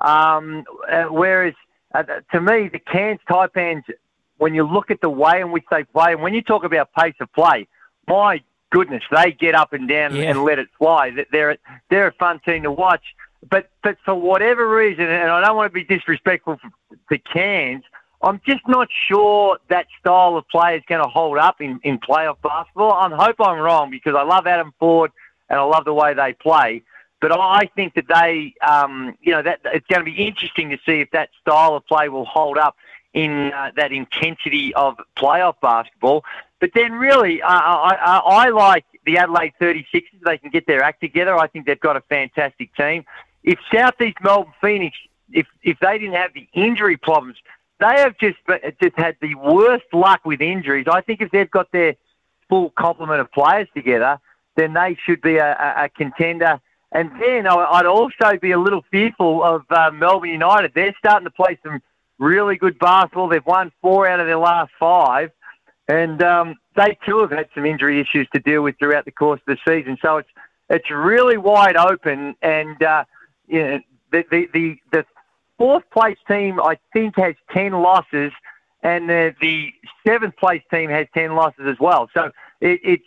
[0.00, 1.54] Um, uh, whereas,
[1.94, 2.02] uh,
[2.32, 3.84] to me, the Cairns Taipans,
[4.38, 6.90] when you look at the way in which they play, and when you talk about
[6.94, 7.68] pace of play,
[8.08, 10.30] my goodness, they get up and down Yeah.
[10.30, 11.12] and let it fly.
[11.30, 11.58] They're
[11.90, 13.02] they're a fun team to watch.
[13.50, 16.58] But but for whatever reason, and I don't want to be disrespectful
[17.10, 17.84] to Cairns,
[18.22, 21.98] I'm just not sure that style of play is going to hold up in, in
[21.98, 22.92] playoff basketball.
[22.92, 25.12] I hope I'm wrong because I love Adam Forde
[25.48, 26.82] and I love the way they play.
[27.20, 30.78] But I think that they, um, you know, that it's going to be interesting to
[30.86, 32.76] see if that style of play will hold up
[33.12, 36.24] in uh, that intensity of playoff basketball.
[36.60, 40.02] But then, really, I, I, I like the Adelaide 36ers.
[40.24, 41.36] They can get their act together.
[41.36, 43.04] I think they've got a fantastic team.
[43.42, 44.96] If Southeast Melbourne Phoenix,
[45.32, 47.36] if if they didn't have the injury problems,
[47.80, 48.38] they have just
[48.82, 50.86] just had the worst luck with injuries.
[50.90, 51.96] I think if they've got their
[52.48, 54.18] full complement of players together,
[54.56, 56.60] then they should be a, a, a contender
[56.92, 60.72] And then I'd also be a little fearful of uh, Melbourne United.
[60.74, 61.80] They're starting to play some
[62.18, 63.28] really good basketball.
[63.28, 65.30] They've won four out of their last five,
[65.88, 69.40] and um, they too have had some injury issues to deal with throughout the course
[69.46, 69.96] of the season.
[70.02, 70.28] So it's
[70.68, 73.04] it's really wide open, and uh,
[73.46, 73.80] you know,
[74.12, 75.06] the, the the the
[75.60, 78.32] fourth place team I think has ten losses,
[78.82, 79.72] and the the
[80.06, 82.08] seventh place team has ten losses as well.
[82.14, 82.30] So
[82.62, 83.04] it, it's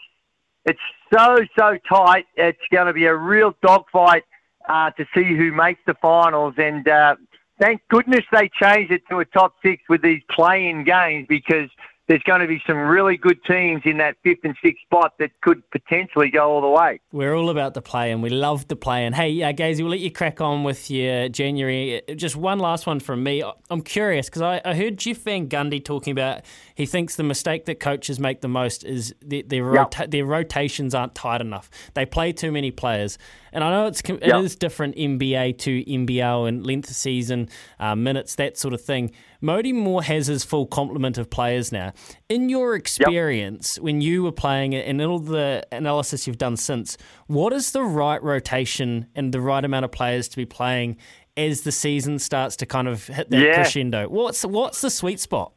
[0.63, 0.79] it's
[1.11, 2.25] so so tight.
[2.35, 4.23] It's going to be a real dogfight
[4.69, 7.15] uh, to see who makes the finals, and uh,
[7.59, 11.69] thank goodness they changed it to a top six with these play-in games because
[12.07, 15.31] there's going to be some really good teams in that fifth and sixth spot that
[15.41, 16.99] could potentially go all the way.
[17.11, 19.05] We're all about the play and we love the play.
[19.05, 22.01] And hey, uh, Gazy, we'll let you crack on with your January.
[22.15, 23.43] Just one last one from me.
[23.69, 26.41] I'm curious because I, I heard Jeff Van Gundy talking about
[26.75, 30.93] he thinks the mistake that coaches make the most is their, their, rota- their rotations
[30.93, 31.69] aren't tight enough.
[31.93, 33.17] They play too many players.
[33.53, 34.19] And I know it's Yep.
[34.21, 37.47] it is different NBA to NBL and length of season,
[37.79, 39.11] uh, minutes, that sort of thing.
[39.41, 41.93] Mody Maor has his full complement of players now.
[42.29, 46.97] In your experience, when you were playing it and all the analysis you've done since,
[47.27, 50.97] what is the right rotation and the right amount of players to be playing
[51.37, 53.53] as the season starts to kind of hit that Yeah.
[53.55, 54.07] crescendo?
[54.09, 55.51] What's what's the sweet spot?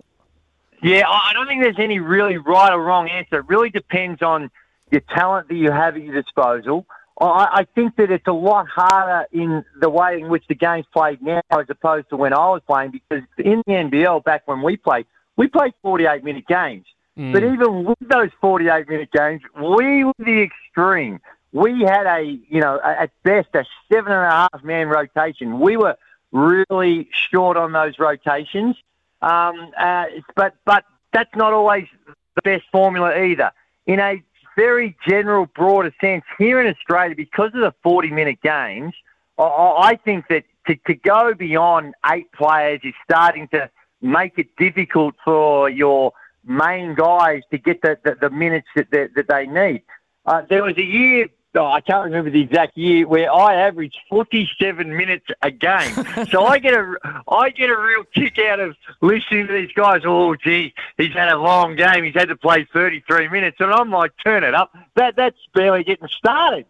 [0.83, 3.39] Yeah, I don't think there's any really right or wrong answer.
[3.39, 4.51] It really depends on
[4.91, 6.87] your talent that you have at your disposal.
[7.21, 10.87] I, I think that it's a lot harder in the way in which the game's
[10.93, 14.63] played now as opposed to when I was playing because in the NBL back when
[14.63, 15.07] we played,
[15.37, 16.87] we played 48 minute games.
[17.19, 17.33] Mm.
[17.33, 21.21] But even with those 48 minute games, we were the extreme.
[21.53, 25.59] We had a, you know, at best a seven and a half man rotation.
[25.59, 25.97] We were
[26.33, 28.77] really short on those rotations.
[29.23, 31.87] Um, uh, but but that's not always
[32.35, 33.53] the best formula either.
[33.87, 34.23] In a
[34.57, 38.95] very general, broader sense, here in Australia, because of the 40 minute games,
[39.39, 39.43] I-
[39.91, 43.71] I, think that to, to go beyond eight players is starting to
[44.01, 46.13] make it difficult for your
[46.45, 49.83] main guys to get the, the, the minutes that, that, that they need.
[50.25, 53.99] Uh, there was a year, oh, I can't remember the exact year, where I averaged
[54.09, 55.93] 47 minutes a game.
[56.31, 56.95] so I get a,
[57.29, 60.03] I get a real kick out of listening to these guys.
[60.05, 62.05] Oh, gee, he's had a long game.
[62.05, 64.77] He's had to play 33 minutes, and I'm like, turn it up.
[64.95, 66.67] That that's barely getting started.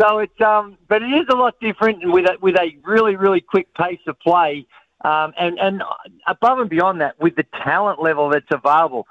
[0.00, 3.40] So it's um, but it is a lot different with a, with a really really
[3.40, 4.66] quick pace of play,
[5.04, 5.82] um, and and
[6.26, 9.06] above and beyond that, with the talent level that's available,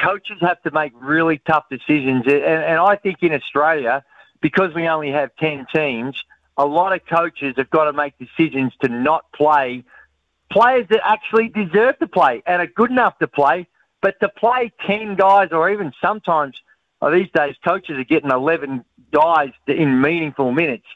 [0.00, 4.04] coaches have to make really tough decisions, and, and I think in Australia,
[4.40, 6.22] because we only have ten teams,
[6.56, 9.84] a lot of coaches have got to make decisions to not play
[10.50, 13.66] players that actually deserve to play and are good enough to play,
[14.00, 16.56] but to play 10 guys or even sometimes
[17.02, 20.86] oh, these days coaches are getting 11 guys in meaningful minutes.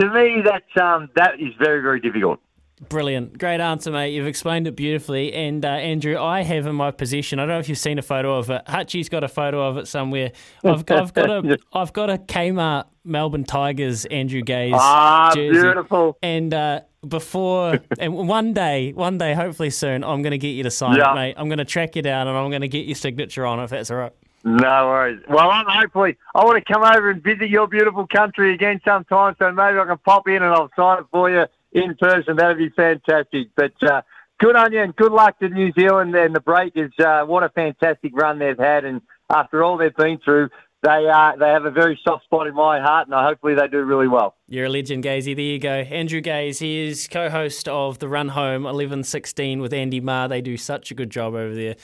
[0.00, 2.40] To me, that's, um, that is very, very difficult.
[2.88, 3.38] Brilliant.
[3.38, 4.10] Great answer, mate.
[4.10, 5.32] You've explained it beautifully.
[5.32, 8.02] And uh, Andrew, I have in my possession, I don't know if you've seen a
[8.02, 8.62] photo of it.
[8.68, 10.32] Hutchie's got a photo of it somewhere.
[10.64, 15.60] I've, I've got a I've got a Kmart Melbourne Tigers Andrew Gaze Ah, jersey.
[15.60, 16.18] beautiful.
[16.22, 20.62] And uh, before, and one day, one day, hopefully soon, I'm going to get you
[20.62, 21.12] to sign Yeah.
[21.12, 21.34] it, mate.
[21.36, 23.64] I'm going to track you down and I'm going to get your signature on it,
[23.64, 24.12] if that's all right.
[24.44, 25.20] No worries.
[25.28, 29.34] Well, I'm hopefully I want to come over and visit your beautiful country again sometime,
[29.38, 32.36] so maybe I can pop in and I'll sign it for you in person.
[32.36, 33.48] That'd be fantastic.
[33.56, 34.02] But uh,
[34.40, 36.92] good on you and good luck to New Zealand and the Breakers.
[36.98, 39.00] Uh, what a fantastic run they've had, and
[39.30, 40.48] after all they've been through,
[40.82, 41.06] they
[41.38, 44.36] they have a very soft spot in my heart, and hopefully they do really well.
[44.46, 45.34] You're a legend, Gazy.
[45.34, 45.70] There you go.
[45.70, 50.28] Andrew Gaze, he is co host of The Run Home 1116 with Andy Maher.
[50.28, 51.76] They do such a good job over there.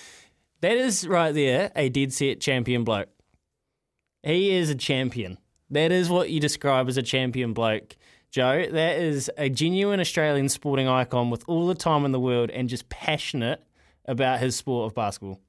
[0.60, 3.08] That is right there a dead set champion bloke.
[4.22, 5.38] He is a champion.
[5.70, 7.96] That is what you describe as a champion bloke,
[8.34, 8.66] Joe.
[8.68, 12.68] That is a genuine Australian sporting icon with all the time in the world and
[12.68, 13.62] just passionate
[14.06, 15.40] about his sport of basketball.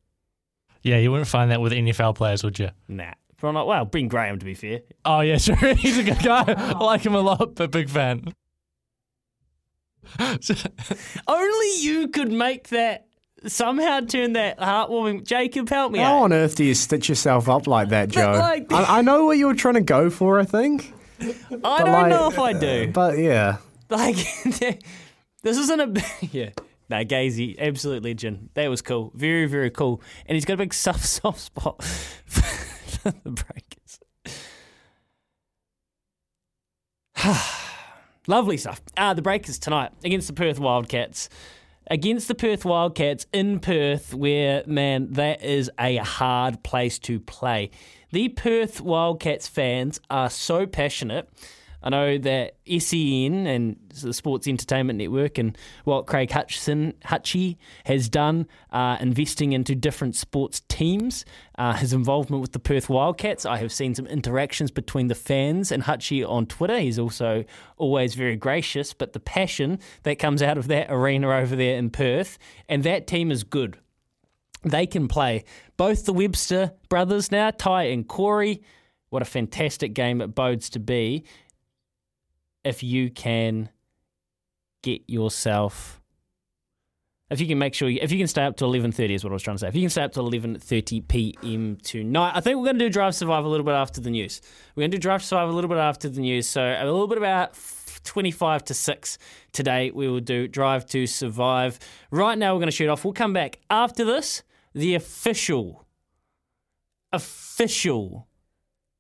[0.84, 2.70] Yeah, you wouldn't find that with NFL players, would you?
[2.88, 3.14] Nah.
[3.38, 4.82] From like, well, Ben Graham, to be fair.
[5.04, 5.56] Oh, yeah, sure.
[5.74, 6.44] He's a good guy.
[6.48, 8.32] I like him a lot, but big fan.
[11.28, 13.08] Only you could make that
[13.48, 15.26] somehow turn that heartwarming.
[15.26, 16.24] Jacob, help me How out.
[16.26, 18.34] on earth do you stitch yourself up like that, Joe?
[18.34, 20.94] like- I, I know what you were trying to go for, I think.
[21.20, 22.92] I but don't like- know if I do.
[22.92, 23.58] But yeah.
[23.90, 24.16] Like,
[25.44, 26.04] this isn't a.
[26.32, 26.50] Yeah.
[26.88, 28.50] No, Gazy, absolute legend.
[28.54, 29.12] That was cool.
[29.16, 30.02] Very, very cool.
[30.28, 34.00] And he's got a big soft, soft spot for the Breakers.
[38.28, 38.82] Lovely stuff.
[38.98, 41.30] Ah, the Breakers tonight against the Perth Wildcats.
[41.88, 47.70] Against the Perth Wildcats in Perth, where, man, that is a hard place to play.
[48.12, 51.30] The Perth Wildcats fans are so passionate.
[51.86, 58.10] I know that SEN and the Sports Entertainment Network and what Craig Hutchison Hutchie has
[58.10, 61.26] done, uh, investing into different sports teams,
[61.60, 63.46] uh, his involvement with the Perth Wildcats.
[63.46, 66.80] I have seen some interactions between the fans and Hutchie on Twitter.
[66.80, 67.46] He's also
[67.78, 71.92] always very gracious, but the passion that comes out of that arena over there in
[71.92, 73.78] Perth, and that team is good
[74.66, 75.46] they can play.
[75.78, 78.62] Both the Webster brothers now, Tai and Corey.
[79.10, 81.24] What a fantastic game it bodes to be
[82.64, 83.70] if you can
[84.84, 86.02] get yourself.
[87.30, 89.24] If you can make sure, you, if you can stay up to eleven thirty, is
[89.24, 89.68] what I was trying to say.
[89.68, 91.78] If you can stay up to eleven thirty p.m.
[91.82, 94.42] tonight, I think we're going to do Drive Survive a little bit after the news.
[94.76, 96.48] We're going to do Drive Survive a little bit after the news.
[96.48, 97.58] So a little bit about
[98.04, 99.18] twenty-five to six
[99.54, 99.90] today.
[99.90, 101.80] We will do Drive to Survive.
[102.12, 103.04] Right now, we're going to shoot off.
[103.04, 104.44] We'll come back after this.
[104.76, 105.86] The official,
[107.14, 108.28] official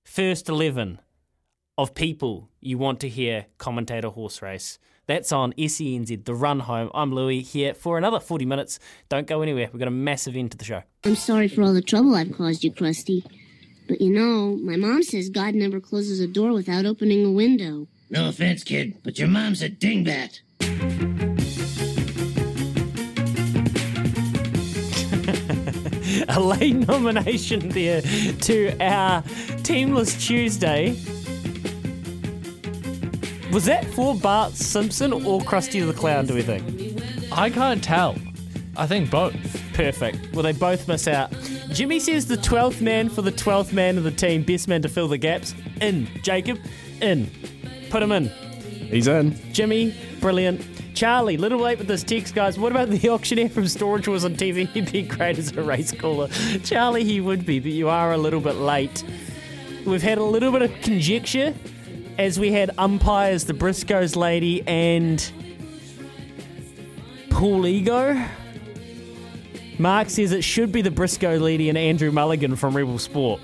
[0.05, 1.01] first eleven
[1.77, 4.79] of people you want to hear commentator horse race.
[5.05, 6.89] That's on SENZ, The Run Home.
[6.93, 8.79] I'm Louis here for another 40 minutes.
[9.09, 9.69] Don't go anywhere.
[9.71, 10.83] We've got a massive end to the show.
[11.03, 13.25] I'm sorry for all the trouble I've caused you, Krusty.
[13.89, 17.89] But you know, my mom says God never closes a door without opening a window.
[18.09, 20.39] No offense, kid, but your mom's a dingbat.
[26.29, 29.21] A late nomination there to our
[29.63, 30.91] Team List Tuesday.
[33.51, 36.63] Was that for Bart Simpson or Krusty the Clown, do we think?
[37.31, 38.15] I can't tell.
[38.75, 39.35] I think both.
[39.73, 40.33] Perfect.
[40.33, 41.31] Well, they both miss out.
[41.69, 44.89] Jimmy says the 12th man for the 12th man of the team, best man to
[44.89, 45.53] fill the gaps.
[45.81, 46.07] In.
[46.23, 46.59] Jacob,
[47.01, 47.29] in.
[47.89, 48.27] Put him in.
[48.27, 49.37] He's in.
[49.53, 50.61] Jimmy, brilliant.
[50.95, 52.57] Charlie, little late with this text, guys.
[52.57, 54.65] What about the auctioneer from Storage Wars on TV?
[54.69, 56.29] He'd be great as a race caller.
[56.63, 59.03] Charlie, he would be, but you are a little bit late.
[59.85, 61.53] We've had a little bit of conjecture
[62.17, 65.31] as we had umpires, the Briscoes lady, and
[67.29, 68.25] Paul Ego.
[69.77, 73.41] Mark says it should be the Briscoe lady and Andrew Mulligan from Rebel Sport.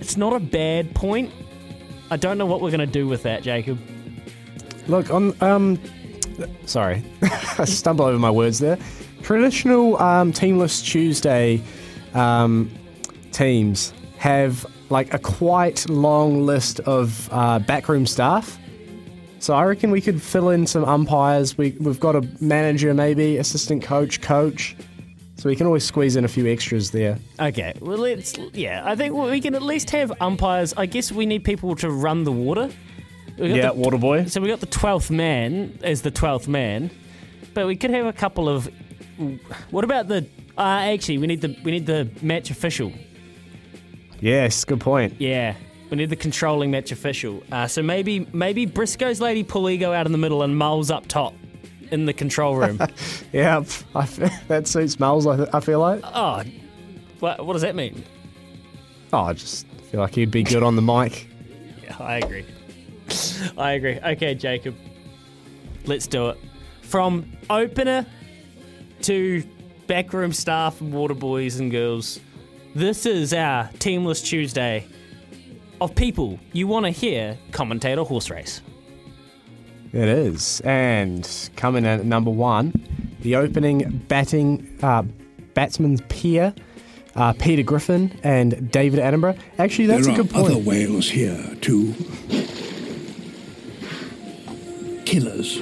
[0.00, 1.32] It's not a bad point.
[2.12, 3.80] I don't know what we're going to do with that, Jacob.
[4.88, 5.78] Look, on um,
[6.66, 8.78] sorry, I stumble over my words there.
[9.22, 11.62] Traditional um, Team List Tuesday
[12.14, 12.70] um,
[13.30, 18.58] teams have like a quite long list of uh, backroom staff.
[19.38, 21.58] So I reckon we could fill in some umpires.
[21.58, 24.76] We we've got a manager, maybe assistant coach, coach.
[25.36, 27.18] So we can always squeeze in a few extras there.
[27.40, 30.72] Okay, well, let's, yeah, I think we can at least have umpires.
[30.76, 32.70] I guess we need people to run the water.
[33.36, 34.26] Yeah, the- water boy.
[34.26, 36.90] So we got the 12th man as the 12th man,
[37.54, 38.68] but we could have a couple of.
[39.70, 40.26] What about the.
[40.58, 40.62] Uh,
[40.92, 42.92] actually, we need the we need the match official.
[44.20, 45.14] Yes, good point.
[45.18, 45.54] Yeah,
[45.90, 47.42] we need the controlling match official.
[47.50, 51.06] Uh, so maybe maybe Briscoe's lady Paul Ego out in the middle and Mull's up
[51.08, 51.34] top
[51.90, 52.78] in the control room.
[53.32, 53.62] Yeah,
[53.94, 55.26] I f- that suits Mel's.
[55.26, 56.00] I, th- I feel like.
[56.04, 56.42] oh,
[57.20, 58.04] what, what does that mean?
[59.12, 61.28] Oh, I just feel like he'd be good on the mic.
[61.82, 62.44] Yeah, I agree.
[63.58, 63.98] I agree.
[63.98, 64.76] Okay, Jacob.
[65.84, 66.38] Let's do it.
[66.82, 68.06] From opener
[69.02, 69.42] to
[69.86, 72.20] backroom staff and water boys and girls,
[72.74, 74.86] this is our Team List Tuesday
[75.80, 78.62] of people you want to hear commentator horse race.
[79.92, 80.60] It is.
[80.60, 82.72] And coming in at number one,
[83.20, 85.02] the opening batting uh,
[85.54, 86.54] batsman's peer,
[87.14, 89.38] uh, Peter Griffin and David Attenborough.
[89.58, 90.66] Actually, that's there a good are other point.
[90.66, 91.94] whales here, too.
[95.12, 95.60] Killers.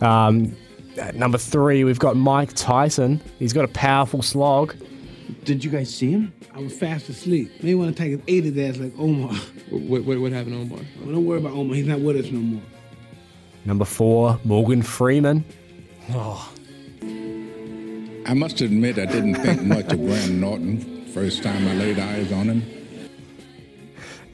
[0.00, 0.56] Um,
[0.96, 3.20] at number three, we've got Mike Tyson.
[3.40, 4.76] He's got a powerful slog.
[5.42, 6.32] Did you guys see him?
[6.54, 7.64] I was fast asleep.
[7.64, 9.34] May want to take his 80 days like Omar.
[9.70, 10.84] What, what, what happened, Omar?
[11.00, 11.74] Well, don't worry about Omar.
[11.74, 12.62] He's not with us no more.
[13.64, 15.44] Number four, Morgan Freeman.
[16.10, 16.52] Oh,
[18.24, 22.30] I must admit, I didn't think much of Graham Norton first time I laid eyes
[22.30, 22.81] on him.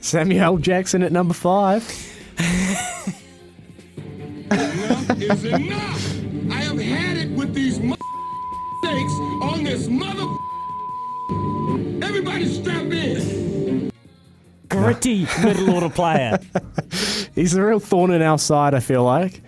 [0.00, 1.82] Samuel Jackson at number five.
[4.50, 6.14] Enough is enough.
[6.50, 7.94] I have had it with these m-
[8.82, 9.12] snakes
[9.42, 10.26] on this mother.
[12.06, 13.90] Everybody strap in.
[14.68, 16.38] gritty middle order player.
[17.34, 19.42] He's a real thorn in our side, I feel like.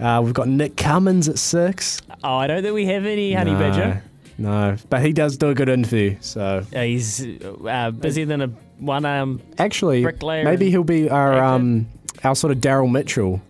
[0.00, 2.02] Uh, we've got Nick Cummins at six.
[2.24, 4.02] Oh, I don't think we have any honey no, badger.
[4.38, 6.66] No, but he does do a good interview, so.
[6.74, 8.50] Uh, he's uh, busier than a
[8.82, 10.44] one um Actually, bricklayer.
[10.44, 11.86] maybe he'll be our um
[12.24, 13.40] our sort of Daryl Mitchell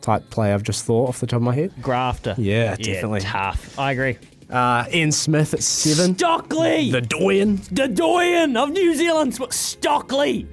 [0.00, 0.54] type player.
[0.54, 1.72] I've just thought off the top of my head.
[1.82, 2.34] grafter.
[2.38, 3.20] Yeah, definitely.
[3.20, 3.78] tough.
[3.78, 4.18] I agree.
[4.50, 6.16] Uh, Ian Smith at seven.
[6.16, 6.90] Stockley!
[6.90, 7.56] The Doyen.
[7.70, 10.46] The Doyen of New Zealand, Stockley.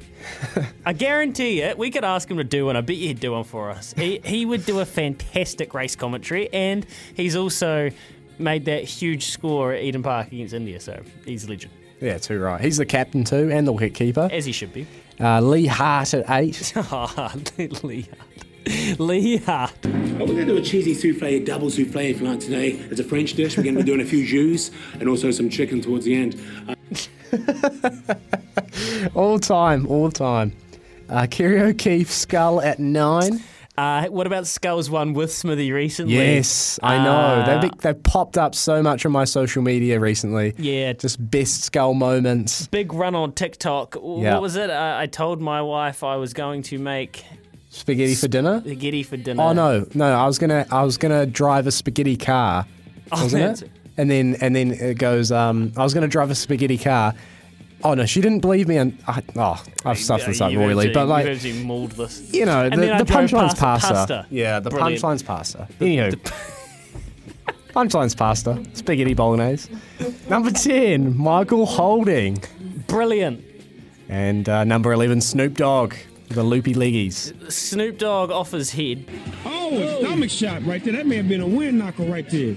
[0.86, 1.78] I guarantee it.
[1.78, 2.76] We could ask him to do one.
[2.76, 3.94] I bet he'd do one for us.
[3.94, 7.90] He, he would do a fantastic race commentary, and he's also
[8.38, 12.40] made that huge score at Eden Park against India, so he's a legend, Yeah, too
[12.40, 12.60] right.
[12.62, 14.30] He's the captain too, and the wicket keeper.
[14.32, 14.86] as he should be.
[15.20, 16.74] Uh, Lee Hart at eight.
[16.76, 17.34] Ah,
[17.84, 19.00] Lee Hart.
[19.00, 19.74] Lee Hart.
[19.86, 22.72] Oh, we're going to do a cheesy souffle, a double souffle if you like today.
[22.72, 23.56] It's a French dish.
[23.58, 26.42] We're going to be doing a few jus and also some chicken towards the end.
[26.68, 28.16] Uh,
[29.16, 30.52] all time, all time.
[31.10, 33.40] Uh, Kerry O'Keeffe skull at nine.
[33.78, 36.16] Uh, what about Skulls one with Smithy recently?
[36.16, 37.12] Yes, I know.
[37.12, 40.54] Uh, they've, they've popped up so much on my social media recently.
[40.58, 40.94] Yeah.
[40.94, 42.68] Just best skull moments.
[42.68, 43.96] Big run on TikTok.
[43.96, 44.34] Yeah.
[44.34, 44.70] What was it?
[44.70, 47.26] Uh, I told my wife I was going to make
[47.70, 48.62] Spaghetti for dinner?
[48.62, 49.44] spaghetti for dinner.
[49.44, 50.06] Oh no, no!
[50.14, 52.66] I was gonna, I was gonna drive a spaghetti car,
[53.12, 53.72] Oh, wasn't that's- it?
[53.98, 55.32] And then, and then it goes.
[55.32, 57.14] Um, I was gonna drive a spaghetti car.
[57.86, 60.88] Oh no, she didn't believe me, and I, oh, I've stuffed this up royally.
[60.88, 62.34] actually- But like, you've mauled this.
[62.34, 63.94] you know, And the, the punchline's past pasta.
[63.94, 64.26] pasta.
[64.32, 65.02] Yeah, the Brilliant.
[65.02, 65.68] punchline's pasta.
[65.80, 66.20] Anywho,
[67.74, 68.64] punchline's pasta.
[68.74, 69.70] Spaghetti bolognese.
[70.30, 72.42] Number ten, Michael Holding,
[72.88, 73.44] Brilliant.
[74.10, 75.94] and uh, number eleven, Snoop Dogg,
[76.30, 77.52] the loopy leggies.
[77.52, 79.06] Snoop Dogg off his head.
[79.46, 80.94] Oh, a stomach shot right there.
[80.94, 82.56] That may have been a wind knocker right there.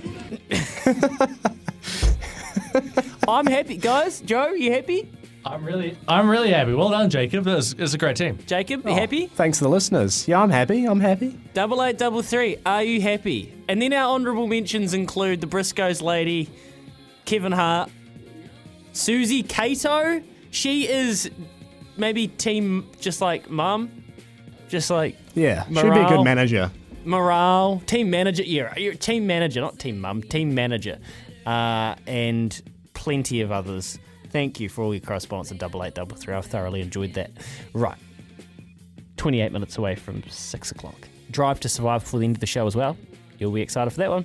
[3.28, 4.20] I'm happy, guys.
[4.22, 5.10] Joe, you happy?
[5.48, 6.74] I'm really, I'm really happy.
[6.74, 7.46] Well done, Jacob.
[7.46, 8.38] It's, it's a great team.
[8.46, 8.90] Jacob, Oh.
[8.90, 9.26] you happy?
[9.28, 10.28] Thanks to the listeners.
[10.28, 10.84] Yeah, I'm happy.
[10.84, 11.38] I'm happy.
[11.54, 12.58] Double eight, double three.
[12.66, 13.54] Are you happy?
[13.68, 16.48] And then our honourable mentions include the Briscoes lady,
[17.24, 17.90] Kevin Hart,
[18.92, 20.22] Suzy Cato.
[20.50, 21.30] She is
[21.96, 24.04] maybe team just like mum,
[24.68, 26.70] just like Yeah, should be a good manager.
[27.04, 28.42] morale, team manager.
[28.42, 30.98] Yeah, you're team manager, not team mum, team manager,
[31.46, 32.60] uh, and
[32.94, 33.98] plenty of others.
[34.30, 36.34] Thank you for all your correspondence at double eight double three.
[36.34, 37.30] I've thoroughly enjoyed that.
[37.72, 37.98] Right,
[39.16, 41.08] twenty eight minutes away from six o'clock.
[41.30, 42.96] Drive to survive before the end of the show as well.
[43.38, 44.24] You'll be excited for that one.